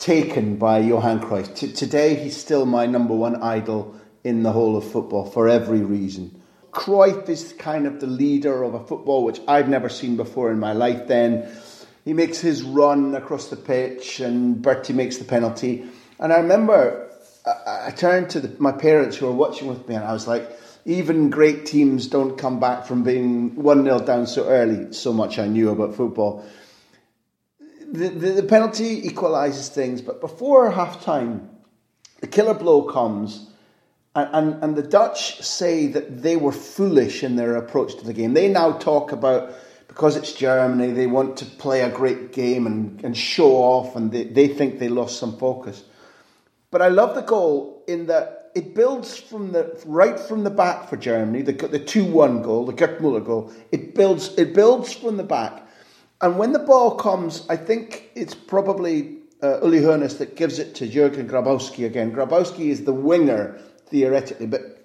taken 0.00 0.56
by 0.56 0.80
Johan 0.80 1.20
Cruyff. 1.20 1.54
T- 1.54 1.72
today, 1.72 2.16
he's 2.16 2.36
still 2.36 2.66
my 2.66 2.86
number 2.86 3.14
one 3.14 3.40
idol 3.40 3.94
in 4.24 4.42
the 4.42 4.50
whole 4.50 4.76
of 4.76 4.90
football 4.90 5.24
for 5.24 5.48
every 5.48 5.82
reason. 5.82 6.42
Cruyff 6.72 7.28
is 7.28 7.52
kind 7.52 7.86
of 7.86 8.00
the 8.00 8.08
leader 8.08 8.64
of 8.64 8.74
a 8.74 8.84
football 8.84 9.22
which 9.22 9.40
I've 9.46 9.68
never 9.68 9.88
seen 9.88 10.16
before 10.16 10.50
in 10.50 10.58
my 10.58 10.72
life. 10.72 11.06
Then 11.06 11.48
he 12.04 12.14
makes 12.14 12.40
his 12.40 12.64
run 12.64 13.14
across 13.14 13.46
the 13.46 13.56
pitch, 13.56 14.18
and 14.18 14.56
Berti 14.56 14.92
makes 14.92 15.18
the 15.18 15.24
penalty. 15.24 15.84
And 16.18 16.32
I 16.32 16.38
remember 16.38 17.07
I, 17.66 17.88
I 17.88 17.90
turned 17.90 18.30
to 18.30 18.40
the, 18.40 18.60
my 18.60 18.72
parents 18.72 19.16
who 19.16 19.26
were 19.26 19.32
watching 19.32 19.68
with 19.68 19.88
me, 19.88 19.94
and 19.94 20.04
I 20.04 20.12
was 20.12 20.26
like, 20.26 20.50
even 20.84 21.30
great 21.30 21.66
teams 21.66 22.06
don't 22.06 22.36
come 22.36 22.60
back 22.60 22.86
from 22.86 23.02
being 23.02 23.54
1 23.56 23.84
0 23.84 24.00
down 24.00 24.26
so 24.26 24.48
early. 24.48 24.92
So 24.92 25.12
much 25.12 25.38
I 25.38 25.46
knew 25.46 25.70
about 25.70 25.94
football. 25.94 26.44
The, 27.60 28.08
the, 28.08 28.30
the 28.32 28.42
penalty 28.42 29.02
equalises 29.02 29.68
things, 29.68 30.02
but 30.02 30.20
before 30.20 30.70
half 30.70 31.02
time, 31.04 31.50
the 32.20 32.26
killer 32.26 32.54
blow 32.54 32.82
comes 32.82 33.48
and, 34.14 34.62
and, 34.62 34.76
the 34.76 34.82
Dutch 34.82 35.40
say 35.42 35.86
that 35.88 36.22
they 36.22 36.36
were 36.36 36.52
foolish 36.52 37.22
in 37.22 37.36
their 37.36 37.56
approach 37.56 37.96
to 37.96 38.04
the 38.04 38.12
game. 38.12 38.34
They 38.34 38.48
now 38.48 38.72
talk 38.72 39.12
about 39.12 39.54
because 39.86 40.16
it's 40.16 40.32
Germany, 40.32 40.92
they 40.92 41.06
want 41.06 41.36
to 41.38 41.44
play 41.44 41.82
a 41.82 41.90
great 41.90 42.32
game 42.32 42.66
and, 42.66 43.04
and 43.04 43.16
show 43.16 43.56
off, 43.56 43.96
and 43.96 44.12
they, 44.12 44.24
they 44.24 44.48
think 44.48 44.78
they 44.78 44.88
lost 44.88 45.18
some 45.18 45.36
focus. 45.38 45.82
But 46.70 46.82
I 46.82 46.88
love 46.88 47.14
the 47.14 47.22
goal 47.22 47.82
in 47.86 48.06
that 48.06 48.50
it 48.54 48.74
builds 48.74 49.16
from 49.16 49.52
the 49.52 49.80
right 49.86 50.18
from 50.18 50.44
the 50.44 50.50
back 50.50 50.88
for 50.88 50.96
Germany, 50.96 51.42
the 51.42 51.52
the 51.52 51.78
two 51.78 52.04
one 52.04 52.42
goal, 52.42 52.66
the 52.66 52.72
Gerd 52.72 52.98
Müller 52.98 53.24
goal. 53.24 53.52
It 53.72 53.94
builds 53.94 54.36
it 54.36 54.54
builds 54.54 54.92
from 54.92 55.16
the 55.16 55.24
back, 55.24 55.66
and 56.20 56.38
when 56.38 56.52
the 56.52 56.58
ball 56.58 56.96
comes, 56.96 57.46
I 57.48 57.56
think 57.56 58.10
it's 58.14 58.34
probably 58.34 59.18
uh, 59.42 59.60
Uli 59.62 59.80
Hoeneß 59.80 60.18
that 60.18 60.36
gives 60.36 60.58
it 60.58 60.74
to 60.76 60.88
Jürgen 60.88 61.28
Grabowski 61.28 61.86
again. 61.86 62.12
Grabowski 62.12 62.70
is 62.70 62.84
the 62.84 62.92
winger 62.92 63.58
theoretically, 63.86 64.46
but 64.46 64.78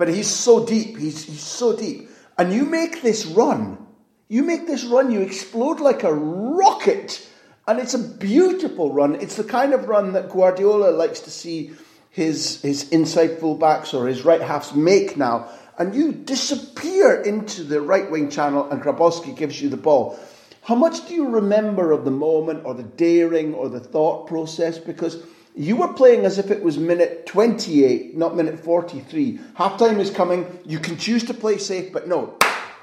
but 0.00 0.08
he's 0.08 0.28
so 0.28 0.64
deep. 0.64 0.96
He's, 0.96 1.24
he's 1.24 1.42
so 1.42 1.76
deep. 1.76 2.08
And 2.38 2.54
you 2.54 2.64
make 2.64 3.02
this 3.02 3.26
run. 3.26 3.86
You 4.28 4.42
make 4.42 4.66
this 4.66 4.82
run. 4.84 5.10
You 5.10 5.20
explode 5.20 5.78
like 5.78 6.04
a 6.04 6.14
rocket. 6.14 7.28
And 7.66 7.78
it's 7.78 7.94
a 7.94 7.98
beautiful 7.98 8.92
run. 8.92 9.16
It's 9.16 9.36
the 9.36 9.44
kind 9.44 9.72
of 9.72 9.88
run 9.88 10.12
that 10.14 10.30
Guardiola 10.30 10.90
likes 10.90 11.20
to 11.20 11.30
see 11.30 11.72
his, 12.10 12.60
his 12.62 12.88
inside 12.90 13.38
fullbacks 13.38 13.94
or 13.94 14.06
his 14.06 14.24
right 14.24 14.40
halves 14.40 14.74
make 14.74 15.16
now. 15.16 15.48
and 15.80 15.94
you 15.94 16.12
disappear 16.12 17.22
into 17.22 17.64
the 17.64 17.80
right 17.80 18.10
wing 18.10 18.28
channel, 18.28 18.70
and 18.70 18.82
Grabowski 18.82 19.34
gives 19.34 19.62
you 19.62 19.70
the 19.70 19.78
ball. 19.78 20.20
How 20.62 20.74
much 20.74 21.08
do 21.08 21.14
you 21.14 21.26
remember 21.26 21.92
of 21.92 22.04
the 22.04 22.10
moment, 22.10 22.66
or 22.66 22.74
the 22.74 22.82
daring, 22.82 23.54
or 23.54 23.70
the 23.70 23.80
thought 23.80 24.26
process? 24.26 24.76
Because 24.76 25.24
you 25.56 25.76
were 25.76 25.94
playing 25.94 26.26
as 26.26 26.36
if 26.36 26.50
it 26.50 26.62
was 26.62 26.76
minute 26.76 27.24
28, 27.24 28.14
not 28.14 28.36
minute 28.36 28.60
43. 28.60 29.40
Half 29.54 29.78
time 29.78 29.98
is 30.00 30.10
coming. 30.10 30.58
You 30.66 30.78
can 30.80 30.98
choose 30.98 31.24
to 31.24 31.34
play 31.34 31.56
safe, 31.56 31.94
but 31.94 32.06
no. 32.06 32.36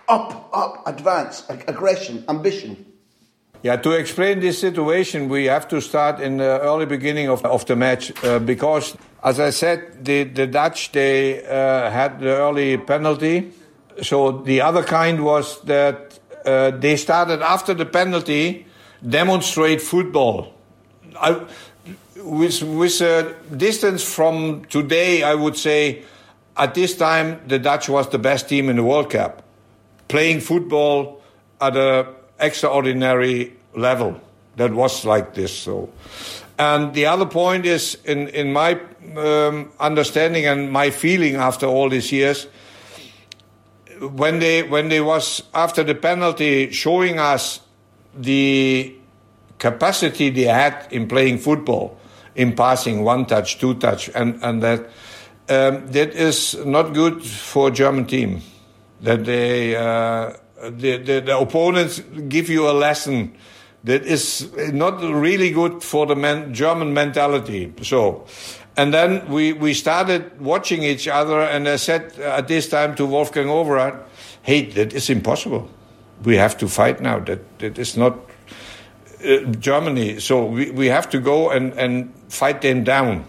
Up, 0.09 0.49
up, 0.51 0.88
advance, 0.88 1.47
aggression, 1.49 2.25
ambition. 2.28 2.86
Yeah, 3.63 3.75
to 3.77 3.91
explain 3.91 4.39
this 4.39 4.59
situation, 4.59 5.29
we 5.29 5.45
have 5.45 5.67
to 5.69 5.81
start 5.81 6.19
in 6.19 6.37
the 6.37 6.59
early 6.61 6.85
beginning 6.85 7.27
of, 7.27 7.43
of 7.43 7.65
the 7.65 7.75
match 7.75 8.13
uh, 8.23 8.37
because, 8.39 8.95
as 9.23 9.39
I 9.39 9.49
said, 9.49 10.05
the, 10.05 10.23
the 10.23 10.45
Dutch 10.45 10.91
they 10.91 11.43
uh, 11.43 11.89
had 11.89 12.19
the 12.19 12.29
early 12.29 12.77
penalty. 12.77 13.51
So 14.03 14.31
the 14.31 14.61
other 14.61 14.83
kind 14.83 15.23
was 15.23 15.59
that 15.63 16.19
uh, 16.45 16.71
they 16.71 16.97
started 16.97 17.41
after 17.41 17.73
the 17.73 17.85
penalty 17.85 18.67
demonstrate 19.07 19.81
football. 19.81 20.53
I, 21.19 21.41
with 22.17 22.61
with 22.61 23.01
a 23.01 23.35
distance 23.55 24.03
from 24.03 24.65
today, 24.65 25.23
I 25.23 25.33
would 25.33 25.57
say 25.57 26.03
at 26.55 26.73
this 26.73 26.95
time 26.95 27.41
the 27.47 27.57
Dutch 27.57 27.89
was 27.89 28.09
the 28.09 28.19
best 28.19 28.49
team 28.49 28.69
in 28.69 28.75
the 28.75 28.83
World 28.83 29.09
Cup, 29.09 29.41
playing 30.07 30.41
football 30.41 31.21
at 31.59 31.75
a 31.75 32.16
extraordinary 32.39 33.53
level 33.75 34.19
that 34.57 34.73
was 34.73 35.05
like 35.05 35.33
this. 35.33 35.57
So, 35.57 35.89
and 36.59 36.93
the 36.93 37.05
other 37.05 37.25
point 37.25 37.65
is, 37.65 37.97
in 38.03 38.27
in 38.29 38.51
my 38.51 38.79
um, 39.15 39.71
understanding 39.79 40.45
and 40.45 40.71
my 40.71 40.89
feeling 40.89 41.35
after 41.35 41.65
all 41.65 41.89
these 41.89 42.11
years, 42.11 42.47
when 43.99 44.39
they 44.39 44.63
when 44.63 44.89
they 44.89 45.01
was 45.01 45.43
after 45.53 45.83
the 45.83 45.95
penalty 45.95 46.71
showing 46.71 47.19
us 47.19 47.61
the 48.15 48.95
capacity 49.59 50.29
they 50.29 50.43
had 50.43 50.88
in 50.91 51.07
playing 51.07 51.38
football, 51.38 51.97
in 52.35 52.55
passing 52.55 53.03
one 53.03 53.25
touch, 53.25 53.59
two 53.59 53.75
touch, 53.75 54.09
and 54.15 54.39
and 54.43 54.61
that 54.63 54.79
um, 55.49 55.88
that 55.91 56.13
is 56.13 56.55
not 56.65 56.93
good 56.93 57.23
for 57.23 57.69
a 57.69 57.71
German 57.71 58.05
team. 58.05 58.41
That 59.01 59.25
they 59.25 59.75
uh, 59.75 60.33
the, 60.61 60.97
the, 60.97 61.19
the 61.21 61.37
opponents 61.37 61.99
give 62.27 62.49
you 62.49 62.69
a 62.69 62.73
lesson 62.73 63.35
that 63.83 64.03
is 64.05 64.51
not 64.73 65.01
really 65.01 65.51
good 65.51 65.83
for 65.83 66.05
the 66.05 66.15
men, 66.15 66.53
German 66.53 66.93
mentality. 66.93 67.73
So, 67.83 68.25
and 68.75 68.93
then 68.93 69.29
we, 69.29 69.53
we 69.53 69.73
started 69.73 70.41
watching 70.41 70.83
each 70.83 71.07
other, 71.07 71.41
and 71.41 71.67
I 71.67 71.77
said 71.77 72.17
at 72.19 72.47
this 72.47 72.67
time 72.67 72.95
to 72.95 73.05
Wolfgang 73.05 73.47
Overath, 73.47 74.03
hey, 74.41 74.65
that 74.71 74.93
is 74.93 75.09
impossible. 75.09 75.69
We 76.23 76.37
have 76.37 76.57
to 76.57 76.67
fight 76.67 77.01
now. 77.01 77.19
That, 77.19 77.59
that 77.59 77.77
is 77.77 77.95
not 77.95 78.19
uh, 79.23 79.39
Germany. 79.59 80.19
So 80.19 80.45
we, 80.45 80.71
we 80.71 80.87
have 80.87 81.09
to 81.11 81.19
go 81.19 81.49
and, 81.51 81.73
and 81.73 82.13
fight 82.29 82.61
them 82.61 82.83
down. 82.83 83.25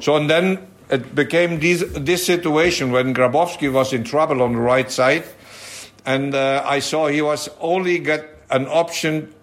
So, 0.00 0.16
and 0.16 0.28
then 0.28 0.66
it 0.90 1.14
became 1.14 1.60
this, 1.60 1.84
this 1.96 2.24
situation 2.24 2.92
when 2.92 3.14
Grabowski 3.14 3.72
was 3.72 3.92
in 3.92 4.04
trouble 4.04 4.42
on 4.42 4.52
the 4.52 4.58
right 4.58 4.90
side 4.90 5.24
and 6.04 6.34
uh, 6.34 6.62
I 6.64 6.80
saw 6.80 7.08
he 7.08 7.22
was 7.22 7.48
only 7.60 7.98
got 7.98 8.20
an 8.50 8.66
option 8.66 9.34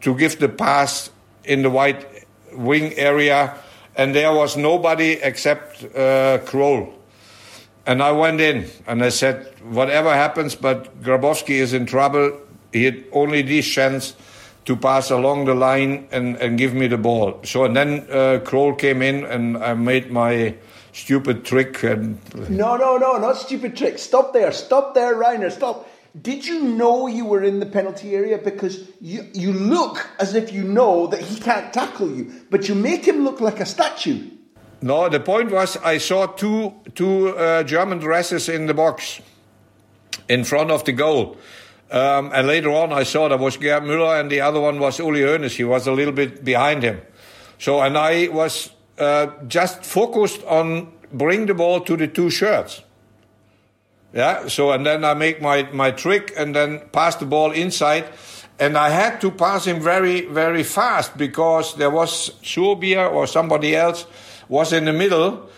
to 0.00 0.14
give 0.16 0.38
the 0.38 0.48
pass 0.48 1.10
in 1.44 1.62
the 1.62 1.70
white 1.70 2.06
wing 2.52 2.92
area, 2.94 3.54
and 3.96 4.14
there 4.14 4.32
was 4.32 4.56
nobody 4.56 5.12
except 5.12 5.84
uh, 5.84 6.38
Krol. 6.44 6.92
And 7.84 8.02
I 8.02 8.12
went 8.12 8.40
in 8.40 8.70
and 8.86 9.02
I 9.02 9.08
said, 9.08 9.52
whatever 9.62 10.14
happens, 10.14 10.54
but 10.54 11.02
Grabowski 11.02 11.56
is 11.56 11.72
in 11.72 11.86
trouble. 11.86 12.40
He 12.72 12.84
had 12.84 13.04
only 13.12 13.42
this 13.42 13.66
chance 13.66 14.14
to 14.66 14.76
pass 14.76 15.10
along 15.10 15.46
the 15.46 15.54
line 15.54 16.06
and, 16.12 16.36
and 16.36 16.56
give 16.56 16.74
me 16.74 16.86
the 16.86 16.96
ball. 16.96 17.40
So 17.44 17.64
and 17.64 17.76
then 17.76 18.06
uh, 18.08 18.40
Krol 18.44 18.78
came 18.78 19.02
in 19.02 19.24
and 19.24 19.56
I 19.58 19.74
made 19.74 20.12
my 20.12 20.54
stupid 20.92 21.44
trick 21.44 21.82
and 21.82 22.18
no 22.50 22.76
no 22.76 22.96
no 22.98 23.16
not 23.18 23.36
stupid 23.36 23.76
trick. 23.76 23.98
Stop 23.98 24.32
there. 24.32 24.52
Stop 24.52 24.94
there 24.94 25.14
Rainer. 25.14 25.50
Stop. 25.50 25.88
Did 26.20 26.46
you 26.46 26.62
know 26.62 27.06
you 27.06 27.24
were 27.24 27.42
in 27.42 27.58
the 27.58 27.66
penalty 27.66 28.14
area? 28.14 28.38
Because 28.38 28.86
you 29.00 29.26
you 29.32 29.52
look 29.52 30.06
as 30.18 30.34
if 30.34 30.52
you 30.52 30.62
know 30.62 31.06
that 31.06 31.20
he 31.20 31.40
can't 31.40 31.72
tackle 31.72 32.10
you 32.10 32.30
but 32.50 32.68
you 32.68 32.74
make 32.74 33.04
him 33.04 33.24
look 33.24 33.40
like 33.40 33.60
a 33.60 33.66
statue. 33.66 34.30
No 34.82 35.08
the 35.08 35.20
point 35.20 35.50
was 35.50 35.76
i 35.78 35.98
saw 35.98 36.26
two 36.26 36.74
two 36.94 37.30
uh, 37.30 37.62
german 37.62 37.98
dresses 37.98 38.48
in 38.48 38.66
the 38.66 38.74
box 38.74 39.20
in 40.28 40.44
front 40.44 40.70
of 40.70 40.84
the 40.84 40.92
goal. 40.92 41.36
Um, 41.90 42.30
and 42.34 42.46
later 42.46 42.70
on 42.70 42.92
i 42.92 43.04
saw 43.04 43.28
that 43.28 43.38
was 43.38 43.56
Gerd 43.56 43.82
Müller 43.84 44.20
and 44.20 44.30
the 44.30 44.40
other 44.40 44.60
one 44.60 44.78
was 44.78 44.98
Uli 44.98 45.20
Hoeneß. 45.20 45.56
He 45.56 45.64
was 45.64 45.86
a 45.86 45.92
little 45.92 46.12
bit 46.12 46.44
behind 46.44 46.82
him. 46.82 47.00
So 47.58 47.80
and 47.80 47.96
i 47.96 48.28
was 48.28 48.70
uh, 49.02 49.26
just 49.48 49.84
focused 49.84 50.44
on 50.44 50.92
bring 51.12 51.46
the 51.46 51.54
ball 51.54 51.80
to 51.80 51.96
the 51.96 52.08
two 52.08 52.30
shirts. 52.30 52.82
Yeah, 54.14 54.48
so 54.48 54.72
and 54.72 54.84
then 54.84 55.04
I 55.04 55.14
make 55.14 55.40
my, 55.40 55.62
my 55.72 55.90
trick 55.90 56.32
and 56.36 56.54
then 56.54 56.80
pass 56.92 57.16
the 57.16 57.26
ball 57.26 57.50
inside. 57.50 58.04
And 58.58 58.76
I 58.76 58.90
had 58.90 59.20
to 59.22 59.30
pass 59.30 59.64
him 59.64 59.80
very, 59.80 60.26
very 60.26 60.62
fast 60.62 61.16
because 61.16 61.74
there 61.76 61.90
was 61.90 62.30
Suurbier 62.42 63.10
or 63.10 63.26
somebody 63.26 63.74
else 63.74 64.06
was 64.48 64.72
in 64.72 64.84
the 64.84 64.92
middle. 64.92 65.48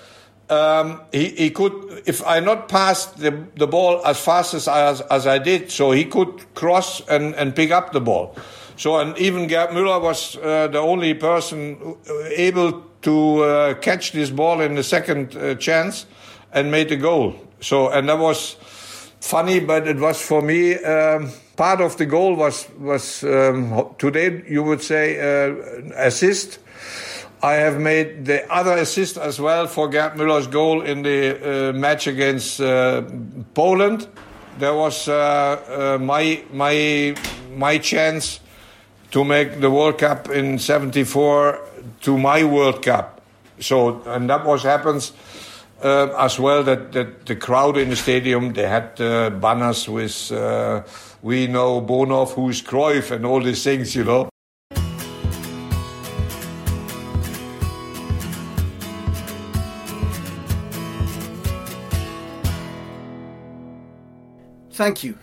Um, 0.48 1.02
he, 1.12 1.28
he 1.30 1.50
could, 1.50 2.02
if 2.06 2.24
I 2.24 2.40
not 2.40 2.68
passed 2.68 3.18
the, 3.18 3.46
the 3.56 3.66
ball 3.66 4.00
as 4.06 4.20
fast 4.20 4.54
as, 4.54 4.68
as, 4.68 5.00
as 5.02 5.26
I 5.26 5.38
did, 5.38 5.70
so 5.70 5.90
he 5.90 6.04
could 6.04 6.54
cross 6.54 7.06
and, 7.08 7.34
and 7.34 7.54
pick 7.54 7.72
up 7.72 7.92
the 7.92 8.00
ball. 8.00 8.36
So, 8.76 8.98
and 8.98 9.16
even 9.18 9.48
Gerd 9.48 9.70
Müller 9.70 10.00
was 10.00 10.36
uh, 10.36 10.68
the 10.68 10.78
only 10.78 11.14
person 11.14 11.96
able 12.36 12.84
to 13.04 13.42
uh, 13.42 13.74
catch 13.74 14.12
this 14.12 14.30
ball 14.30 14.60
in 14.60 14.74
the 14.74 14.82
second 14.82 15.36
uh, 15.36 15.54
chance 15.54 16.06
and 16.52 16.70
made 16.70 16.90
a 16.92 16.96
goal. 16.96 17.34
So, 17.60 17.88
and 17.88 18.08
that 18.08 18.18
was 18.18 18.56
funny, 19.20 19.60
but 19.60 19.88
it 19.88 19.98
was 19.98 20.20
for 20.20 20.42
me 20.42 20.74
um, 20.76 21.30
part 21.56 21.80
of 21.80 21.96
the 21.96 22.06
goal 22.06 22.34
was 22.34 22.68
was 22.78 23.22
um, 23.24 23.94
today 23.98 24.42
you 24.48 24.62
would 24.62 24.82
say 24.82 25.18
uh, 25.18 25.54
assist. 25.96 26.58
I 27.42 27.54
have 27.54 27.78
made 27.78 28.24
the 28.24 28.50
other 28.50 28.72
assist 28.72 29.18
as 29.18 29.38
well 29.38 29.66
for 29.66 29.88
Gerd 29.88 30.14
Müller's 30.14 30.46
goal 30.46 30.80
in 30.80 31.02
the 31.02 31.70
uh, 31.70 31.72
match 31.74 32.06
against 32.06 32.58
uh, 32.58 33.02
Poland. 33.52 34.08
There 34.58 34.74
was 34.74 35.08
uh, 35.08 35.98
my 36.00 36.42
my 36.52 37.14
my 37.54 37.78
chance 37.78 38.40
to 39.14 39.22
make 39.22 39.60
the 39.60 39.70
World 39.70 39.96
Cup 39.96 40.28
in 40.28 40.58
'74 40.58 41.60
to 42.00 42.18
my 42.18 42.42
World 42.42 42.82
Cup. 42.82 43.20
So, 43.60 44.02
and 44.06 44.28
that 44.28 44.44
was 44.44 44.64
happens 44.64 45.12
uh, 45.84 46.08
as 46.18 46.40
well 46.40 46.64
that, 46.64 46.90
that 46.90 47.24
the 47.24 47.36
crowd 47.36 47.76
in 47.76 47.90
the 47.90 47.96
stadium 47.96 48.54
they 48.54 48.66
had 48.66 49.00
uh, 49.00 49.30
banners 49.30 49.88
with 49.88 50.32
uh, 50.32 50.82
"We 51.22 51.46
know 51.46 51.80
Bonhof, 51.80 52.32
who's 52.32 52.60
Cruyff" 52.60 53.12
and 53.12 53.24
all 53.24 53.40
these 53.40 53.62
things, 53.62 53.94
you 53.94 54.02
know. 54.02 54.28
Thank 64.72 65.04
you 65.04 65.16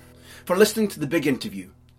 for 0.45 0.55
listening 0.55 0.87
to 0.87 0.99
the 1.01 1.07
big 1.07 1.27
interview. 1.27 1.71